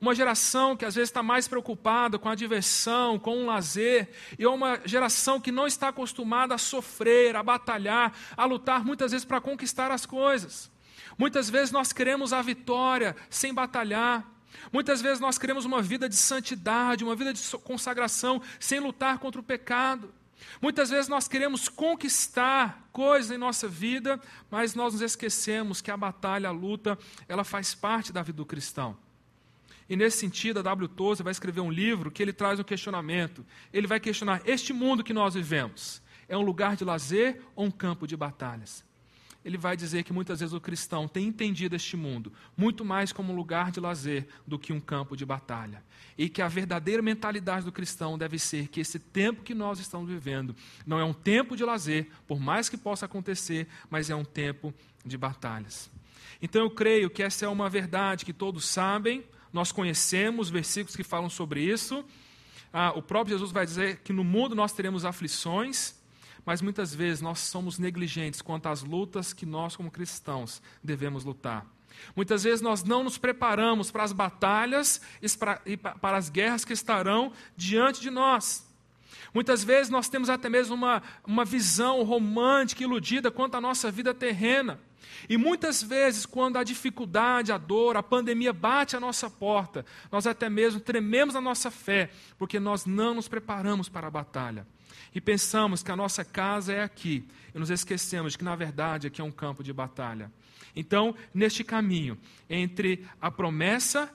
Uma 0.00 0.14
geração 0.14 0.76
que 0.76 0.84
às 0.84 0.94
vezes 0.94 1.10
está 1.10 1.22
mais 1.22 1.46
preocupada 1.46 2.18
com 2.18 2.28
a 2.28 2.34
diversão, 2.34 3.18
com 3.18 3.42
o 3.42 3.46
lazer, 3.46 4.08
e 4.38 4.44
é 4.44 4.48
uma 4.48 4.80
geração 4.84 5.38
que 5.38 5.52
não 5.52 5.66
está 5.66 5.88
acostumada 5.88 6.54
a 6.54 6.58
sofrer, 6.58 7.36
a 7.36 7.42
batalhar, 7.42 8.12
a 8.36 8.44
lutar 8.46 8.84
muitas 8.84 9.12
vezes 9.12 9.24
para 9.24 9.40
conquistar 9.40 9.90
as 9.90 10.06
coisas. 10.06 10.70
Muitas 11.18 11.50
vezes 11.50 11.70
nós 11.70 11.92
queremos 11.92 12.32
a 12.32 12.40
vitória 12.40 13.14
sem 13.28 13.52
batalhar. 13.52 14.26
Muitas 14.72 15.02
vezes 15.02 15.20
nós 15.20 15.36
queremos 15.36 15.66
uma 15.66 15.82
vida 15.82 16.08
de 16.08 16.16
santidade, 16.16 17.04
uma 17.04 17.14
vida 17.14 17.32
de 17.32 17.42
consagração, 17.58 18.40
sem 18.58 18.80
lutar 18.80 19.18
contra 19.18 19.40
o 19.40 19.44
pecado. 19.44 20.12
Muitas 20.62 20.88
vezes 20.88 21.08
nós 21.08 21.28
queremos 21.28 21.68
conquistar 21.68 22.88
coisas 22.90 23.30
em 23.30 23.38
nossa 23.38 23.68
vida, 23.68 24.18
mas 24.50 24.74
nós 24.74 24.94
nos 24.94 25.02
esquecemos 25.02 25.82
que 25.82 25.90
a 25.90 25.96
batalha, 25.96 26.48
a 26.48 26.52
luta, 26.52 26.98
ela 27.28 27.44
faz 27.44 27.74
parte 27.74 28.12
da 28.12 28.22
vida 28.22 28.36
do 28.36 28.46
cristão. 28.46 28.96
E 29.90 29.96
nesse 29.96 30.18
sentido, 30.18 30.60
a 30.60 30.62
W. 30.62 30.88
Tozer 30.88 31.24
vai 31.24 31.32
escrever 31.32 31.60
um 31.60 31.70
livro 31.70 32.10
que 32.10 32.22
ele 32.22 32.32
traz 32.32 32.58
um 32.58 32.64
questionamento. 32.64 33.44
Ele 33.72 33.86
vai 33.86 34.00
questionar: 34.00 34.40
este 34.46 34.72
mundo 34.72 35.04
que 35.04 35.12
nós 35.12 35.34
vivemos 35.34 36.00
é 36.28 36.36
um 36.36 36.42
lugar 36.42 36.76
de 36.76 36.84
lazer 36.84 37.42
ou 37.54 37.66
um 37.66 37.70
campo 37.70 38.06
de 38.06 38.16
batalhas? 38.16 38.88
ele 39.44 39.56
vai 39.56 39.76
dizer 39.76 40.02
que 40.02 40.12
muitas 40.12 40.40
vezes 40.40 40.54
o 40.54 40.60
cristão 40.60 41.08
tem 41.08 41.26
entendido 41.26 41.74
este 41.74 41.96
mundo 41.96 42.32
muito 42.56 42.84
mais 42.84 43.12
como 43.12 43.32
um 43.32 43.36
lugar 43.36 43.70
de 43.70 43.80
lazer 43.80 44.26
do 44.46 44.58
que 44.58 44.72
um 44.72 44.80
campo 44.80 45.16
de 45.16 45.24
batalha. 45.24 45.82
E 46.16 46.28
que 46.28 46.42
a 46.42 46.48
verdadeira 46.48 47.02
mentalidade 47.02 47.64
do 47.64 47.72
cristão 47.72 48.18
deve 48.18 48.38
ser 48.38 48.68
que 48.68 48.80
esse 48.80 48.98
tempo 48.98 49.42
que 49.42 49.54
nós 49.54 49.78
estamos 49.80 50.08
vivendo 50.08 50.54
não 50.86 50.98
é 50.98 51.04
um 51.04 51.14
tempo 51.14 51.56
de 51.56 51.64
lazer, 51.64 52.08
por 52.26 52.38
mais 52.38 52.68
que 52.68 52.76
possa 52.76 53.06
acontecer, 53.06 53.66
mas 53.88 54.10
é 54.10 54.14
um 54.14 54.24
tempo 54.24 54.74
de 55.04 55.16
batalhas. 55.16 55.90
Então 56.42 56.62
eu 56.62 56.70
creio 56.70 57.08
que 57.08 57.22
essa 57.22 57.46
é 57.46 57.48
uma 57.48 57.70
verdade 57.70 58.26
que 58.26 58.32
todos 58.32 58.66
sabem, 58.66 59.24
nós 59.52 59.72
conhecemos 59.72 60.48
versículos 60.50 60.96
que 60.96 61.02
falam 61.02 61.28
sobre 61.28 61.62
isso. 61.62 62.04
Ah, 62.72 62.92
o 62.94 63.02
próprio 63.02 63.36
Jesus 63.36 63.52
vai 63.52 63.66
dizer 63.66 63.98
que 63.98 64.12
no 64.12 64.22
mundo 64.22 64.54
nós 64.54 64.72
teremos 64.72 65.04
aflições, 65.04 65.94
mas 66.44 66.62
muitas 66.62 66.94
vezes 66.94 67.20
nós 67.20 67.40
somos 67.40 67.78
negligentes 67.78 68.40
quanto 68.40 68.68
às 68.68 68.82
lutas 68.82 69.32
que 69.32 69.44
nós, 69.44 69.76
como 69.76 69.90
cristãos, 69.90 70.62
devemos 70.82 71.24
lutar. 71.24 71.66
Muitas 72.14 72.44
vezes 72.44 72.60
nós 72.60 72.84
não 72.84 73.02
nos 73.02 73.18
preparamos 73.18 73.90
para 73.90 74.04
as 74.04 74.12
batalhas 74.12 75.00
e 75.66 75.76
para 75.76 76.16
as 76.16 76.30
guerras 76.30 76.64
que 76.64 76.72
estarão 76.72 77.32
diante 77.56 78.00
de 78.00 78.10
nós. 78.10 78.69
Muitas 79.32 79.62
vezes 79.62 79.90
nós 79.90 80.08
temos 80.08 80.28
até 80.28 80.48
mesmo 80.48 80.74
uma, 80.74 81.02
uma 81.26 81.44
visão 81.44 82.02
romântica, 82.02 82.82
iludida 82.82 83.30
quanto 83.30 83.56
à 83.56 83.60
nossa 83.60 83.90
vida 83.90 84.12
terrena. 84.12 84.80
E 85.28 85.36
muitas 85.36 85.82
vezes, 85.82 86.26
quando 86.26 86.56
a 86.56 86.64
dificuldade, 86.64 87.52
a 87.52 87.58
dor, 87.58 87.96
a 87.96 88.02
pandemia 88.02 88.52
bate 88.52 88.96
à 88.96 89.00
nossa 89.00 89.28
porta, 89.28 89.84
nós 90.10 90.26
até 90.26 90.48
mesmo 90.48 90.80
trememos 90.80 91.36
a 91.36 91.40
nossa 91.40 91.70
fé, 91.70 92.10
porque 92.38 92.58
nós 92.58 92.86
não 92.86 93.14
nos 93.14 93.28
preparamos 93.28 93.88
para 93.88 94.06
a 94.06 94.10
batalha 94.10 94.66
e 95.14 95.20
pensamos 95.20 95.82
que 95.82 95.90
a 95.90 95.96
nossa 95.96 96.24
casa 96.24 96.72
é 96.72 96.82
aqui, 96.82 97.24
e 97.54 97.58
nos 97.58 97.70
esquecemos 97.70 98.32
de 98.32 98.38
que, 98.38 98.44
na 98.44 98.54
verdade, 98.54 99.06
aqui 99.06 99.20
é 99.20 99.24
um 99.24 99.30
campo 99.30 99.62
de 99.62 99.72
batalha. 99.72 100.30
Então, 100.74 101.14
neste 101.34 101.64
caminho, 101.64 102.16
entre 102.48 103.06
a 103.20 103.30
promessa 103.30 104.12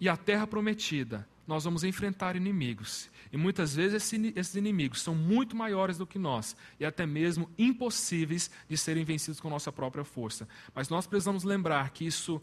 e 0.00 0.08
a 0.08 0.16
terra 0.16 0.46
prometida, 0.46 1.28
nós 1.48 1.64
vamos 1.64 1.82
enfrentar 1.82 2.36
inimigos. 2.36 3.08
E 3.32 3.36
muitas 3.36 3.74
vezes 3.74 4.12
esses 4.36 4.54
inimigos 4.54 5.00
são 5.00 5.14
muito 5.14 5.56
maiores 5.56 5.96
do 5.96 6.06
que 6.06 6.18
nós 6.18 6.54
e 6.78 6.84
até 6.84 7.06
mesmo 7.06 7.50
impossíveis 7.58 8.50
de 8.68 8.76
serem 8.76 9.02
vencidos 9.02 9.40
com 9.40 9.48
nossa 9.48 9.72
própria 9.72 10.04
força. 10.04 10.46
Mas 10.74 10.90
nós 10.90 11.06
precisamos 11.06 11.44
lembrar 11.44 11.90
que 11.90 12.06
isso 12.06 12.40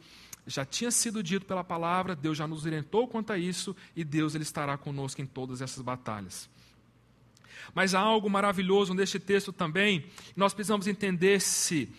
já 0.47 0.65
tinha 0.65 0.89
sido 0.89 1.23
dito 1.23 1.45
pela 1.45 1.63
palavra, 1.63 2.15
Deus 2.15 2.37
já 2.37 2.47
nos 2.47 2.65
orientou 2.65 3.07
quanto 3.07 3.31
a 3.31 3.37
isso 3.37 3.75
e 3.95 4.03
Deus 4.03 4.33
ele 4.33 4.43
estará 4.43 4.75
conosco 4.77 5.21
em 5.21 5.25
todas 5.25 5.61
essas 5.61 5.83
batalhas. 5.83 6.49
Mas 7.73 7.93
há 7.93 7.99
algo 7.99 8.29
maravilhoso 8.29 8.93
neste 8.93 9.19
texto 9.19 9.53
também, 9.53 10.05
nós 10.35 10.53
precisamos 10.53 10.87
entender 10.87 11.41
se 11.41 11.89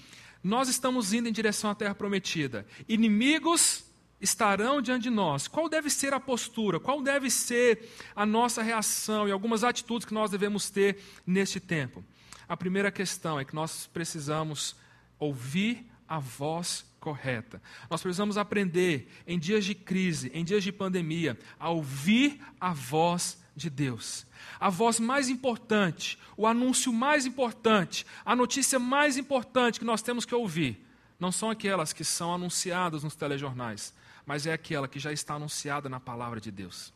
nós 0.43 0.69
estamos 0.69 1.13
indo 1.13 1.29
em 1.29 1.33
direção 1.33 1.71
à 1.71 1.75
terra 1.75 1.95
prometida. 1.95 2.67
Inimigos 2.89 3.85
estarão 4.21 4.81
diante 4.81 5.05
de 5.05 5.11
nós. 5.11 5.49
Qual 5.49 5.69
deve 5.69 5.91
ser 5.91 6.15
a 6.15 6.21
postura? 6.21 6.81
Qual 6.81 7.03
deve 7.03 7.31
ser 7.31 7.89
a 8.15 8.25
nossa 8.25 8.63
reação 8.63 9.29
e 9.29 9.33
algumas 9.33 9.63
atitudes 9.63 10.07
que 10.07 10.15
nós 10.15 10.31
devemos 10.31 10.71
ter 10.71 10.99
neste 11.27 11.61
tempo? 11.61 12.05
A 12.49 12.57
primeira 12.57 12.91
questão 12.91 13.39
é 13.39 13.45
que 13.45 13.55
nós 13.55 13.87
precisamos 13.93 14.77
ouvir 15.19 15.87
a 16.09 16.19
voz 16.19 16.85
correta. 17.01 17.61
Nós 17.91 18.03
precisamos 18.03 18.37
aprender, 18.37 19.09
em 19.27 19.39
dias 19.39 19.65
de 19.65 19.75
crise, 19.75 20.31
em 20.35 20.45
dias 20.45 20.63
de 20.63 20.73
pandemia, 20.73 21.39
a 21.59 21.71
ouvir 21.71 22.41
a 22.61 22.73
voz 22.73 23.39
de 23.55 23.71
Deus. 23.71 24.27
A 24.61 24.69
voz 24.71 25.01
mais 25.01 25.29
importante, 25.29 26.19
o 26.37 26.47
anúncio 26.47 26.93
mais 26.93 27.27
importante, 27.27 28.07
a 28.25 28.37
notícia 28.37 28.79
mais 28.79 29.17
importante 29.17 29.79
que 29.79 29.85
nós 29.85 30.03
temos 30.03 30.25
que 30.25 30.35
ouvir, 30.35 30.85
não 31.19 31.33
são 31.33 31.51
aquelas 31.51 31.93
que 31.93 32.05
são 32.05 32.35
anunciadas 32.35 33.03
nos 33.03 33.17
telejornais, 33.17 33.95
mas 34.27 34.47
é 34.47 34.53
aquela 34.53 34.89
que 34.89 34.99
já 34.99 35.13
está 35.13 35.35
anunciada 35.35 35.89
na 35.89 36.01
palavra 36.01 36.41
de 36.41 36.51
Deus. 36.51 36.93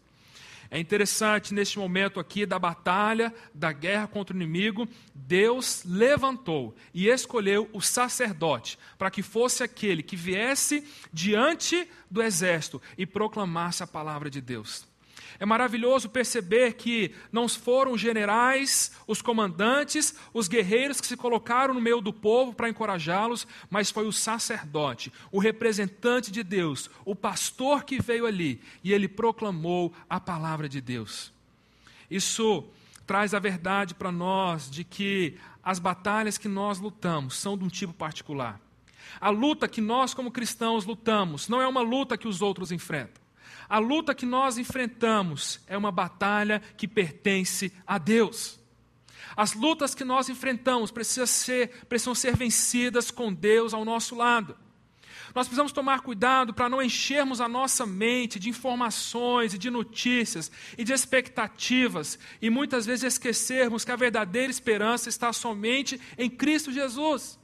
É 0.70 0.78
interessante, 0.78 1.52
neste 1.52 1.78
momento 1.78 2.20
aqui 2.20 2.46
da 2.46 2.58
batalha, 2.58 3.34
da 3.52 3.72
guerra 3.72 4.06
contra 4.06 4.34
o 4.34 4.36
inimigo, 4.36 4.88
Deus 5.12 5.82
levantou 5.84 6.76
e 6.94 7.08
escolheu 7.08 7.68
o 7.72 7.80
sacerdote 7.80 8.78
para 8.96 9.10
que 9.10 9.20
fosse 9.20 9.64
aquele 9.64 10.00
que 10.00 10.14
viesse 10.14 10.86
diante 11.12 11.88
do 12.08 12.22
exército 12.22 12.80
e 12.96 13.04
proclamasse 13.04 13.82
a 13.82 13.86
palavra 13.86 14.30
de 14.30 14.40
Deus. 14.40 14.89
É 15.38 15.46
maravilhoso 15.46 16.08
perceber 16.08 16.74
que 16.74 17.14
não 17.30 17.48
foram 17.48 17.92
os 17.92 18.00
generais, 18.00 18.92
os 19.06 19.22
comandantes, 19.22 20.14
os 20.32 20.48
guerreiros 20.48 21.00
que 21.00 21.06
se 21.06 21.16
colocaram 21.16 21.74
no 21.74 21.80
meio 21.80 22.00
do 22.00 22.12
povo 22.12 22.52
para 22.52 22.68
encorajá-los, 22.68 23.46
mas 23.68 23.90
foi 23.90 24.06
o 24.06 24.12
sacerdote, 24.12 25.12
o 25.30 25.38
representante 25.38 26.30
de 26.30 26.42
Deus, 26.42 26.90
o 27.04 27.14
pastor 27.14 27.84
que 27.84 28.00
veio 28.00 28.26
ali 28.26 28.60
e 28.82 28.92
ele 28.92 29.08
proclamou 29.08 29.92
a 30.08 30.18
palavra 30.18 30.68
de 30.68 30.80
Deus. 30.80 31.32
Isso 32.10 32.64
traz 33.06 33.34
a 33.34 33.38
verdade 33.38 33.94
para 33.94 34.10
nós 34.12 34.70
de 34.70 34.84
que 34.84 35.36
as 35.62 35.78
batalhas 35.78 36.38
que 36.38 36.48
nós 36.48 36.78
lutamos 36.78 37.36
são 37.36 37.56
de 37.56 37.64
um 37.64 37.68
tipo 37.68 37.92
particular. 37.92 38.60
A 39.20 39.30
luta 39.30 39.68
que 39.68 39.80
nós, 39.80 40.14
como 40.14 40.30
cristãos, 40.30 40.84
lutamos 40.84 41.48
não 41.48 41.60
é 41.60 41.66
uma 41.66 41.80
luta 41.80 42.16
que 42.16 42.28
os 42.28 42.42
outros 42.42 42.70
enfrentam. 42.70 43.19
A 43.68 43.78
luta 43.78 44.14
que 44.14 44.26
nós 44.26 44.58
enfrentamos 44.58 45.60
é 45.66 45.76
uma 45.76 45.92
batalha 45.92 46.60
que 46.76 46.88
pertence 46.88 47.72
a 47.86 47.98
Deus. 47.98 48.58
As 49.36 49.54
lutas 49.54 49.94
que 49.94 50.04
nós 50.04 50.28
enfrentamos 50.28 50.90
precisam 50.90 51.26
ser, 51.26 51.86
precisam 51.88 52.14
ser 52.14 52.36
vencidas 52.36 53.10
com 53.10 53.32
Deus 53.32 53.72
ao 53.72 53.84
nosso 53.84 54.14
lado. 54.14 54.56
Nós 55.34 55.46
precisamos 55.46 55.72
tomar 55.72 56.00
cuidado 56.00 56.52
para 56.52 56.68
não 56.68 56.82
enchermos 56.82 57.40
a 57.40 57.48
nossa 57.48 57.86
mente 57.86 58.38
de 58.38 58.48
informações 58.48 59.54
e 59.54 59.58
de 59.58 59.70
notícias 59.70 60.50
e 60.76 60.82
de 60.82 60.92
expectativas 60.92 62.18
e 62.42 62.50
muitas 62.50 62.84
vezes 62.84 63.04
esquecermos 63.04 63.84
que 63.84 63.92
a 63.92 63.96
verdadeira 63.96 64.50
esperança 64.50 65.08
está 65.08 65.32
somente 65.32 66.00
em 66.18 66.28
Cristo 66.28 66.72
Jesus. 66.72 67.38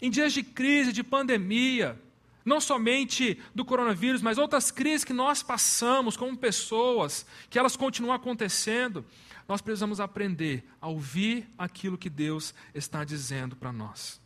Em 0.00 0.10
dias 0.10 0.32
de 0.32 0.44
crise, 0.44 0.92
de 0.92 1.02
pandemia, 1.02 2.00
não 2.48 2.60
somente 2.60 3.40
do 3.54 3.64
coronavírus, 3.64 4.22
mas 4.22 4.38
outras 4.38 4.70
crises 4.70 5.04
que 5.04 5.12
nós 5.12 5.42
passamos 5.42 6.16
como 6.16 6.36
pessoas, 6.36 7.24
que 7.48 7.58
elas 7.58 7.76
continuam 7.76 8.14
acontecendo, 8.14 9.04
nós 9.46 9.60
precisamos 9.60 10.00
aprender 10.00 10.64
a 10.80 10.88
ouvir 10.88 11.48
aquilo 11.56 11.96
que 11.96 12.10
Deus 12.10 12.54
está 12.74 13.04
dizendo 13.04 13.54
para 13.54 13.72
nós. 13.72 14.20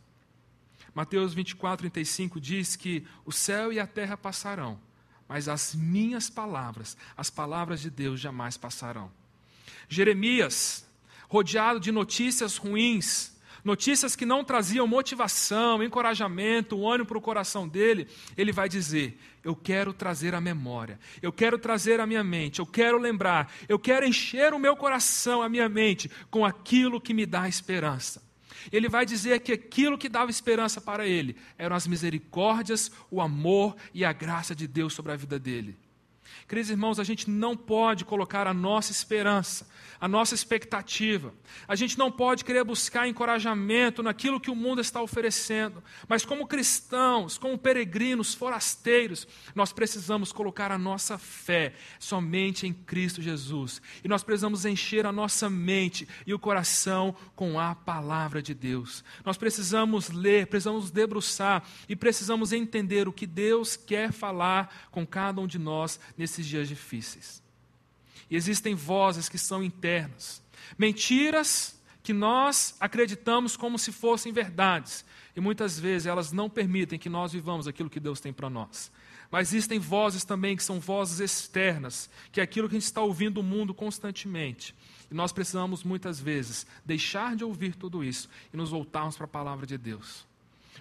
Mateus 0.95 1.33
24, 1.33 1.89
35 1.89 2.39
diz 2.39 2.75
que 2.75 3.05
o 3.25 3.31
céu 3.31 3.73
e 3.73 3.79
a 3.79 3.87
terra 3.87 4.15
passarão, 4.15 4.79
mas 5.27 5.47
as 5.47 5.73
minhas 5.73 6.29
palavras, 6.29 6.95
as 7.17 7.29
palavras 7.29 7.81
de 7.81 7.89
Deus 7.89 8.19
jamais 8.19 8.57
passarão. 8.57 9.11
Jeremias, 9.89 10.85
rodeado 11.27 11.79
de 11.79 11.91
notícias 11.91 12.57
ruins, 12.57 13.32
notícias 13.63 14.15
que 14.15 14.25
não 14.25 14.43
traziam 14.43 14.85
motivação, 14.87 15.83
encorajamento, 15.83 16.87
ânimo 16.87 17.07
para 17.07 17.17
o 17.17 17.21
coração 17.21 17.67
dele, 17.67 18.07
ele 18.37 18.51
vai 18.51 18.67
dizer: 18.67 19.17
Eu 19.43 19.55
quero 19.55 19.93
trazer 19.93 20.35
a 20.35 20.41
memória, 20.41 20.99
eu 21.21 21.31
quero 21.31 21.57
trazer 21.57 21.99
a 21.99 22.05
minha 22.05 22.23
mente, 22.23 22.59
eu 22.59 22.65
quero 22.65 22.97
lembrar, 22.97 23.51
eu 23.69 23.79
quero 23.79 24.05
encher 24.05 24.53
o 24.53 24.59
meu 24.59 24.75
coração, 24.75 25.41
a 25.41 25.49
minha 25.49 25.69
mente, 25.69 26.09
com 26.29 26.45
aquilo 26.45 26.99
que 26.99 27.13
me 27.13 27.25
dá 27.25 27.47
esperança. 27.47 28.21
Ele 28.71 28.87
vai 28.87 29.05
dizer 29.05 29.39
que 29.41 29.51
aquilo 29.51 29.97
que 29.97 30.07
dava 30.07 30.31
esperança 30.31 30.79
para 30.79 31.05
ele 31.05 31.35
eram 31.57 31.75
as 31.75 31.87
misericórdias, 31.87 32.91
o 33.11 33.21
amor 33.21 33.75
e 33.93 34.05
a 34.05 34.13
graça 34.13 34.55
de 34.55 34.67
Deus 34.67 34.93
sobre 34.93 35.11
a 35.11 35.15
vida 35.15 35.37
dele. 35.37 35.77
Queridos 36.47 36.69
irmãos, 36.69 36.99
a 36.99 37.03
gente 37.03 37.29
não 37.29 37.55
pode 37.55 38.05
colocar 38.05 38.47
a 38.47 38.53
nossa 38.53 38.91
esperança 38.91 39.65
a 40.03 40.07
nossa 40.09 40.35
expectativa. 40.35 41.33
A 41.65 41.77
gente 41.77 41.97
não 41.97 42.11
pode 42.11 42.43
querer 42.43 42.65
buscar 42.65 43.07
encorajamento 43.07 44.03
naquilo 44.03 44.37
que 44.37 44.51
o 44.51 44.55
mundo 44.55 44.81
está 44.81 45.01
oferecendo, 45.01 45.81
mas 46.09 46.25
como 46.25 46.45
cristãos, 46.45 47.37
como 47.37 47.57
peregrinos, 47.57 48.33
forasteiros, 48.33 49.25
nós 49.55 49.71
precisamos 49.71 50.33
colocar 50.33 50.73
a 50.73 50.77
nossa 50.77 51.17
fé 51.17 51.73
somente 51.97 52.67
em 52.67 52.73
Cristo 52.73 53.21
Jesus. 53.21 53.81
E 54.03 54.09
nós 54.09 54.23
precisamos 54.23 54.65
encher 54.65 55.05
a 55.05 55.11
nossa 55.13 55.49
mente 55.49 56.05
e 56.27 56.33
o 56.33 56.39
coração 56.39 57.15
com 57.33 57.57
a 57.57 57.73
palavra 57.73 58.41
de 58.41 58.53
Deus. 58.53 59.05
Nós 59.23 59.37
precisamos 59.37 60.09
ler, 60.09 60.47
precisamos 60.47 60.91
debruçar 60.91 61.63
e 61.87 61.95
precisamos 61.95 62.51
entender 62.51 63.07
o 63.07 63.13
que 63.13 63.25
Deus 63.25 63.77
quer 63.77 64.11
falar 64.11 64.89
com 64.91 65.07
cada 65.07 65.39
um 65.39 65.47
de 65.47 65.57
nós 65.57 65.97
nesses 66.23 66.45
dias 66.45 66.69
difíceis. 66.69 67.43
E 68.29 68.35
existem 68.35 68.73
vozes 68.73 69.27
que 69.27 69.37
são 69.37 69.61
internas. 69.61 70.41
Mentiras 70.77 71.79
que 72.01 72.13
nós 72.13 72.75
acreditamos 72.79 73.57
como 73.57 73.77
se 73.77 73.91
fossem 73.91 74.31
verdades. 74.31 75.05
E 75.35 75.41
muitas 75.41 75.77
vezes 75.77 76.05
elas 76.05 76.31
não 76.31 76.49
permitem 76.49 76.97
que 76.97 77.09
nós 77.09 77.33
vivamos 77.33 77.67
aquilo 77.67 77.89
que 77.89 77.99
Deus 77.99 78.19
tem 78.21 78.31
para 78.31 78.49
nós. 78.49 78.91
Mas 79.29 79.49
existem 79.49 79.79
vozes 79.79 80.23
também 80.23 80.55
que 80.55 80.63
são 80.63 80.79
vozes 80.79 81.19
externas, 81.19 82.09
que 82.31 82.39
é 82.39 82.43
aquilo 82.43 82.69
que 82.69 82.75
a 82.75 82.79
gente 82.79 82.85
está 82.85 83.01
ouvindo 83.01 83.35
do 83.35 83.43
mundo 83.43 83.73
constantemente. 83.73 84.73
E 85.11 85.13
nós 85.13 85.33
precisamos 85.33 85.83
muitas 85.83 86.19
vezes 86.19 86.65
deixar 86.85 87.35
de 87.35 87.43
ouvir 87.43 87.75
tudo 87.75 88.03
isso 88.03 88.29
e 88.53 88.57
nos 88.57 88.69
voltarmos 88.69 89.17
para 89.17 89.25
a 89.25 89.27
palavra 89.27 89.65
de 89.65 89.77
Deus. 89.77 90.25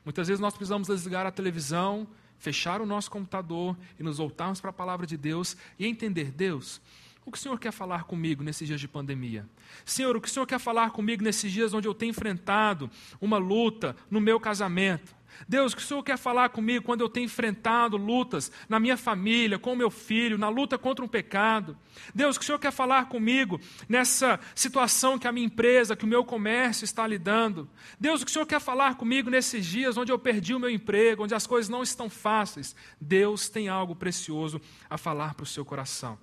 Muitas 0.05 0.29
vezes 0.29 0.41
nós 0.41 0.55
precisamos 0.55 0.89
desligar 0.89 1.27
a 1.27 1.33
televisão, 1.33 2.07
fechar 2.43 2.81
o 2.81 2.87
nosso 2.87 3.09
computador 3.09 3.77
e 3.99 4.03
nos 4.03 4.19
voltarmos 4.19 4.61
para 4.61 4.71
a 4.71 4.73
palavra 4.73 5.07
de 5.07 5.17
Deus 5.17 5.57
e 5.79 5.87
entender, 5.87 6.33
Deus, 6.33 6.83
o 7.25 7.31
que 7.31 7.39
o 7.39 7.41
Senhor 7.41 7.57
quer 7.57 7.71
falar 7.71 8.03
comigo 8.03 8.43
nesses 8.43 8.67
dias 8.67 8.81
de 8.81 8.89
pandemia? 8.89 9.49
Senhor, 9.85 10.17
o 10.17 10.21
que 10.21 10.27
o 10.27 10.31
Senhor 10.31 10.45
quer 10.45 10.59
falar 10.59 10.91
comigo 10.91 11.23
nesses 11.23 11.53
dias 11.53 11.73
onde 11.73 11.87
eu 11.87 11.95
tenho 11.95 12.11
enfrentado 12.11 12.91
uma 13.21 13.39
luta 13.39 13.95
no 14.11 14.21
meu 14.21 14.41
casamento? 14.41 15.15
Deus, 15.49 15.73
o 15.73 15.77
que 15.77 15.83
o 15.83 15.85
Senhor 15.85 16.03
quer 16.03 16.17
falar 16.17 16.49
comigo 16.51 16.85
quando 16.85 17.01
eu 17.01 17.09
tenho 17.09 17.25
enfrentado 17.25 17.97
lutas 17.97 18.51
na 18.69 18.79
minha 18.79 18.97
família, 18.97 19.59
com 19.59 19.73
o 19.73 19.77
meu 19.77 19.91
filho, 19.91 20.39
na 20.39 20.49
luta 20.49 20.79
contra 20.79 21.05
um 21.05 21.09
pecado? 21.09 21.77
Deus, 22.15 22.37
o 22.37 22.39
que 22.39 22.45
o 22.45 22.47
Senhor 22.47 22.59
quer 22.59 22.73
falar 22.73 23.07
comigo 23.07 23.61
nessa 23.89 24.39
situação 24.55 25.19
que 25.19 25.27
a 25.27 25.33
minha 25.33 25.47
empresa, 25.47 25.97
que 25.97 26.05
o 26.05 26.09
meu 26.09 26.25
comércio 26.25 26.85
está 26.85 27.07
lidando? 27.07 27.69
Deus, 27.99 28.23
o 28.23 28.25
que 28.25 28.31
o 28.31 28.33
Senhor 28.33 28.47
quer 28.47 28.61
falar 28.61 28.97
comigo 28.97 29.31
nesses 29.31 29.65
dias 29.65 29.97
onde 29.97 30.13
eu 30.13 30.19
perdi 30.19 30.55
o 30.55 30.61
meu 30.61 30.71
emprego, 30.71 31.25
onde 31.25 31.35
as 31.35 31.47
coisas 31.47 31.69
não 31.69 31.83
estão 31.83 32.09
fáceis? 32.09 32.75
Deus 33.01 33.49
tem 33.49 33.69
algo 33.69 33.95
precioso 33.95 34.61
a 34.89 34.97
falar 34.97 35.35
para 35.35 35.45
o 35.45 35.47
seu 35.47 35.65
coração. 35.65 36.19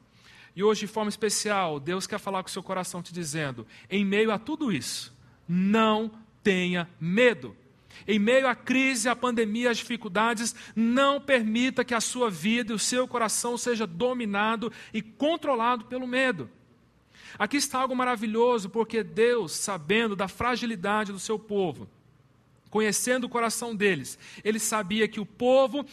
E 0.56 0.64
hoje, 0.64 0.82
de 0.82 0.88
forma 0.88 1.10
especial, 1.10 1.80
Deus 1.80 2.08
quer 2.08 2.20
falar 2.20 2.44
com 2.44 2.50
o 2.50 2.52
seu 2.52 2.64
coração 2.64 3.02
te 3.02 3.14
dizendo: 3.14 3.66
em 3.90 4.04
meio 4.04 4.32
a 4.32 4.40
tudo 4.40 4.72
isso, 4.72 5.16
não 5.48 6.12
tenha 6.44 6.90
medo. 7.00 7.56
Em 8.08 8.20
meio 8.20 8.48
à 8.48 8.56
crise, 8.56 9.10
à 9.10 9.16
pandemia, 9.16 9.72
às 9.72 9.78
dificuldades, 9.78 10.56
não 10.76 11.20
permita 11.20 11.84
que 11.84 11.94
a 11.94 12.02
sua 12.02 12.30
vida 12.30 12.72
e 12.72 12.76
o 12.76 12.80
seu 12.80 13.08
coração 13.08 13.58
seja 13.58 13.86
dominado 13.86 14.72
e 14.94 15.02
controlado 15.02 15.86
pelo 15.86 16.08
medo. 16.08 16.50
Aqui 17.38 17.58
está 17.58 17.80
algo 17.80 17.96
maravilhoso, 17.96 18.70
porque 18.70 19.04
Deus, 19.04 19.52
sabendo 19.52 20.16
da 20.16 20.28
fragilidade 20.28 21.12
do 21.12 21.20
seu 21.20 21.38
povo, 21.38 21.88
conhecendo 22.70 23.26
o 23.26 23.30
coração 23.30 23.76
deles, 23.76 24.18
ele 24.44 24.60
sabia 24.60 25.08
que 25.08 25.20
o 25.20 25.26
povo, 25.26 25.86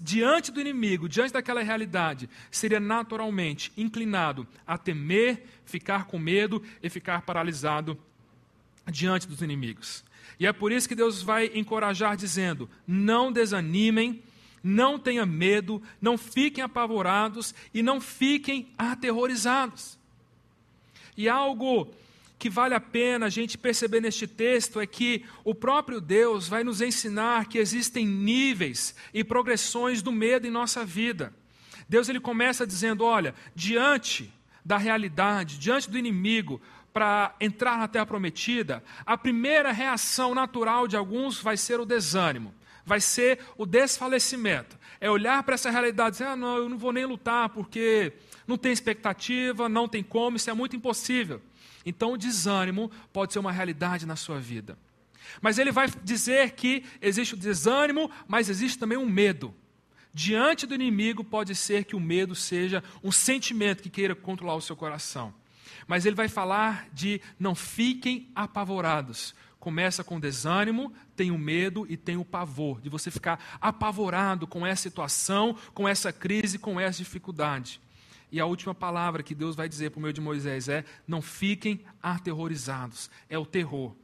diante 0.00 0.50
do 0.50 0.60
inimigo, 0.60 1.08
diante 1.08 1.32
daquela 1.32 1.62
realidade, 1.62 2.28
seria 2.50 2.80
naturalmente 2.80 3.72
inclinado 3.76 4.46
a 4.66 4.76
temer, 4.76 5.44
ficar 5.64 6.06
com 6.06 6.18
medo 6.18 6.62
e 6.82 6.90
ficar 6.90 7.22
paralisado 7.22 7.98
diante 8.90 9.26
dos 9.26 9.42
inimigos. 9.42 10.04
E 10.38 10.46
é 10.46 10.52
por 10.52 10.70
isso 10.70 10.88
que 10.88 10.94
Deus 10.94 11.22
vai 11.22 11.50
encorajar, 11.54 12.16
dizendo: 12.16 12.68
não 12.86 13.32
desanimem, 13.32 14.22
não 14.62 14.98
tenham 14.98 15.26
medo, 15.26 15.82
não 16.00 16.18
fiquem 16.18 16.62
apavorados 16.62 17.54
e 17.72 17.82
não 17.82 18.00
fiquem 18.00 18.68
aterrorizados. 18.76 19.98
E 21.16 21.28
algo 21.28 21.88
que 22.38 22.50
vale 22.50 22.74
a 22.74 22.80
pena 22.80 23.26
a 23.26 23.30
gente 23.30 23.56
perceber 23.56 24.00
neste 24.00 24.26
texto 24.26 24.78
é 24.78 24.86
que 24.86 25.24
o 25.42 25.54
próprio 25.54 26.00
Deus 26.00 26.46
vai 26.48 26.62
nos 26.62 26.82
ensinar 26.82 27.46
que 27.46 27.58
existem 27.58 28.06
níveis 28.06 28.94
e 29.14 29.24
progressões 29.24 30.02
do 30.02 30.12
medo 30.12 30.46
em 30.46 30.50
nossa 30.50 30.84
vida. 30.84 31.32
Deus 31.88 32.08
ele 32.08 32.20
começa 32.20 32.66
dizendo: 32.66 33.04
olha, 33.04 33.34
diante 33.54 34.32
da 34.64 34.76
realidade, 34.76 35.58
diante 35.58 35.88
do 35.88 35.96
inimigo, 35.96 36.60
para 36.96 37.36
entrar 37.38 37.76
na 37.76 37.86
terra 37.86 38.06
prometida, 38.06 38.82
a 39.04 39.18
primeira 39.18 39.70
reação 39.70 40.34
natural 40.34 40.88
de 40.88 40.96
alguns 40.96 41.38
vai 41.38 41.54
ser 41.54 41.78
o 41.78 41.84
desânimo, 41.84 42.54
vai 42.86 43.02
ser 43.02 43.40
o 43.58 43.66
desfalecimento. 43.66 44.78
É 44.98 45.10
olhar 45.10 45.42
para 45.42 45.56
essa 45.56 45.70
realidade 45.70 46.08
e 46.08 46.12
dizer: 46.12 46.24
ah, 46.24 46.34
não, 46.34 46.56
eu 46.56 46.70
não 46.70 46.78
vou 46.78 46.94
nem 46.94 47.04
lutar 47.04 47.50
porque 47.50 48.14
não 48.46 48.56
tem 48.56 48.72
expectativa, 48.72 49.68
não 49.68 49.86
tem 49.86 50.02
como, 50.02 50.38
isso 50.38 50.48
é 50.48 50.54
muito 50.54 50.74
impossível. 50.74 51.42
Então, 51.84 52.14
o 52.14 52.16
desânimo 52.16 52.90
pode 53.12 53.34
ser 53.34 53.40
uma 53.40 53.52
realidade 53.52 54.06
na 54.06 54.16
sua 54.16 54.40
vida. 54.40 54.78
Mas 55.42 55.58
ele 55.58 55.72
vai 55.72 55.90
dizer 56.02 56.52
que 56.52 56.82
existe 57.02 57.34
o 57.34 57.36
desânimo, 57.36 58.10
mas 58.26 58.48
existe 58.48 58.78
também 58.78 58.96
um 58.96 59.04
medo. 59.04 59.54
Diante 60.14 60.66
do 60.66 60.74
inimigo, 60.74 61.22
pode 61.22 61.54
ser 61.54 61.84
que 61.84 61.94
o 61.94 62.00
medo 62.00 62.34
seja 62.34 62.82
um 63.04 63.12
sentimento 63.12 63.82
que 63.82 63.90
queira 63.90 64.14
controlar 64.14 64.54
o 64.54 64.62
seu 64.62 64.74
coração. 64.74 65.34
Mas 65.86 66.04
ele 66.04 66.16
vai 66.16 66.28
falar 66.28 66.88
de 66.92 67.20
não 67.38 67.54
fiquem 67.54 68.28
apavorados. 68.34 69.34
Começa 69.58 70.04
com 70.04 70.20
desânimo, 70.20 70.92
tem 71.16 71.30
o 71.30 71.38
medo 71.38 71.86
e 71.88 71.96
tem 71.96 72.16
o 72.16 72.24
pavor, 72.24 72.80
de 72.80 72.88
você 72.88 73.10
ficar 73.10 73.58
apavorado 73.60 74.46
com 74.46 74.66
essa 74.66 74.82
situação, 74.82 75.56
com 75.74 75.88
essa 75.88 76.12
crise, 76.12 76.58
com 76.58 76.78
essa 76.78 76.98
dificuldade. 76.98 77.80
E 78.30 78.40
a 78.40 78.46
última 78.46 78.74
palavra 78.74 79.22
que 79.22 79.34
Deus 79.34 79.56
vai 79.56 79.68
dizer 79.68 79.90
por 79.90 80.00
meio 80.00 80.12
de 80.12 80.20
Moisés 80.20 80.68
é: 80.68 80.84
não 81.06 81.22
fiquem 81.22 81.80
aterrorizados. 82.02 83.10
É 83.28 83.38
o 83.38 83.46
terror. 83.46 83.94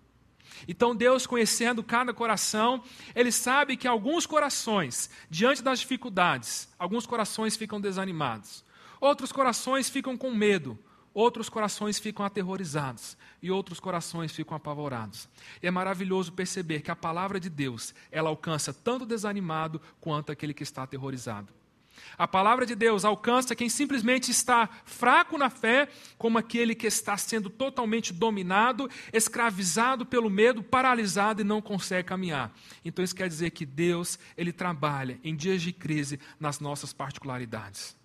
Então, 0.69 0.95
Deus, 0.95 1.27
conhecendo 1.27 1.83
cada 1.83 2.13
coração, 2.13 2.83
Ele 3.15 3.33
sabe 3.33 3.77
que 3.77 3.89
alguns 3.89 4.27
corações, 4.27 5.11
diante 5.31 5.63
das 5.63 5.81
dificuldades, 5.81 6.69
alguns 6.79 7.07
corações 7.07 7.57
ficam 7.57 7.81
desanimados, 7.81 8.65
outros 9.01 9.33
corações 9.33 9.89
ficam 9.89 10.17
com 10.17 10.31
medo, 10.31 10.79
outros 11.15 11.49
corações 11.49 11.99
ficam 11.99 12.25
aterrorizados 12.25 13.17
e 13.43 13.51
outros 13.51 13.81
corações 13.81 14.33
ficam 14.33 14.57
apavorados. 14.57 15.29
E 15.63 15.67
é 15.67 15.71
maravilhoso 15.71 16.33
perceber 16.33 16.81
que 16.81 16.91
a 16.91 16.97
palavra 16.97 17.41
de 17.41 17.51
Deus, 17.51 17.95
ela 18.11 18.29
alcança 18.29 18.73
tanto 18.73 19.03
o 19.03 19.07
desanimado 19.07 19.81
quanto 20.01 20.33
aquele 20.33 20.55
que 20.55 20.63
está 20.63 20.83
aterrorizado. 20.83 21.53
A 22.17 22.27
palavra 22.27 22.65
de 22.67 22.75
Deus 22.75 23.05
alcança 23.05 23.55
quem 23.55 23.69
simplesmente 23.69 24.31
está 24.31 24.69
fraco 24.85 25.39
na 25.39 25.51
fé, 25.51 25.89
como 26.19 26.39
aquele 26.39 26.75
que 26.75 26.87
está 26.87 27.17
sendo 27.17 27.51
totalmente 27.51 28.13
dominado, 28.13 28.89
escravizado 29.13 30.05
pelo 30.05 30.31
medo, 30.31 30.63
paralisado 30.63 31.41
e 31.41 31.45
não 31.45 31.61
consegue 31.61 32.09
caminhar. 32.09 32.53
Então 32.85 33.05
isso 33.05 33.15
quer 33.15 33.29
dizer 33.29 33.51
que 33.51 33.65
Deus, 33.65 34.19
ele 34.37 34.53
trabalha 34.53 35.19
em 35.23 35.35
dias 35.35 35.63
de 35.63 35.73
crise 35.73 36.19
nas 36.39 36.61
nossas 36.61 36.93
particularidades. 36.93 37.97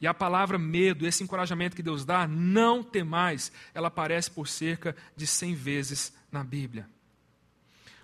E 0.00 0.06
a 0.06 0.14
palavra 0.14 0.58
medo, 0.58 1.06
esse 1.06 1.24
encorajamento 1.24 1.74
que 1.74 1.82
Deus 1.82 2.04
dá, 2.04 2.26
não 2.26 2.82
tem 2.82 3.02
mais, 3.02 3.50
ela 3.74 3.88
aparece 3.88 4.30
por 4.30 4.46
cerca 4.46 4.94
de 5.16 5.26
100 5.26 5.54
vezes 5.54 6.12
na 6.30 6.44
Bíblia 6.44 6.88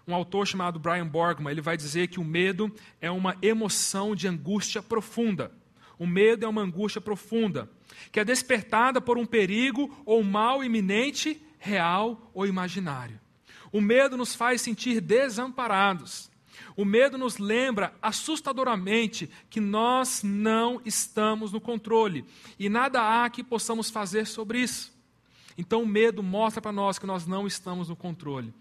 um 0.07 0.15
autor 0.15 0.47
chamado 0.47 0.79
Brian 0.79 1.07
Borgman, 1.07 1.51
ele 1.51 1.61
vai 1.61 1.77
dizer 1.77 2.09
que 2.09 2.21
o 2.21 2.25
medo 2.25 2.73
é 3.01 3.11
uma 3.11 3.37
emoção 3.41 4.15
de 4.15 4.29
angústia 4.29 4.83
profunda. 4.83 5.51
O 5.99 6.07
medo 6.07 6.45
é 6.45 6.49
uma 6.49 6.63
angústia 6.63 7.01
profunda, 7.01 7.71
que 8.13 8.21
é 8.21 8.25
despertada 8.25 9.01
por 9.01 9.17
um 9.17 9.25
perigo 9.25 10.03
ou 10.05 10.23
mal 10.23 10.63
iminente, 10.63 11.41
real 11.59 12.31
ou 12.35 12.47
imaginário. 12.47 13.19
O 13.73 13.81
medo 13.81 14.17
nos 14.17 14.35
faz 14.35 14.61
sentir 14.61 15.01
desamparados. 15.01 16.31
O 16.77 16.85
medo 16.85 17.17
nos 17.17 17.39
lembra 17.39 17.95
assustadoramente 18.01 19.31
que 19.49 19.61
nós 19.61 20.23
não 20.23 20.81
estamos 20.85 21.53
no 21.53 21.61
controle 21.61 22.25
e 22.59 22.69
nada 22.69 23.01
há 23.25 23.31
que 23.31 23.43
possamos 23.43 23.91
fazer 23.91 24.27
sobre 24.27 24.61
isso. 24.61 24.93
Então 25.57 25.83
o 25.83 25.87
medo 25.87 26.23
mostra 26.23 26.61
para 26.61 26.73
nós 26.73 26.99
que 26.99 27.07
nós 27.07 27.27
não 27.27 27.47
estamos 27.47 27.89
no 27.89 27.97
controle. 27.97 28.53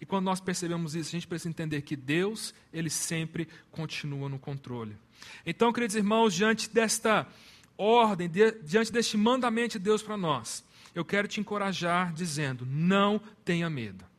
E 0.00 0.06
quando 0.06 0.24
nós 0.24 0.40
percebemos 0.40 0.94
isso, 0.94 1.10
a 1.10 1.12
gente 1.12 1.26
precisa 1.26 1.50
entender 1.50 1.82
que 1.82 1.94
Deus, 1.94 2.54
ele 2.72 2.88
sempre 2.88 3.46
continua 3.70 4.30
no 4.30 4.38
controle. 4.38 4.96
Então, 5.44 5.72
queridos 5.72 5.94
irmãos, 5.94 6.34
diante 6.34 6.70
desta 6.70 7.28
ordem, 7.76 8.30
diante 8.64 8.90
deste 8.90 9.18
mandamento 9.18 9.78
de 9.78 9.84
Deus 9.84 10.02
para 10.02 10.16
nós, 10.16 10.64
eu 10.94 11.04
quero 11.04 11.28
te 11.28 11.38
encorajar 11.38 12.14
dizendo: 12.14 12.66
não 12.66 13.20
tenha 13.44 13.68
medo. 13.68 14.09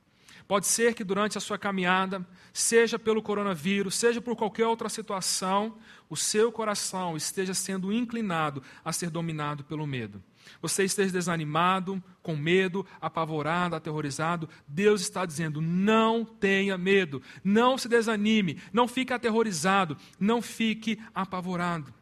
Pode 0.52 0.68
ser 0.68 0.94
que 0.94 1.06
durante 1.06 1.38
a 1.38 1.40
sua 1.40 1.58
caminhada, 1.58 2.28
seja 2.52 3.00
pelo 3.00 3.22
coronavírus, 3.22 3.96
seja 3.96 4.20
por 4.20 4.36
qualquer 4.36 4.68
outra 4.68 4.90
situação, 4.90 5.78
o 6.10 6.18
seu 6.18 6.52
coração 6.52 7.16
esteja 7.16 7.54
sendo 7.54 7.94
inclinado 7.94 8.62
a 8.84 8.92
ser 8.92 9.10
dominado 9.10 9.64
pelo 9.64 9.88
medo 9.88 10.22
você 10.62 10.84
esteja 10.84 11.14
desanimado, 11.14 12.04
com 12.22 12.36
medo, 12.36 12.86
apavorado, 13.00 13.78
aterrorizado, 13.78 14.50
Deus 14.68 15.00
está 15.00 15.26
dizendo: 15.26 15.62
não 15.62 16.26
tenha 16.26 16.78
medo, 16.78 17.22
não 17.42 17.78
se 17.78 17.88
desanime, 17.88 18.62
não 18.74 18.90
fique 18.90 19.14
aterrorizado, 19.14 19.96
não 20.20 20.42
fique 20.42 21.00
apavorado. 21.16 21.94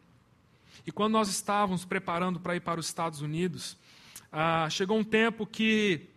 E 0.88 0.92
quando 0.92 1.14
nós 1.14 1.30
estávamos 1.30 1.86
preparando 1.86 2.40
para 2.40 2.56
ir 2.56 2.62
para 2.62 2.80
os 2.80 2.88
Estados 2.88 3.22
Unidos, 3.22 3.78
ah, 4.32 4.68
chegou 4.72 4.98
um 4.98 5.04
tempo 5.04 5.46
que 5.46 6.10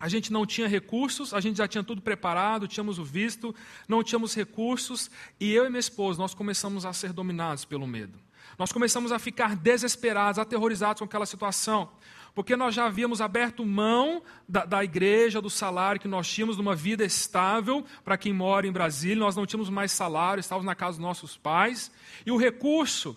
a 0.00 0.08
gente 0.08 0.32
não 0.32 0.46
tinha 0.46 0.66
recursos, 0.66 1.34
a 1.34 1.40
gente 1.40 1.58
já 1.58 1.68
tinha 1.68 1.84
tudo 1.84 2.00
preparado, 2.00 2.66
tínhamos 2.66 2.98
o 2.98 3.04
visto, 3.04 3.54
não 3.86 4.02
tínhamos 4.02 4.34
recursos, 4.34 5.10
e 5.38 5.52
eu 5.52 5.66
e 5.66 5.68
minha 5.68 5.78
esposa, 5.78 6.18
nós 6.18 6.32
começamos 6.32 6.86
a 6.86 6.92
ser 6.94 7.12
dominados 7.12 7.66
pelo 7.66 7.86
medo. 7.86 8.18
Nós 8.58 8.72
começamos 8.72 9.12
a 9.12 9.18
ficar 9.18 9.54
desesperados, 9.54 10.38
aterrorizados 10.38 11.00
com 11.00 11.04
aquela 11.04 11.26
situação, 11.26 11.90
porque 12.34 12.56
nós 12.56 12.74
já 12.74 12.86
havíamos 12.86 13.20
aberto 13.20 13.64
mão 13.66 14.22
da, 14.48 14.64
da 14.64 14.82
igreja, 14.82 15.40
do 15.40 15.50
salário 15.50 16.00
que 16.00 16.08
nós 16.08 16.26
tínhamos, 16.26 16.56
de 16.56 16.62
uma 16.62 16.74
vida 16.74 17.04
estável 17.04 17.84
para 18.02 18.16
quem 18.16 18.32
mora 18.32 18.66
em 18.66 18.72
Brasília, 18.72 19.16
nós 19.16 19.36
não 19.36 19.44
tínhamos 19.44 19.68
mais 19.68 19.92
salário, 19.92 20.40
estávamos 20.40 20.64
na 20.66 20.74
casa 20.74 20.92
dos 20.92 21.04
nossos 21.04 21.36
pais, 21.36 21.90
e 22.24 22.30
o 22.30 22.38
recurso 22.38 23.14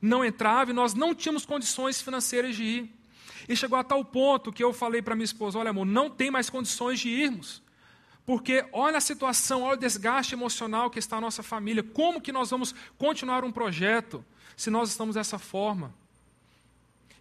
não 0.00 0.24
entrava 0.24 0.70
e 0.70 0.74
nós 0.74 0.94
não 0.94 1.14
tínhamos 1.14 1.44
condições 1.44 2.00
financeiras 2.00 2.56
de 2.56 2.62
ir. 2.64 3.01
E 3.48 3.56
chegou 3.56 3.78
a 3.78 3.84
tal 3.84 4.04
ponto 4.04 4.52
que 4.52 4.62
eu 4.62 4.72
falei 4.72 5.02
para 5.02 5.14
minha 5.14 5.24
esposa: 5.24 5.58
olha, 5.58 5.70
amor, 5.70 5.86
não 5.86 6.08
tem 6.10 6.30
mais 6.30 6.48
condições 6.48 7.00
de 7.00 7.08
irmos. 7.08 7.62
Porque 8.24 8.64
olha 8.72 8.98
a 8.98 9.00
situação, 9.00 9.62
olha 9.62 9.74
o 9.74 9.80
desgaste 9.80 10.34
emocional 10.34 10.90
que 10.90 10.98
está 10.98 11.16
a 11.16 11.20
nossa 11.20 11.42
família. 11.42 11.82
Como 11.82 12.20
que 12.20 12.30
nós 12.30 12.50
vamos 12.50 12.74
continuar 12.96 13.44
um 13.44 13.50
projeto 13.50 14.24
se 14.56 14.70
nós 14.70 14.90
estamos 14.90 15.16
dessa 15.16 15.38
forma? 15.38 15.92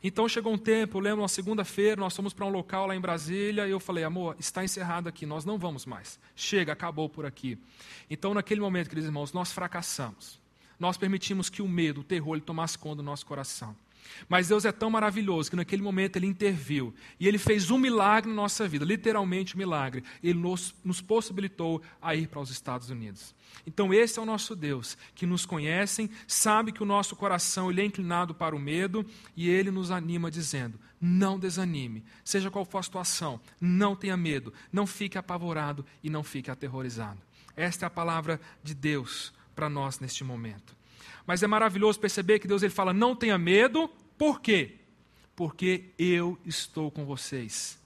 Então 0.03 0.27
chegou 0.27 0.53
um 0.53 0.57
tempo, 0.57 0.97
eu 0.97 1.01
lembro, 1.01 1.21
uma 1.21 1.27
segunda-feira, 1.27 1.95
nós 1.95 2.15
fomos 2.15 2.33
para 2.33 2.45
um 2.45 2.49
local 2.49 2.87
lá 2.87 2.95
em 2.95 2.99
Brasília 2.99 3.67
e 3.67 3.71
eu 3.71 3.79
falei, 3.79 4.03
amor, 4.03 4.35
está 4.39 4.63
encerrado 4.63 5.07
aqui, 5.07 5.27
nós 5.27 5.45
não 5.45 5.59
vamos 5.59 5.85
mais. 5.85 6.19
Chega, 6.35 6.73
acabou 6.73 7.07
por 7.07 7.23
aqui. 7.23 7.57
Então, 8.09 8.33
naquele 8.33 8.61
momento, 8.61 8.89
queridos 8.89 9.07
irmãos, 9.07 9.31
nós 9.31 9.51
fracassamos. 9.51 10.39
Nós 10.79 10.97
permitimos 10.97 11.49
que 11.49 11.61
o 11.61 11.67
medo, 11.67 12.01
o 12.01 12.03
terror, 12.03 12.33
ele 12.33 12.41
tomasse 12.41 12.77
conta 12.79 12.97
do 12.97 13.03
nosso 13.03 13.23
coração. 13.27 13.75
Mas 14.27 14.47
Deus 14.47 14.65
é 14.65 14.71
tão 14.71 14.89
maravilhoso 14.89 15.49
que 15.49 15.55
naquele 15.55 15.81
momento 15.81 16.15
Ele 16.15 16.27
interviu 16.27 16.93
e 17.19 17.27
Ele 17.27 17.37
fez 17.37 17.71
um 17.71 17.77
milagre 17.77 18.29
na 18.29 18.35
nossa 18.35 18.67
vida, 18.67 18.85
literalmente 18.85 19.55
um 19.55 19.57
milagre. 19.57 20.03
Ele 20.23 20.39
nos, 20.39 20.75
nos 20.83 21.01
possibilitou 21.01 21.81
a 22.01 22.15
ir 22.15 22.27
para 22.27 22.39
os 22.39 22.49
Estados 22.49 22.89
Unidos. 22.89 23.33
Então 23.65 23.93
esse 23.93 24.17
é 24.17 24.21
o 24.21 24.25
nosso 24.25 24.55
Deus, 24.55 24.97
que 25.13 25.25
nos 25.25 25.45
conhece, 25.45 26.09
sabe 26.27 26.71
que 26.71 26.81
o 26.81 26.85
nosso 26.85 27.15
coração 27.15 27.69
ele 27.69 27.81
é 27.81 27.85
inclinado 27.85 28.33
para 28.33 28.55
o 28.55 28.59
medo 28.59 29.05
e 29.35 29.49
Ele 29.49 29.71
nos 29.71 29.91
anima 29.91 30.31
dizendo, 30.31 30.79
não 30.99 31.37
desanime, 31.37 32.03
seja 32.23 32.51
qual 32.51 32.65
for 32.65 32.79
a 32.79 32.83
situação, 32.83 33.39
não 33.59 33.95
tenha 33.95 34.15
medo, 34.15 34.53
não 34.71 34.87
fique 34.87 35.17
apavorado 35.17 35.85
e 36.03 36.09
não 36.09 36.23
fique 36.23 36.49
aterrorizado. 36.49 37.19
Esta 37.55 37.85
é 37.85 37.87
a 37.87 37.89
palavra 37.89 38.39
de 38.63 38.73
Deus 38.73 39.33
para 39.55 39.69
nós 39.69 39.99
neste 39.99 40.23
momento. 40.23 40.80
Mas 41.25 41.43
é 41.43 41.47
maravilhoso 41.47 41.99
perceber 41.99 42.39
que 42.39 42.47
Deus 42.47 42.63
ele 42.63 42.73
fala: 42.73 42.93
não 42.93 43.15
tenha 43.15 43.37
medo, 43.37 43.89
por 44.17 44.41
quê? 44.41 44.75
Porque 45.35 45.85
eu 45.97 46.37
estou 46.45 46.91
com 46.91 47.05
vocês. 47.05 47.79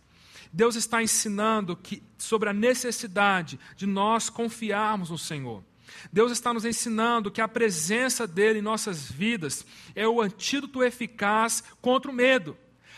Deus 0.51 0.75
está 0.75 1.03
ensinando 1.03 1.75
que, 1.75 2.01
sobre 2.17 2.49
a 2.49 2.53
necessidade 2.53 3.59
de 3.75 3.85
nós 3.85 4.29
confiarmos 4.29 5.09
no 5.09 5.17
Senhor. 5.17 5.63
Deus 6.11 6.31
está 6.31 6.53
nos 6.53 6.65
ensinando 6.65 7.31
que 7.31 7.41
a 7.41 7.47
presença 7.47 8.25
dele 8.25 8.59
em 8.59 8.61
nossas 8.61 9.11
vidas 9.11 9.65
é 9.93 10.07
o 10.07 10.21
antídoto 10.21 10.83
eficaz 10.83 11.63
contra 11.81 12.09
o 12.09 12.13
medo. 12.13 12.57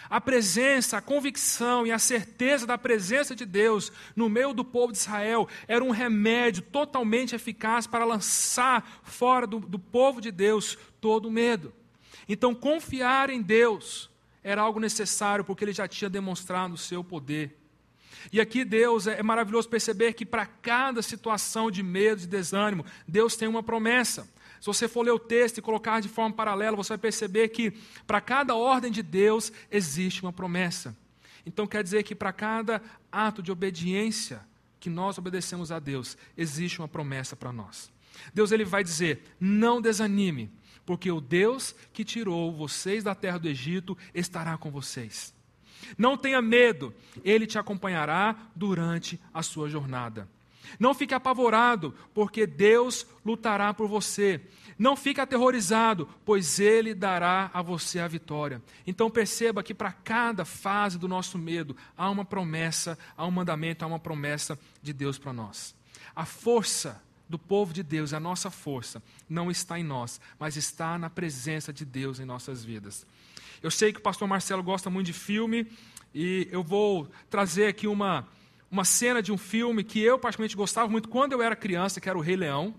A 0.09 0.21
presença, 0.21 0.97
a 0.97 1.01
convicção 1.01 1.85
e 1.85 1.91
a 1.91 1.99
certeza 1.99 2.65
da 2.65 2.77
presença 2.77 3.35
de 3.35 3.45
Deus 3.45 3.91
no 4.15 4.29
meio 4.29 4.53
do 4.53 4.63
povo 4.63 4.91
de 4.93 4.99
Israel 4.99 5.47
era 5.67 5.83
um 5.83 5.91
remédio 5.91 6.61
totalmente 6.63 7.35
eficaz 7.35 7.85
para 7.85 8.05
lançar 8.05 9.01
fora 9.03 9.45
do, 9.45 9.59
do 9.59 9.77
povo 9.77 10.21
de 10.21 10.31
Deus 10.31 10.77
todo 11.01 11.27
o 11.27 11.31
medo. 11.31 11.73
Então, 12.27 12.55
confiar 12.55 13.29
em 13.29 13.41
Deus 13.41 14.09
era 14.43 14.61
algo 14.61 14.79
necessário, 14.79 15.43
porque 15.43 15.63
ele 15.63 15.73
já 15.73 15.87
tinha 15.87 16.09
demonstrado 16.09 16.73
o 16.73 16.77
seu 16.77 17.03
poder. 17.03 17.57
E 18.31 18.41
aqui 18.41 18.65
Deus 18.65 19.07
é 19.07 19.21
maravilhoso 19.23 19.69
perceber 19.69 20.13
que 20.13 20.25
para 20.25 20.45
cada 20.45 21.01
situação 21.01 21.69
de 21.71 21.83
medo, 21.83 22.21
de 22.21 22.27
desânimo, 22.27 22.85
Deus 23.07 23.35
tem 23.35 23.47
uma 23.47 23.63
promessa. 23.63 24.27
Se 24.59 24.65
você 24.65 24.87
for 24.87 25.03
ler 25.03 25.11
o 25.11 25.19
texto 25.19 25.57
e 25.57 25.61
colocar 25.61 25.99
de 25.99 26.09
forma 26.09 26.35
paralela, 26.35 26.75
você 26.75 26.89
vai 26.89 26.97
perceber 26.97 27.49
que 27.49 27.71
para 28.05 28.19
cada 28.21 28.55
ordem 28.55 28.91
de 28.91 29.03
Deus 29.03 29.51
existe 29.71 30.21
uma 30.21 30.33
promessa. 30.33 30.95
Então 31.45 31.67
quer 31.67 31.83
dizer 31.83 32.03
que 32.03 32.15
para 32.15 32.33
cada 32.33 32.81
ato 33.11 33.41
de 33.41 33.51
obediência 33.51 34.41
que 34.79 34.89
nós 34.89 35.17
obedecemos 35.17 35.71
a 35.71 35.79
Deus, 35.79 36.17
existe 36.37 36.79
uma 36.79 36.87
promessa 36.87 37.35
para 37.35 37.51
nós. 37.51 37.91
Deus 38.33 38.51
ele 38.51 38.65
vai 38.65 38.83
dizer: 38.83 39.23
"Não 39.39 39.81
desanime, 39.81 40.51
porque 40.85 41.11
o 41.11 41.21
Deus 41.21 41.75
que 41.93 42.03
tirou 42.03 42.51
vocês 42.51 43.03
da 43.03 43.13
terra 43.13 43.37
do 43.37 43.47
Egito 43.47 43.97
estará 44.13 44.57
com 44.57 44.71
vocês. 44.71 45.35
Não 45.97 46.17
tenha 46.17 46.41
medo, 46.41 46.93
ele 47.23 47.45
te 47.45 47.59
acompanhará 47.59 48.35
durante 48.55 49.19
a 49.33 49.43
sua 49.43 49.69
jornada. 49.69 50.27
Não 50.79 50.93
fique 50.93 51.13
apavorado, 51.13 51.93
porque 52.13 52.45
Deus 52.45 53.05
lutará 53.25 53.73
por 53.73 53.87
você. 53.87 54.41
Não 54.77 54.95
fique 54.95 55.19
aterrorizado, 55.19 56.07
pois 56.23 56.59
Ele 56.59 56.93
dará 56.93 57.49
a 57.53 57.61
você 57.61 57.99
a 57.99 58.07
vitória. 58.07 58.61
Então 58.85 59.09
perceba 59.09 59.63
que 59.63 59.73
para 59.73 59.91
cada 59.91 60.45
fase 60.45 60.97
do 60.97 61.07
nosso 61.07 61.37
medo 61.37 61.75
há 61.97 62.09
uma 62.09 62.23
promessa, 62.23 62.97
há 63.15 63.25
um 63.25 63.31
mandamento, 63.31 63.83
há 63.83 63.87
uma 63.87 63.99
promessa 63.99 64.57
de 64.81 64.93
Deus 64.93 65.17
para 65.17 65.33
nós. 65.33 65.75
A 66.15 66.25
força 66.25 67.01
do 67.27 67.37
povo 67.37 67.73
de 67.73 67.83
Deus, 67.83 68.13
a 68.13 68.19
nossa 68.19 68.49
força, 68.49 69.01
não 69.29 69.51
está 69.51 69.79
em 69.79 69.83
nós, 69.83 70.21
mas 70.39 70.55
está 70.55 70.97
na 70.97 71.09
presença 71.09 71.73
de 71.73 71.83
Deus 71.83 72.19
em 72.19 72.25
nossas 72.25 72.63
vidas. 72.63 73.05
Eu 73.61 73.71
sei 73.71 73.91
que 73.91 73.99
o 73.99 74.03
pastor 74.03 74.27
Marcelo 74.27 74.63
gosta 74.63 74.89
muito 74.89 75.07
de 75.07 75.13
filme 75.13 75.67
e 76.13 76.47
eu 76.51 76.63
vou 76.63 77.09
trazer 77.29 77.67
aqui 77.67 77.87
uma, 77.87 78.27
uma 78.69 78.83
cena 78.83 79.21
de 79.21 79.31
um 79.31 79.37
filme 79.37 79.83
que 79.83 80.01
eu 80.01 80.19
particularmente 80.19 80.55
gostava 80.55 80.89
muito 80.89 81.09
quando 81.09 81.33
eu 81.33 81.41
era 81.41 81.55
criança, 81.55 82.01
que 82.01 82.09
era 82.09 82.17
o 82.17 82.21
Rei 82.21 82.35
Leão. 82.35 82.75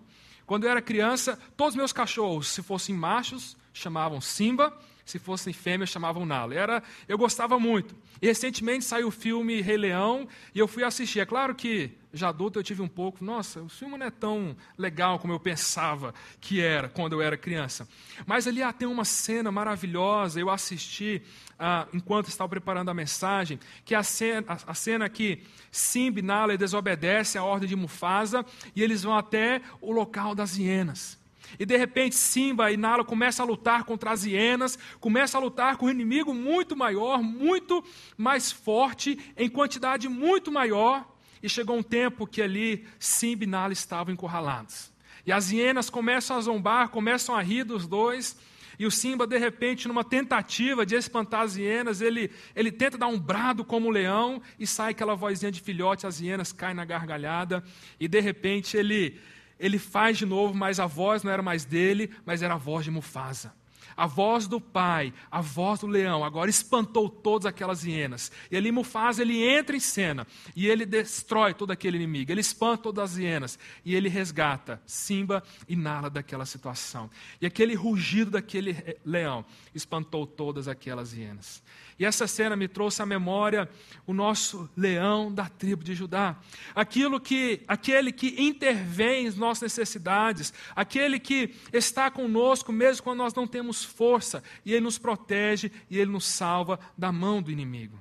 Quando 0.47 0.65
eu 0.65 0.71
era 0.71 0.81
criança, 0.81 1.39
todos 1.57 1.75
os 1.75 1.77
meus 1.77 1.93
cachorros, 1.93 2.49
se 2.49 2.63
fossem 2.63 2.95
machos, 2.95 3.57
chamavam 3.73 4.21
Simba, 4.21 4.77
se 5.11 5.19
fossem 5.19 5.53
fêmeas, 5.53 5.89
chamavam 5.89 6.27
Nala. 6.27 6.55
Era, 6.55 6.83
eu 7.09 7.17
gostava 7.17 7.59
muito. 7.59 7.95
E 8.21 8.27
recentemente 8.27 8.85
saiu 8.85 9.09
o 9.09 9.11
filme 9.11 9.61
Rei 9.61 9.77
Leão 9.77 10.29
e 10.55 10.59
eu 10.59 10.69
fui 10.69 10.85
assistir. 10.85 11.21
É 11.21 11.27
claro 11.27 11.55
que 11.55 11.93
já 12.13 12.29
adulto 12.29 12.59
eu 12.59 12.63
tive 12.63 12.83
um 12.83 12.89
pouco, 12.89 13.25
nossa, 13.25 13.63
o 13.63 13.69
filme 13.69 13.97
não 13.97 14.07
é 14.07 14.11
tão 14.11 14.57
legal 14.77 15.19
como 15.19 15.33
eu 15.33 15.41
pensava 15.41 16.15
que 16.41 16.61
era 16.61 16.89
quando 16.89 17.13
eu 17.13 17.23
era 17.23 17.37
criança. 17.37 17.89
Mas 18.27 18.47
ali 18.47 18.63
ah, 18.63 18.73
tem 18.73 18.89
uma 18.89 19.05
cena 19.05 19.51
maravilhosa, 19.51 20.41
eu 20.41 20.51
assisti 20.51 21.23
ah, 21.59 21.87
enquanto 21.93 22.29
estava 22.29 22.49
preparando 22.49 22.91
a 22.91 22.95
mensagem, 22.95 23.59
que 23.85 23.95
é 23.95 23.99
a 23.99 24.03
cena, 24.03 24.45
a, 24.47 24.71
a 24.71 24.75
cena 24.75 25.09
que 25.09 25.43
Simba 25.71 26.21
e 26.21 26.23
Nala 26.23 26.57
desobedecem 26.57 27.41
a 27.41 27.45
ordem 27.45 27.69
de 27.69 27.77
Mufasa 27.77 28.45
e 28.75 28.83
eles 28.83 29.03
vão 29.03 29.17
até 29.17 29.61
o 29.81 29.93
local 29.93 30.35
das 30.35 30.57
hienas. 30.57 31.18
E 31.59 31.65
de 31.65 31.77
repente 31.77 32.15
Simba 32.17 32.73
e 32.73 32.77
Nala 32.77 33.05
começam 33.05 33.45
a 33.45 33.49
lutar 33.49 33.85
contra 33.85 34.11
as 34.11 34.25
hienas, 34.25 34.79
começam 34.99 35.41
a 35.41 35.45
lutar 35.45 35.77
com 35.77 35.87
um 35.87 35.91
inimigo 35.91 36.35
muito 36.35 36.77
maior, 36.77 37.23
muito 37.23 37.85
mais 38.17 38.51
forte, 38.51 39.19
em 39.37 39.49
quantidade 39.49 40.09
muito 40.09 40.51
maior. 40.51 41.17
E 41.43 41.49
chegou 41.49 41.77
um 41.77 41.83
tempo 41.83 42.27
que 42.27 42.43
ali 42.43 42.87
Simba 42.99 43.45
e 43.45 43.47
Nala 43.47 43.73
estavam 43.73 44.13
encurralados. 44.13 44.91
E 45.25 45.33
as 45.33 45.51
hienas 45.51 45.91
começam 45.91 46.37
a 46.37 46.41
zombar, 46.41 46.89
começam 46.89 47.37
a 47.37 47.43
rir 47.43 47.63
dos 47.63 47.87
dois. 47.87 48.37
E 48.79 48.87
o 48.87 48.91
Simba, 48.91 49.27
de 49.27 49.37
repente, 49.37 49.89
numa 49.89 50.05
tentativa 50.05 50.87
de 50.87 50.95
espantar 50.95 51.43
as 51.43 51.57
hienas, 51.57 52.01
ele, 52.01 52.31
ele 52.55 52.71
tenta 52.71 52.97
dar 52.97 53.09
um 53.09 53.19
brado 53.19 53.65
como 53.65 53.89
um 53.89 53.91
leão 53.91 54.41
e 54.59 54.67
sai 54.67 54.93
aquela 54.93 55.17
vozinha 55.17 55.51
de 55.51 55.61
filhote, 55.61 56.07
as 56.07 56.21
hienas 56.21 56.53
caem 56.53 56.75
na 56.75 56.85
gargalhada. 56.85 57.63
E 57.99 58.07
de 58.07 58.21
repente 58.21 58.77
ele 58.77 59.21
ele 59.59 59.79
faz 59.79 60.19
de 60.19 60.27
novo, 60.27 60.55
mas 60.55 60.79
a 60.79 60.87
voz 60.87 61.23
não 61.23 61.33
era 61.33 61.43
mais 61.43 61.65
dele, 61.65 62.11
mas 62.25 62.43
era 62.43 62.55
a 62.55 62.59
voz 62.59 62.85
de 62.85 62.91
Mufasa. 62.91 63.53
A 63.99 64.07
voz 64.07 64.47
do 64.47 64.61
pai, 64.61 65.13
a 65.29 65.41
voz 65.41 65.81
do 65.81 65.89
leão, 65.89 66.23
agora 66.23 66.49
espantou 66.49 67.09
todas 67.09 67.47
aquelas 67.47 67.83
hienas. 67.85 68.31
E 68.49 68.57
ali 68.57 68.71
Mufasa, 68.71 69.23
ele 69.23 69.43
entra 69.43 69.77
em 69.77 69.81
cena 69.81 70.25
e 70.55 70.69
ele 70.69 70.87
destrói 70.87 71.53
todo 71.53 71.73
aquele 71.73 71.97
inimigo. 71.97 72.31
Ele 72.31 72.41
espanta 72.41 72.85
todas 72.85 73.11
as 73.11 73.19
hienas 73.19 73.59
e 73.85 73.97
ele 73.97 74.09
resgata 74.09 74.81
Simba 74.87 75.43
e 75.69 75.75
Nala 75.75 76.09
daquela 76.09 76.47
situação. 76.47 77.11
E 77.41 77.47
aquele 77.47 77.75
rugido 77.75 78.31
daquele 78.31 78.77
leão 79.05 79.45
espantou 79.75 80.29
todas 80.29 80.69
aquelas 80.69 81.13
hienas. 81.13 81.61
E 81.99 82.05
essa 82.05 82.29
cena 82.29 82.55
me 82.55 82.69
trouxe 82.69 83.03
à 83.03 83.07
memória 83.07 83.69
o 84.07 84.13
nosso 84.13 84.71
leão 84.77 85.33
da 85.33 85.49
tribo 85.49 85.83
de 85.83 85.95
Judá. 85.95 86.37
Aquilo 86.73 87.21
que, 87.21 87.63
aquele 87.67 88.13
que 88.13 88.41
intervém 88.41 89.27
em 89.27 89.31
nossas 89.33 89.63
necessidades, 89.63 90.53
aquele 90.77 91.19
que 91.19 91.55
está 91.73 92.09
conosco 92.09 92.73
mesmo 92.73 93.03
quando 93.03 93.19
nós 93.19 93.35
não 93.35 93.49
temos 93.49 93.83
força, 93.83 94.45
e 94.65 94.73
ele 94.73 94.83
nos 94.83 94.97
protege 94.97 95.73
e 95.91 95.99
ele 95.99 96.13
nos 96.13 96.25
salva 96.25 96.79
da 96.97 97.11
mão 97.11 97.43
do 97.43 97.51
inimigo. 97.51 97.99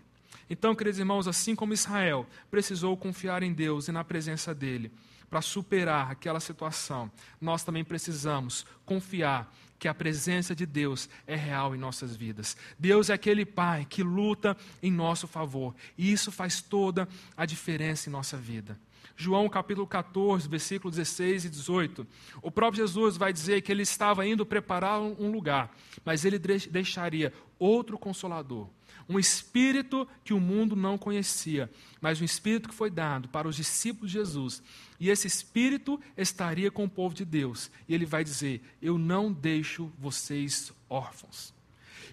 Então, 0.49 0.75
queridos 0.75 0.99
irmãos, 0.99 1.27
assim 1.27 1.55
como 1.55 1.73
Israel 1.73 2.25
precisou 2.51 2.95
confiar 2.95 3.41
em 3.41 3.51
Deus 3.51 3.87
e 3.87 3.91
na 3.91 4.03
presença 4.03 4.53
dele 4.53 4.91
para 5.29 5.41
superar 5.41 6.11
aquela 6.11 6.39
situação, 6.39 7.11
nós 7.41 7.63
também 7.63 7.83
precisamos 7.83 8.65
confiar 8.85 9.51
que 9.79 9.87
a 9.87 9.93
presença 9.93 10.55
de 10.55 10.65
Deus 10.65 11.09
é 11.25 11.35
real 11.35 11.75
em 11.75 11.77
nossas 11.77 12.15
vidas. 12.15 12.57
Deus 12.77 13.09
é 13.09 13.13
aquele 13.13 13.45
Pai 13.45 13.85
que 13.89 14.03
luta 14.03 14.55
em 14.81 14.91
nosso 14.91 15.27
favor, 15.27 15.75
e 15.97 16.11
isso 16.11 16.31
faz 16.31 16.61
toda 16.61 17.07
a 17.35 17.45
diferença 17.45 18.09
em 18.09 18.11
nossa 18.11 18.37
vida. 18.37 18.77
João 19.19 19.49
capítulo 19.49 19.87
14, 19.87 20.47
versículos 20.47 20.95
16 20.95 21.45
e 21.45 21.49
18. 21.49 22.07
O 22.39 22.51
próprio 22.51 22.85
Jesus 22.85 23.17
vai 23.17 23.33
dizer 23.33 23.61
que 23.61 23.71
ele 23.71 23.81
estava 23.81 24.25
indo 24.27 24.45
preparar 24.45 25.01
um 25.01 25.31
lugar, 25.31 25.75
mas 26.05 26.23
ele 26.23 26.37
deixaria 26.37 27.33
outro 27.57 27.97
consolador, 27.97 28.69
um 29.09 29.17
espírito 29.17 30.07
que 30.23 30.33
o 30.33 30.39
mundo 30.39 30.75
não 30.75 30.97
conhecia, 30.97 31.69
mas 32.01 32.19
um 32.19 32.25
espírito 32.25 32.69
que 32.69 32.75
foi 32.75 32.89
dado 32.89 33.29
para 33.29 33.47
os 33.47 33.55
discípulos 33.55 34.11
de 34.11 34.17
Jesus. 34.17 34.61
E 34.99 35.09
esse 35.09 35.27
espírito 35.27 35.99
estaria 36.17 36.69
com 36.69 36.83
o 36.83 36.89
povo 36.89 37.15
de 37.15 37.23
Deus. 37.23 37.71
E 37.87 37.93
ele 37.93 38.05
vai 38.05 38.23
dizer: 38.23 38.61
Eu 38.81 38.97
não 38.97 39.31
deixo 39.31 39.91
vocês 39.97 40.73
órfãos. 40.89 41.53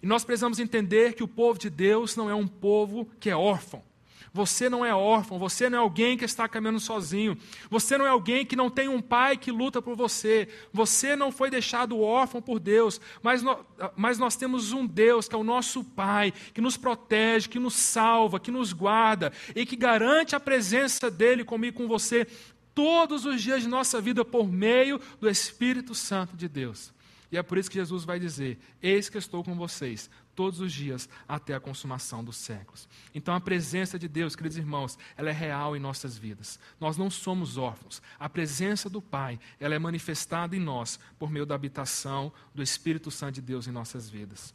E 0.02 0.06
nós 0.06 0.24
precisamos 0.24 0.58
entender 0.58 1.14
que 1.14 1.22
o 1.22 1.28
povo 1.28 1.58
de 1.58 1.70
Deus 1.70 2.14
não 2.14 2.28
é 2.28 2.34
um 2.34 2.46
povo 2.46 3.08
que 3.18 3.30
é 3.30 3.36
órfão. 3.36 3.82
Você 4.32 4.68
não 4.68 4.84
é 4.84 4.94
órfão, 4.94 5.38
você 5.38 5.68
não 5.68 5.78
é 5.78 5.80
alguém 5.80 6.16
que 6.16 6.24
está 6.24 6.48
caminhando 6.48 6.80
sozinho, 6.80 7.36
você 7.70 7.96
não 7.98 8.06
é 8.06 8.08
alguém 8.08 8.44
que 8.44 8.56
não 8.56 8.70
tem 8.70 8.88
um 8.88 9.00
pai 9.00 9.36
que 9.36 9.50
luta 9.50 9.80
por 9.80 9.96
você, 9.96 10.48
você 10.72 11.14
não 11.14 11.30
foi 11.30 11.50
deixado 11.50 12.00
órfão 12.00 12.40
por 12.40 12.58
Deus, 12.58 13.00
mas, 13.22 13.42
mas 13.96 14.18
nós 14.18 14.36
temos 14.36 14.72
um 14.72 14.86
Deus 14.86 15.28
que 15.28 15.34
é 15.34 15.38
o 15.38 15.44
nosso 15.44 15.84
Pai, 15.84 16.32
que 16.52 16.60
nos 16.60 16.76
protege, 16.76 17.48
que 17.48 17.58
nos 17.58 17.74
salva, 17.74 18.40
que 18.40 18.50
nos 18.50 18.72
guarda 18.72 19.32
e 19.54 19.64
que 19.66 19.76
garante 19.76 20.34
a 20.34 20.40
presença 20.40 21.10
dEle 21.10 21.44
comigo 21.44 21.76
e 21.76 21.82
com 21.82 21.88
você 21.88 22.26
todos 22.74 23.24
os 23.24 23.40
dias 23.42 23.62
de 23.62 23.68
nossa 23.68 24.00
vida 24.00 24.24
por 24.24 24.48
meio 24.50 25.00
do 25.20 25.28
Espírito 25.28 25.94
Santo 25.94 26.36
de 26.36 26.48
Deus. 26.48 26.92
E 27.30 27.38
é 27.38 27.42
por 27.42 27.58
isso 27.58 27.70
que 27.70 27.78
Jesus 27.78 28.04
vai 28.04 28.18
dizer: 28.18 28.58
Eis 28.82 29.08
que 29.08 29.18
estou 29.18 29.42
com 29.42 29.54
vocês 29.54 30.10
todos 30.34 30.60
os 30.60 30.72
dias 30.72 31.08
até 31.28 31.54
a 31.54 31.60
consumação 31.60 32.22
dos 32.22 32.36
séculos. 32.36 32.88
Então 33.14 33.34
a 33.34 33.40
presença 33.40 33.98
de 33.98 34.08
Deus, 34.08 34.34
queridos 34.36 34.58
irmãos, 34.58 34.98
ela 35.16 35.30
é 35.30 35.32
real 35.32 35.76
em 35.76 35.80
nossas 35.80 36.16
vidas. 36.16 36.58
Nós 36.80 36.96
não 36.96 37.10
somos 37.10 37.56
órfãos. 37.56 38.02
A 38.18 38.28
presença 38.28 38.90
do 38.90 39.00
Pai, 39.00 39.38
ela 39.58 39.74
é 39.74 39.78
manifestada 39.78 40.56
em 40.56 40.60
nós 40.60 40.98
por 41.18 41.30
meio 41.30 41.46
da 41.46 41.54
habitação 41.54 42.32
do 42.54 42.62
Espírito 42.62 43.10
Santo 43.10 43.34
de 43.34 43.42
Deus 43.42 43.66
em 43.66 43.72
nossas 43.72 44.08
vidas. 44.10 44.54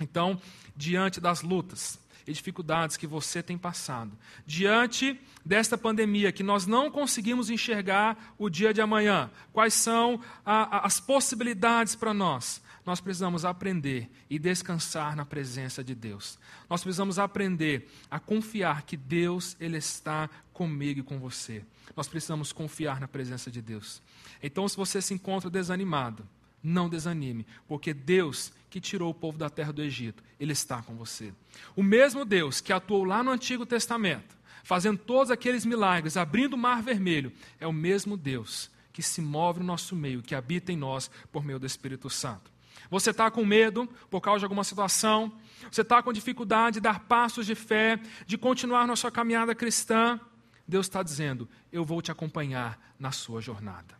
Então, 0.00 0.40
diante 0.76 1.20
das 1.20 1.42
lutas, 1.42 2.00
e 2.26 2.32
dificuldades 2.32 2.96
que 2.96 3.06
você 3.06 3.42
tem 3.42 3.58
passado. 3.58 4.12
Diante 4.46 5.20
desta 5.44 5.76
pandemia, 5.76 6.32
que 6.32 6.42
nós 6.42 6.66
não 6.66 6.90
conseguimos 6.90 7.50
enxergar 7.50 8.34
o 8.38 8.48
dia 8.48 8.72
de 8.72 8.80
amanhã, 8.80 9.30
quais 9.52 9.74
são 9.74 10.20
a, 10.44 10.78
a, 10.78 10.86
as 10.86 11.00
possibilidades 11.00 11.94
para 11.94 12.14
nós? 12.14 12.62
Nós 12.84 13.00
precisamos 13.00 13.44
aprender 13.44 14.10
e 14.28 14.38
descansar 14.38 15.14
na 15.14 15.24
presença 15.24 15.84
de 15.84 15.94
Deus. 15.94 16.38
Nós 16.68 16.82
precisamos 16.82 17.18
aprender 17.18 17.88
a 18.10 18.18
confiar 18.18 18.82
que 18.82 18.96
Deus 18.96 19.56
ele 19.60 19.76
está 19.76 20.28
comigo 20.52 21.00
e 21.00 21.02
com 21.02 21.18
você. 21.18 21.64
Nós 21.96 22.08
precisamos 22.08 22.52
confiar 22.52 23.00
na 23.00 23.06
presença 23.06 23.50
de 23.50 23.62
Deus. 23.62 24.02
Então, 24.42 24.68
se 24.68 24.76
você 24.76 25.00
se 25.00 25.14
encontra 25.14 25.48
desanimado, 25.48 26.26
não 26.62 26.88
desanime, 26.88 27.46
porque 27.66 27.94
Deus 27.94 28.52
que 28.70 28.80
tirou 28.80 29.10
o 29.10 29.14
povo 29.14 29.36
da 29.36 29.50
terra 29.50 29.72
do 29.72 29.82
Egito, 29.82 30.22
ele 30.40 30.52
está 30.52 30.82
com 30.82 30.94
você. 30.94 31.32
O 31.76 31.82
mesmo 31.82 32.24
Deus 32.24 32.60
que 32.60 32.72
atuou 32.72 33.04
lá 33.04 33.22
no 33.22 33.30
Antigo 33.30 33.66
Testamento, 33.66 34.36
fazendo 34.64 34.98
todos 34.98 35.30
aqueles 35.30 35.64
milagres, 35.64 36.16
abrindo 36.16 36.54
o 36.54 36.58
mar 36.58 36.82
vermelho, 36.82 37.32
é 37.60 37.66
o 37.66 37.72
mesmo 37.72 38.16
Deus 38.16 38.70
que 38.92 39.02
se 39.02 39.20
move 39.20 39.60
no 39.60 39.66
nosso 39.66 39.96
meio, 39.96 40.22
que 40.22 40.34
habita 40.34 40.70
em 40.70 40.76
nós 40.76 41.10
por 41.32 41.44
meio 41.44 41.58
do 41.58 41.66
Espírito 41.66 42.10
Santo. 42.10 42.51
Você 42.92 43.08
está 43.08 43.30
com 43.30 43.42
medo 43.42 43.88
por 44.10 44.20
causa 44.20 44.40
de 44.40 44.44
alguma 44.44 44.62
situação, 44.62 45.32
você 45.70 45.80
está 45.80 46.02
com 46.02 46.12
dificuldade 46.12 46.74
de 46.74 46.80
dar 46.82 47.00
passos 47.00 47.46
de 47.46 47.54
fé, 47.54 47.98
de 48.26 48.36
continuar 48.36 48.86
na 48.86 48.94
sua 48.96 49.10
caminhada 49.10 49.54
cristã. 49.54 50.20
Deus 50.68 50.84
está 50.84 51.02
dizendo: 51.02 51.48
Eu 51.72 51.86
vou 51.86 52.02
te 52.02 52.12
acompanhar 52.12 52.78
na 52.98 53.10
sua 53.10 53.40
jornada. 53.40 53.94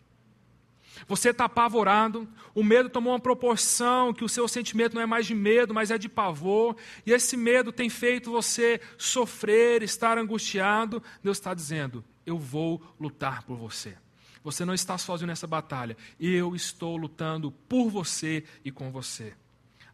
Você 1.09 1.31
está 1.31 1.47
apavorado, 1.47 2.29
o 2.55 2.63
medo 2.63 2.91
tomou 2.91 3.15
uma 3.15 3.19
proporção 3.19 4.13
que 4.13 4.25
o 4.25 4.29
seu 4.29 4.47
sentimento 4.47 4.93
não 4.93 5.01
é 5.01 5.07
mais 5.07 5.25
de 5.25 5.35
medo, 5.35 5.73
mas 5.73 5.91
é 5.91 5.97
de 5.97 6.07
pavor, 6.07 6.77
e 7.07 7.13
esse 7.13 7.35
medo 7.35 7.73
tem 7.73 7.89
feito 7.89 8.31
você 8.31 8.79
sofrer, 8.99 9.83
estar 9.83 10.19
angustiado. 10.19 11.03
Deus 11.23 11.39
está 11.39 11.55
dizendo: 11.55 12.05
Eu 12.27 12.39
vou 12.39 12.79
lutar 13.01 13.43
por 13.45 13.57
você. 13.57 13.97
Você 14.43 14.65
não 14.65 14.75
está 14.75 14.99
sozinho 14.99 15.29
nessa 15.29 15.47
batalha. 15.47 15.97
Eu 16.19 16.55
estou 16.55 16.97
lutando 16.97 17.53
por 17.69 17.89
você 17.89 18.45
e 18.65 18.71
com 18.71 18.91
você. 18.91 19.35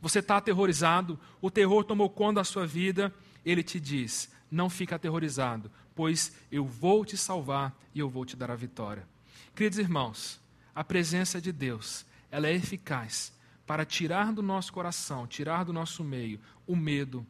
Você 0.01 0.21
está 0.21 0.37
aterrorizado, 0.37 1.19
o 1.41 1.51
terror 1.51 1.85
tomou 1.85 2.09
conta 2.09 2.35
da 2.35 2.45
sua 2.45 2.67
vida. 2.67 3.13
Ele 3.45 3.63
te 3.63 3.81
diz: 3.81 4.31
Não 4.51 4.71
fique 4.71 4.95
aterrorizado, 4.95 5.71
pois 5.95 6.33
eu 6.51 6.65
vou 6.65 7.05
te 7.05 7.17
salvar 7.17 7.77
e 7.95 7.99
eu 7.99 8.09
vou 8.09 8.25
te 8.25 8.37
dar 8.37 8.51
a 8.51 8.57
vitória. 8.57 9.07
Queridos 9.55 9.79
irmãos, 9.79 10.41
a 10.75 10.85
presença 10.85 11.41
de 11.41 11.51
Deus, 11.53 12.07
ela 12.31 12.47
é 12.47 12.55
eficaz 12.55 13.33
para 13.67 13.85
tirar 13.85 14.33
do 14.33 14.43
nosso 14.43 14.73
coração, 14.73 15.27
tirar 15.27 15.65
do 15.65 15.73
nosso 15.73 16.05
meio 16.05 16.41
o 16.67 16.77
medo. 16.77 17.27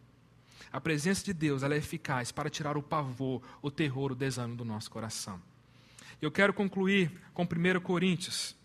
A 0.70 0.80
presença 0.80 1.24
de 1.24 1.32
Deus, 1.32 1.62
ela 1.62 1.74
é 1.74 1.78
eficaz 1.78 2.30
para 2.30 2.50
tirar 2.50 2.76
o 2.76 2.82
pavor, 2.82 3.42
o 3.62 3.70
terror, 3.70 4.12
o 4.12 4.14
desânimo 4.14 4.56
do 4.56 4.64
nosso 4.64 4.90
coração. 4.90 5.40
Eu 6.20 6.32
quero 6.32 6.52
concluir 6.52 7.12
com 7.32 7.44
1 7.44 7.80
Coríntios, 7.80 8.56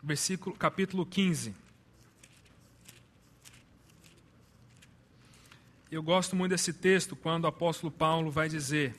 versículo, 0.00 0.54
capítulo 0.54 1.04
15. 1.04 1.52
Eu 5.90 6.02
gosto 6.04 6.36
muito 6.36 6.50
desse 6.50 6.72
texto 6.72 7.16
quando 7.16 7.44
o 7.44 7.48
apóstolo 7.48 7.90
Paulo 7.90 8.30
vai 8.30 8.48
dizer: 8.48 8.94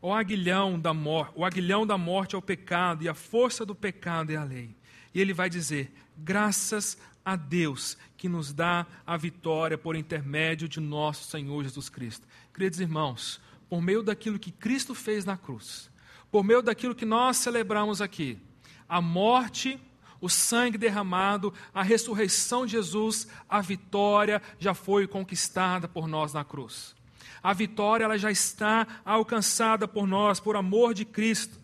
o 0.00 0.10
aguilhão 0.10 0.80
da 0.80 0.92
o 1.34 1.44
aguilhão 1.44 1.86
da 1.86 1.98
morte 1.98 2.34
é 2.34 2.38
o 2.38 2.42
pecado 2.42 3.04
e 3.04 3.10
a 3.10 3.14
força 3.14 3.66
do 3.66 3.74
pecado 3.74 4.32
é 4.32 4.36
a 4.36 4.44
lei. 4.44 4.74
E 5.12 5.20
ele 5.20 5.34
vai 5.34 5.50
dizer: 5.50 5.92
graças 6.16 6.96
a 7.26 7.34
Deus 7.34 7.98
que 8.16 8.28
nos 8.28 8.52
dá 8.52 8.86
a 9.04 9.16
vitória 9.16 9.76
por 9.76 9.96
intermédio 9.96 10.68
de 10.68 10.78
nosso 10.78 11.28
Senhor 11.28 11.64
Jesus 11.64 11.88
Cristo. 11.88 12.24
Queridos 12.56 12.80
irmãos, 12.80 13.38
por 13.68 13.82
meio 13.82 14.02
daquilo 14.02 14.38
que 14.38 14.50
Cristo 14.50 14.94
fez 14.94 15.26
na 15.26 15.36
cruz, 15.36 15.90
por 16.30 16.42
meio 16.42 16.62
daquilo 16.62 16.94
que 16.94 17.04
nós 17.04 17.36
celebramos 17.36 18.00
aqui, 18.00 18.38
a 18.88 18.98
morte, 18.98 19.78
o 20.22 20.30
sangue 20.30 20.78
derramado, 20.78 21.52
a 21.74 21.82
ressurreição 21.82 22.64
de 22.64 22.72
Jesus, 22.72 23.28
a 23.46 23.60
vitória 23.60 24.40
já 24.58 24.72
foi 24.72 25.06
conquistada 25.06 25.86
por 25.86 26.08
nós 26.08 26.32
na 26.32 26.46
cruz. 26.46 26.96
A 27.42 27.52
vitória 27.52 28.04
ela 28.04 28.16
já 28.16 28.30
está 28.30 28.86
alcançada 29.04 29.86
por 29.86 30.06
nós, 30.06 30.40
por 30.40 30.56
amor 30.56 30.94
de 30.94 31.04
Cristo. 31.04 31.60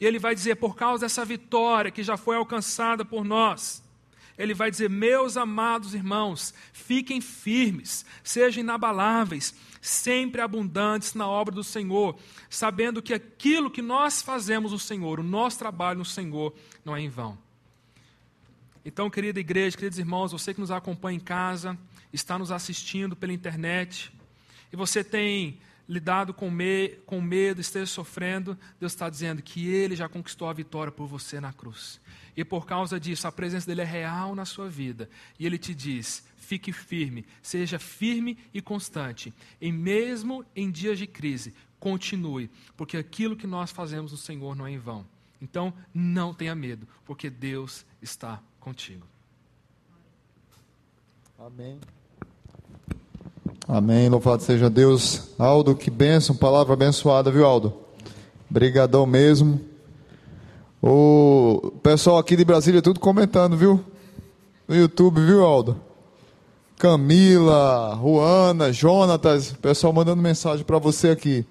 E 0.00 0.06
ele 0.06 0.18
vai 0.18 0.34
dizer: 0.34 0.54
por 0.54 0.74
causa 0.74 1.04
dessa 1.04 1.22
vitória 1.22 1.90
que 1.90 2.02
já 2.02 2.16
foi 2.16 2.36
alcançada 2.36 3.04
por 3.04 3.26
nós, 3.26 3.82
ele 4.40 4.54
vai 4.54 4.70
dizer: 4.70 4.88
Meus 4.88 5.36
amados 5.36 5.94
irmãos, 5.94 6.54
fiquem 6.72 7.20
firmes, 7.20 8.06
sejam 8.24 8.62
inabaláveis, 8.62 9.54
sempre 9.82 10.40
abundantes 10.40 11.12
na 11.12 11.28
obra 11.28 11.54
do 11.54 11.62
Senhor, 11.62 12.18
sabendo 12.48 13.02
que 13.02 13.12
aquilo 13.12 13.70
que 13.70 13.82
nós 13.82 14.22
fazemos 14.22 14.72
no 14.72 14.78
Senhor, 14.78 15.20
o 15.20 15.22
nosso 15.22 15.58
trabalho 15.58 15.98
no 15.98 16.04
Senhor, 16.06 16.54
não 16.82 16.96
é 16.96 17.02
em 17.02 17.08
vão. 17.08 17.36
Então, 18.82 19.10
querida 19.10 19.38
igreja, 19.38 19.76
queridos 19.76 19.98
irmãos, 19.98 20.32
você 20.32 20.54
que 20.54 20.60
nos 20.60 20.70
acompanha 20.70 21.18
em 21.18 21.20
casa, 21.20 21.78
está 22.10 22.38
nos 22.38 22.50
assistindo 22.50 23.14
pela 23.14 23.34
internet, 23.34 24.10
e 24.72 24.76
você 24.76 25.04
tem 25.04 25.60
lidado 25.90 26.32
com, 26.32 26.48
me, 26.48 26.90
com 27.04 27.20
medo, 27.20 27.60
esteja 27.60 27.86
sofrendo, 27.86 28.56
Deus 28.78 28.92
está 28.92 29.10
dizendo 29.10 29.42
que 29.42 29.68
Ele 29.68 29.96
já 29.96 30.08
conquistou 30.08 30.48
a 30.48 30.52
vitória 30.52 30.92
por 30.92 31.08
você 31.08 31.40
na 31.40 31.52
cruz. 31.52 32.00
E 32.36 32.44
por 32.44 32.64
causa 32.64 33.00
disso, 33.00 33.26
a 33.26 33.32
presença 33.32 33.66
dele 33.66 33.80
é 33.80 33.84
real 33.84 34.36
na 34.36 34.44
sua 34.44 34.70
vida. 34.70 35.10
E 35.36 35.44
Ele 35.44 35.58
te 35.58 35.74
diz: 35.74 36.24
fique 36.36 36.72
firme, 36.72 37.26
seja 37.42 37.76
firme 37.76 38.38
e 38.54 38.62
constante. 38.62 39.34
E 39.60 39.72
mesmo 39.72 40.44
em 40.54 40.70
dias 40.70 40.96
de 40.96 41.08
crise, 41.08 41.52
continue, 41.80 42.48
porque 42.76 42.96
aquilo 42.96 43.36
que 43.36 43.48
nós 43.48 43.72
fazemos 43.72 44.12
no 44.12 44.18
Senhor 44.18 44.54
não 44.54 44.68
é 44.68 44.70
em 44.70 44.78
vão. 44.78 45.04
Então, 45.42 45.74
não 45.92 46.32
tenha 46.32 46.54
medo, 46.54 46.86
porque 47.04 47.28
Deus 47.28 47.84
está 48.00 48.40
contigo. 48.60 49.06
Amém. 51.36 51.80
Amém. 53.72 54.08
Louvado 54.08 54.42
seja 54.42 54.68
Deus. 54.68 55.28
Aldo, 55.38 55.76
que 55.76 55.92
bênção, 55.92 56.34
palavra 56.34 56.72
abençoada, 56.72 57.30
viu, 57.30 57.46
Aldo? 57.46 57.72
Brigadão 58.50 59.06
mesmo. 59.06 59.60
O 60.82 61.72
pessoal 61.80 62.18
aqui 62.18 62.34
de 62.34 62.44
Brasília 62.44 62.82
tudo 62.82 62.98
comentando, 62.98 63.56
viu? 63.56 63.80
No 64.66 64.74
YouTube, 64.74 65.24
viu, 65.24 65.44
Aldo? 65.44 65.80
Camila, 66.78 67.96
Juana, 68.02 68.72
Jonatas, 68.72 69.52
pessoal 69.52 69.92
mandando 69.92 70.20
mensagem 70.20 70.64
para 70.64 70.78
você 70.80 71.10
aqui. 71.10 71.46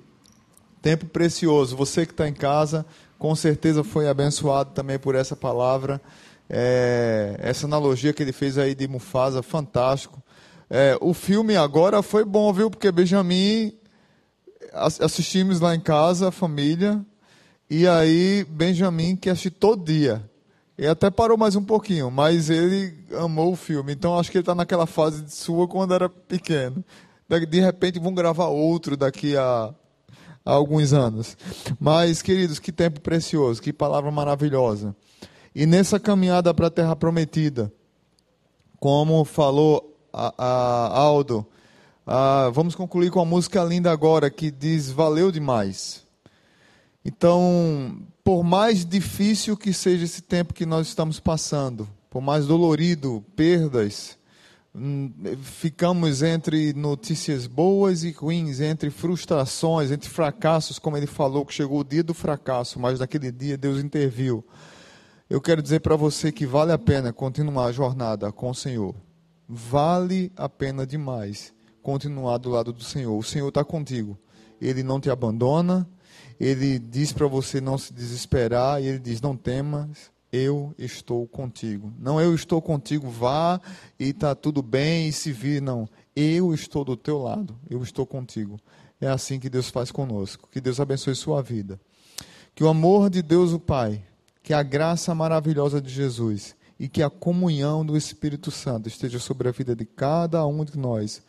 Tempo 0.81 1.05
precioso. 1.05 1.77
Você 1.77 2.05
que 2.05 2.11
está 2.11 2.27
em 2.27 2.33
casa, 2.33 2.85
com 3.17 3.33
certeza 3.33 3.81
foi 3.81 4.09
abençoado 4.09 4.71
também 4.71 4.99
por 4.99 5.15
essa 5.15 5.37
palavra. 5.37 6.01
É, 6.49 7.37
essa 7.39 7.65
analogia 7.65 8.11
que 8.11 8.21
ele 8.21 8.33
fez 8.33 8.57
aí 8.57 8.75
de 8.75 8.89
Mufasa, 8.89 9.41
fantástico. 9.41 10.21
É, 10.69 10.95
o 11.01 11.13
filme 11.13 11.55
agora 11.55 12.03
foi 12.03 12.23
bom, 12.23 12.53
viu? 12.53 12.69
Porque 12.69 12.91
Benjamin 12.91 13.73
assistimos 14.73 15.59
lá 15.59 15.73
em 15.73 15.79
casa, 15.79 16.31
família, 16.31 17.03
e 17.67 17.87
aí 17.87 18.45
Benjamin 18.49 19.15
que 19.15 19.29
assistir 19.29 19.51
todo 19.51 19.83
dia. 19.83 20.23
Ele 20.77 20.87
até 20.87 21.09
parou 21.09 21.37
mais 21.37 21.55
um 21.55 21.63
pouquinho, 21.63 22.09
mas 22.09 22.49
ele 22.49 22.93
amou 23.19 23.51
o 23.51 23.55
filme. 23.55 23.93
Então 23.93 24.17
acho 24.17 24.31
que 24.31 24.37
ele 24.37 24.43
está 24.43 24.55
naquela 24.55 24.85
fase 24.85 25.25
sua 25.27 25.67
quando 25.67 25.93
era 25.93 26.07
pequeno. 26.07 26.83
De 27.49 27.59
repente 27.59 27.99
vão 27.99 28.13
gravar 28.13 28.47
outro 28.47 28.95
daqui 28.95 29.35
a, 29.35 29.73
a 30.45 30.51
alguns 30.51 30.93
anos. 30.93 31.35
Mas, 31.79 32.21
queridos, 32.21 32.59
que 32.59 32.71
tempo 32.71 33.01
precioso, 33.01 33.61
que 33.61 33.73
palavra 33.73 34.09
maravilhosa. 34.09 34.95
E 35.53 35.65
nessa 35.65 35.99
caminhada 35.99 36.53
para 36.53 36.67
a 36.67 36.71
Terra 36.71 36.95
Prometida, 36.95 37.71
como 38.79 39.25
falou 39.25 39.98
a, 40.19 40.33
a 40.37 40.97
Aldo. 40.97 41.45
Vamos 42.53 42.75
concluir 42.75 43.11
com 43.11 43.21
a 43.21 43.25
música 43.25 43.63
linda 43.63 43.91
agora 43.91 44.29
que 44.29 44.51
diz 44.51 44.89
Valeu 44.89 45.31
demais. 45.31 46.03
Então, 47.05 48.01
por 48.23 48.43
mais 48.43 48.85
difícil 48.85 49.55
que 49.55 49.71
seja 49.71 50.03
esse 50.03 50.21
tempo 50.21 50.53
que 50.53 50.65
nós 50.65 50.87
estamos 50.87 51.19
passando, 51.19 51.87
por 52.09 52.21
mais 52.21 52.45
dolorido, 52.45 53.23
perdas, 53.35 54.17
hum, 54.75 55.11
ficamos 55.41 56.21
entre 56.21 56.73
notícias 56.73 57.47
boas 57.47 58.03
e 58.03 58.11
ruins, 58.11 58.59
entre 58.59 58.89
frustrações, 58.89 59.91
entre 59.91 60.09
fracassos, 60.09 60.77
como 60.77 60.97
ele 60.97 61.07
falou, 61.07 61.45
que 61.45 61.53
chegou 61.53 61.79
o 61.79 61.83
dia 61.83 62.03
do 62.03 62.13
fracasso, 62.13 62.79
mas 62.79 62.99
naquele 62.99 63.31
dia 63.31 63.57
Deus 63.57 63.79
interviu. 63.81 64.43
Eu 65.29 65.39
quero 65.39 65.61
dizer 65.61 65.79
para 65.79 65.95
você 65.95 66.31
que 66.31 66.45
vale 66.45 66.71
a 66.71 66.77
pena 66.77 67.13
continuar 67.13 67.67
a 67.67 67.71
jornada 67.71 68.31
com 68.31 68.49
o 68.49 68.55
Senhor 68.55 68.93
vale 69.49 70.31
a 70.37 70.47
pena 70.47 70.85
demais 70.85 71.51
continuar 71.81 72.37
do 72.37 72.51
lado 72.51 72.71
do 72.71 72.83
Senhor. 72.83 73.17
O 73.17 73.23
Senhor 73.23 73.49
está 73.49 73.63
contigo. 73.63 74.15
Ele 74.61 74.83
não 74.83 74.99
te 74.99 75.09
abandona. 75.09 75.89
Ele 76.39 76.77
diz 76.77 77.11
para 77.11 77.25
você 77.25 77.59
não 77.59 77.77
se 77.77 77.91
desesperar. 77.91 78.81
E 78.81 78.87
ele 78.87 78.99
diz: 78.99 79.19
Não 79.19 79.35
temas, 79.35 80.11
eu 80.31 80.73
estou 80.77 81.27
contigo. 81.27 81.91
Não, 81.97 82.21
eu 82.21 82.35
estou 82.35 82.61
contigo, 82.61 83.09
vá 83.09 83.59
e 83.99 84.09
está 84.09 84.35
tudo 84.35 84.61
bem 84.61 85.07
e 85.07 85.11
se 85.11 85.31
vir. 85.31 85.61
Não, 85.61 85.89
eu 86.15 86.53
estou 86.53 86.85
do 86.85 86.95
teu 86.95 87.17
lado. 87.17 87.57
Eu 87.67 87.81
estou 87.81 88.05
contigo. 88.05 88.59
É 89.01 89.07
assim 89.07 89.39
que 89.39 89.49
Deus 89.49 89.69
faz 89.69 89.91
conosco. 89.91 90.47
Que 90.51 90.61
Deus 90.61 90.79
abençoe 90.79 91.15
sua 91.15 91.41
vida. 91.41 91.79
Que 92.53 92.63
o 92.63 92.67
amor 92.67 93.09
de 93.09 93.21
Deus, 93.21 93.53
o 93.53 93.59
Pai, 93.59 94.03
que 94.43 94.53
a 94.53 94.61
graça 94.61 95.15
maravilhosa 95.15 95.81
de 95.81 95.89
Jesus 95.89 96.55
e 96.79 96.87
que 96.87 97.03
a 97.03 97.09
comunhão 97.09 97.85
do 97.85 97.97
Espírito 97.97 98.49
Santo 98.49 98.87
esteja 98.87 99.19
sobre 99.19 99.49
a 99.49 99.51
vida 99.51 99.75
de 99.75 99.85
cada 99.85 100.45
um 100.47 100.63
de 100.63 100.77
nós, 100.77 101.21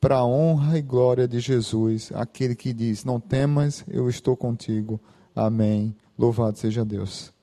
para 0.00 0.16
a 0.16 0.26
honra 0.26 0.78
e 0.78 0.82
glória 0.82 1.28
de 1.28 1.38
Jesus, 1.38 2.10
aquele 2.14 2.54
que 2.54 2.72
diz: 2.72 3.04
Não 3.04 3.20
temas, 3.20 3.84
eu 3.88 4.10
estou 4.10 4.36
contigo. 4.36 5.00
Amém. 5.34 5.94
Louvado 6.18 6.58
seja 6.58 6.84
Deus. 6.84 7.35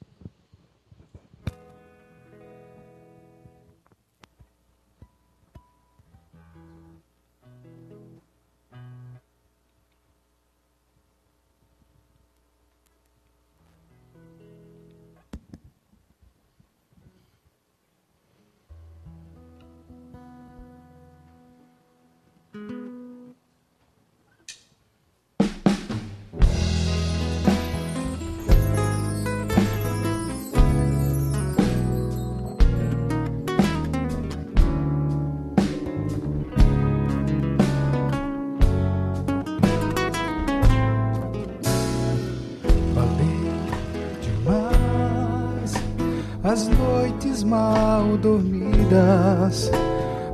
Mal 47.41 48.17
dormidas, 48.17 49.71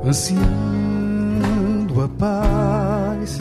ansiando 0.04 0.42
a 2.02 2.08
paz, 2.08 3.40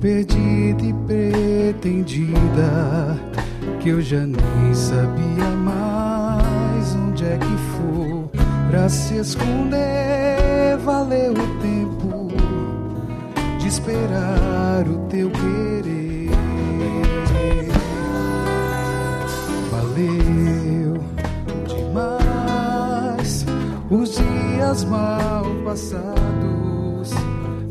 perdida 0.00 0.84
e 0.84 0.92
pretendida, 1.06 3.16
que 3.80 3.90
eu 3.90 4.02
já 4.02 4.26
nem 4.26 4.74
sabia 4.74 5.48
mais 5.64 6.96
onde 6.96 7.24
é 7.24 7.38
que 7.38 7.56
for 7.72 8.28
pra 8.70 8.88
se 8.88 9.14
esconder. 9.16 10.76
Valeu 10.84 11.32
o 11.32 11.60
tempo 11.62 12.28
de 13.58 13.68
esperar 13.68 14.86
o 14.86 14.98
teu 15.08 15.30
querer. 15.30 15.73
Dias 24.64 24.84
mal 24.84 25.44
passados, 25.62 27.12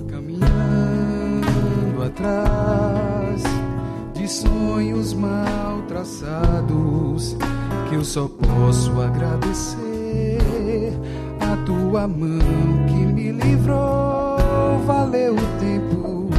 caminhando 0.09 2.03
atrás 2.05 3.41
de 4.13 4.27
sonhos 4.27 5.13
mal 5.13 5.81
traçados, 5.87 7.35
que 7.89 7.95
eu 7.95 8.05
só 8.05 8.27
posso 8.27 8.91
agradecer 9.01 10.37
a 11.39 11.57
tua 11.65 12.07
mão 12.07 12.85
que 12.87 12.93
me 12.93 13.31
livrou. 13.31 14.37
Valeu 14.85 15.33
o 15.33 15.59
tempo 15.59 16.29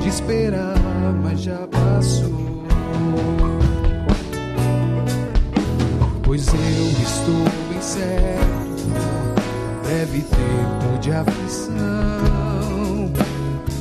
de 0.00 0.08
esperar, 0.08 0.74
mas 1.22 1.40
já 1.40 1.64
passou. 1.68 2.36
Pois 6.24 6.48
eu 6.48 6.86
estou 7.02 7.44
bem 7.70 7.80
certo, 7.80 8.67
breve 9.88 10.20
tempo 10.20 10.98
de 11.00 11.10
aflição 11.10 11.74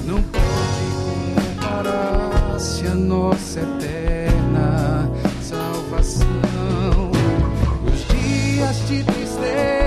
não 0.05 0.23
pode 0.23 1.55
comparar-se 1.59 2.87
a 2.87 2.95
nossa 2.95 3.59
eterna 3.59 5.11
salvação. 5.41 7.11
Os 7.93 8.07
dias 8.07 8.87
de 8.87 9.03
tristezas 9.03 9.86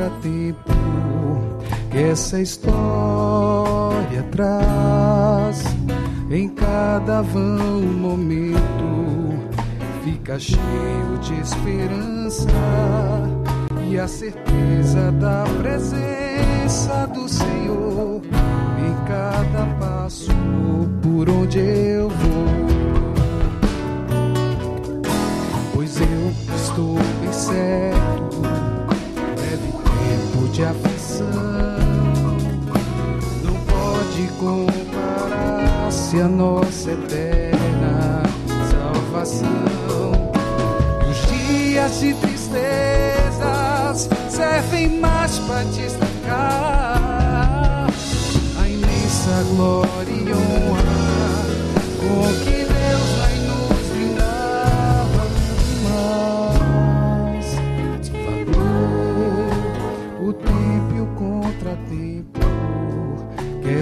contratempo 0.00 0.72
que 1.90 1.98
essa 1.98 2.40
história 2.40 4.22
traz. 4.30 5.64
Em 6.30 6.48
cada 6.48 7.22
vão 7.22 7.82
momento 7.82 9.34
fica 10.04 10.38
cheio 10.38 11.18
de 11.20 11.40
esperança 11.40 12.46
e 13.88 13.98
a 13.98 14.06
certeza 14.06 15.10
da 15.12 15.44
presença 15.60 17.06
do 17.08 17.28
Senhor 17.28 18.22
em 18.78 18.94
cada 19.06 19.66
passo 19.80 20.30
por 21.02 21.28
onde 21.28 21.58
eu 21.58 22.08
vou. 22.08 22.70
Pois 25.74 26.00
eu 26.00 26.54
estou 26.54 26.94
bem 27.20 27.32
certo, 27.32 27.90
tempo 28.30 28.39
de 30.60 30.66
aflição 30.66 31.26
não 33.42 33.54
pode 33.64 34.28
comparar-se 34.38 36.20
a 36.20 36.28
nossa 36.28 36.90
eterna 36.90 38.22
salvação. 38.70 39.48
Os 41.10 41.16
dias 41.32 42.00
de 42.00 42.12
tristezas 42.12 44.10
servem 44.28 45.00
mais 45.00 45.38
para 45.38 45.62
destacar 45.62 46.26
a 48.62 48.68
imensa 48.68 49.42
glória 49.54 50.12
e 50.12 50.30
honra 50.30 51.00
com 52.00 52.20
que 52.44 52.49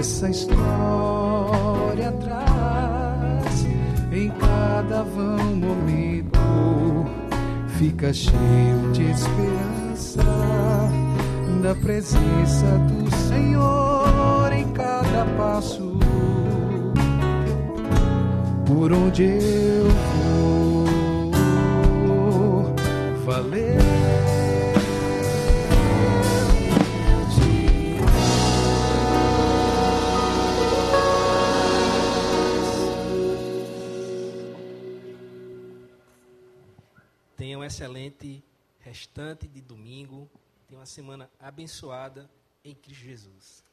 essa 0.08 0.30
história 0.30 2.10
traz 2.12 3.66
em 4.10 4.30
cada 4.30 5.02
vão 5.02 5.54
momento 5.54 6.38
fica 7.78 8.10
cheio 8.14 8.90
de 8.94 9.02
esperança 9.10 10.24
da 11.62 11.74
presença 11.74 12.78
do 12.88 13.14
Senhor 13.28 14.50
em 14.50 14.72
cada 14.72 15.26
passo 15.36 15.98
por 18.64 18.90
onde 18.90 19.24
eu 19.24 19.88
vou. 20.24 20.88
Valeu. 23.26 24.27
Excelente 37.78 38.42
restante 38.80 39.46
de 39.46 39.60
domingo. 39.60 40.28
Tenha 40.66 40.80
uma 40.80 40.86
semana 40.86 41.30
abençoada 41.38 42.28
em 42.64 42.74
Cristo 42.74 43.04
Jesus. 43.04 43.67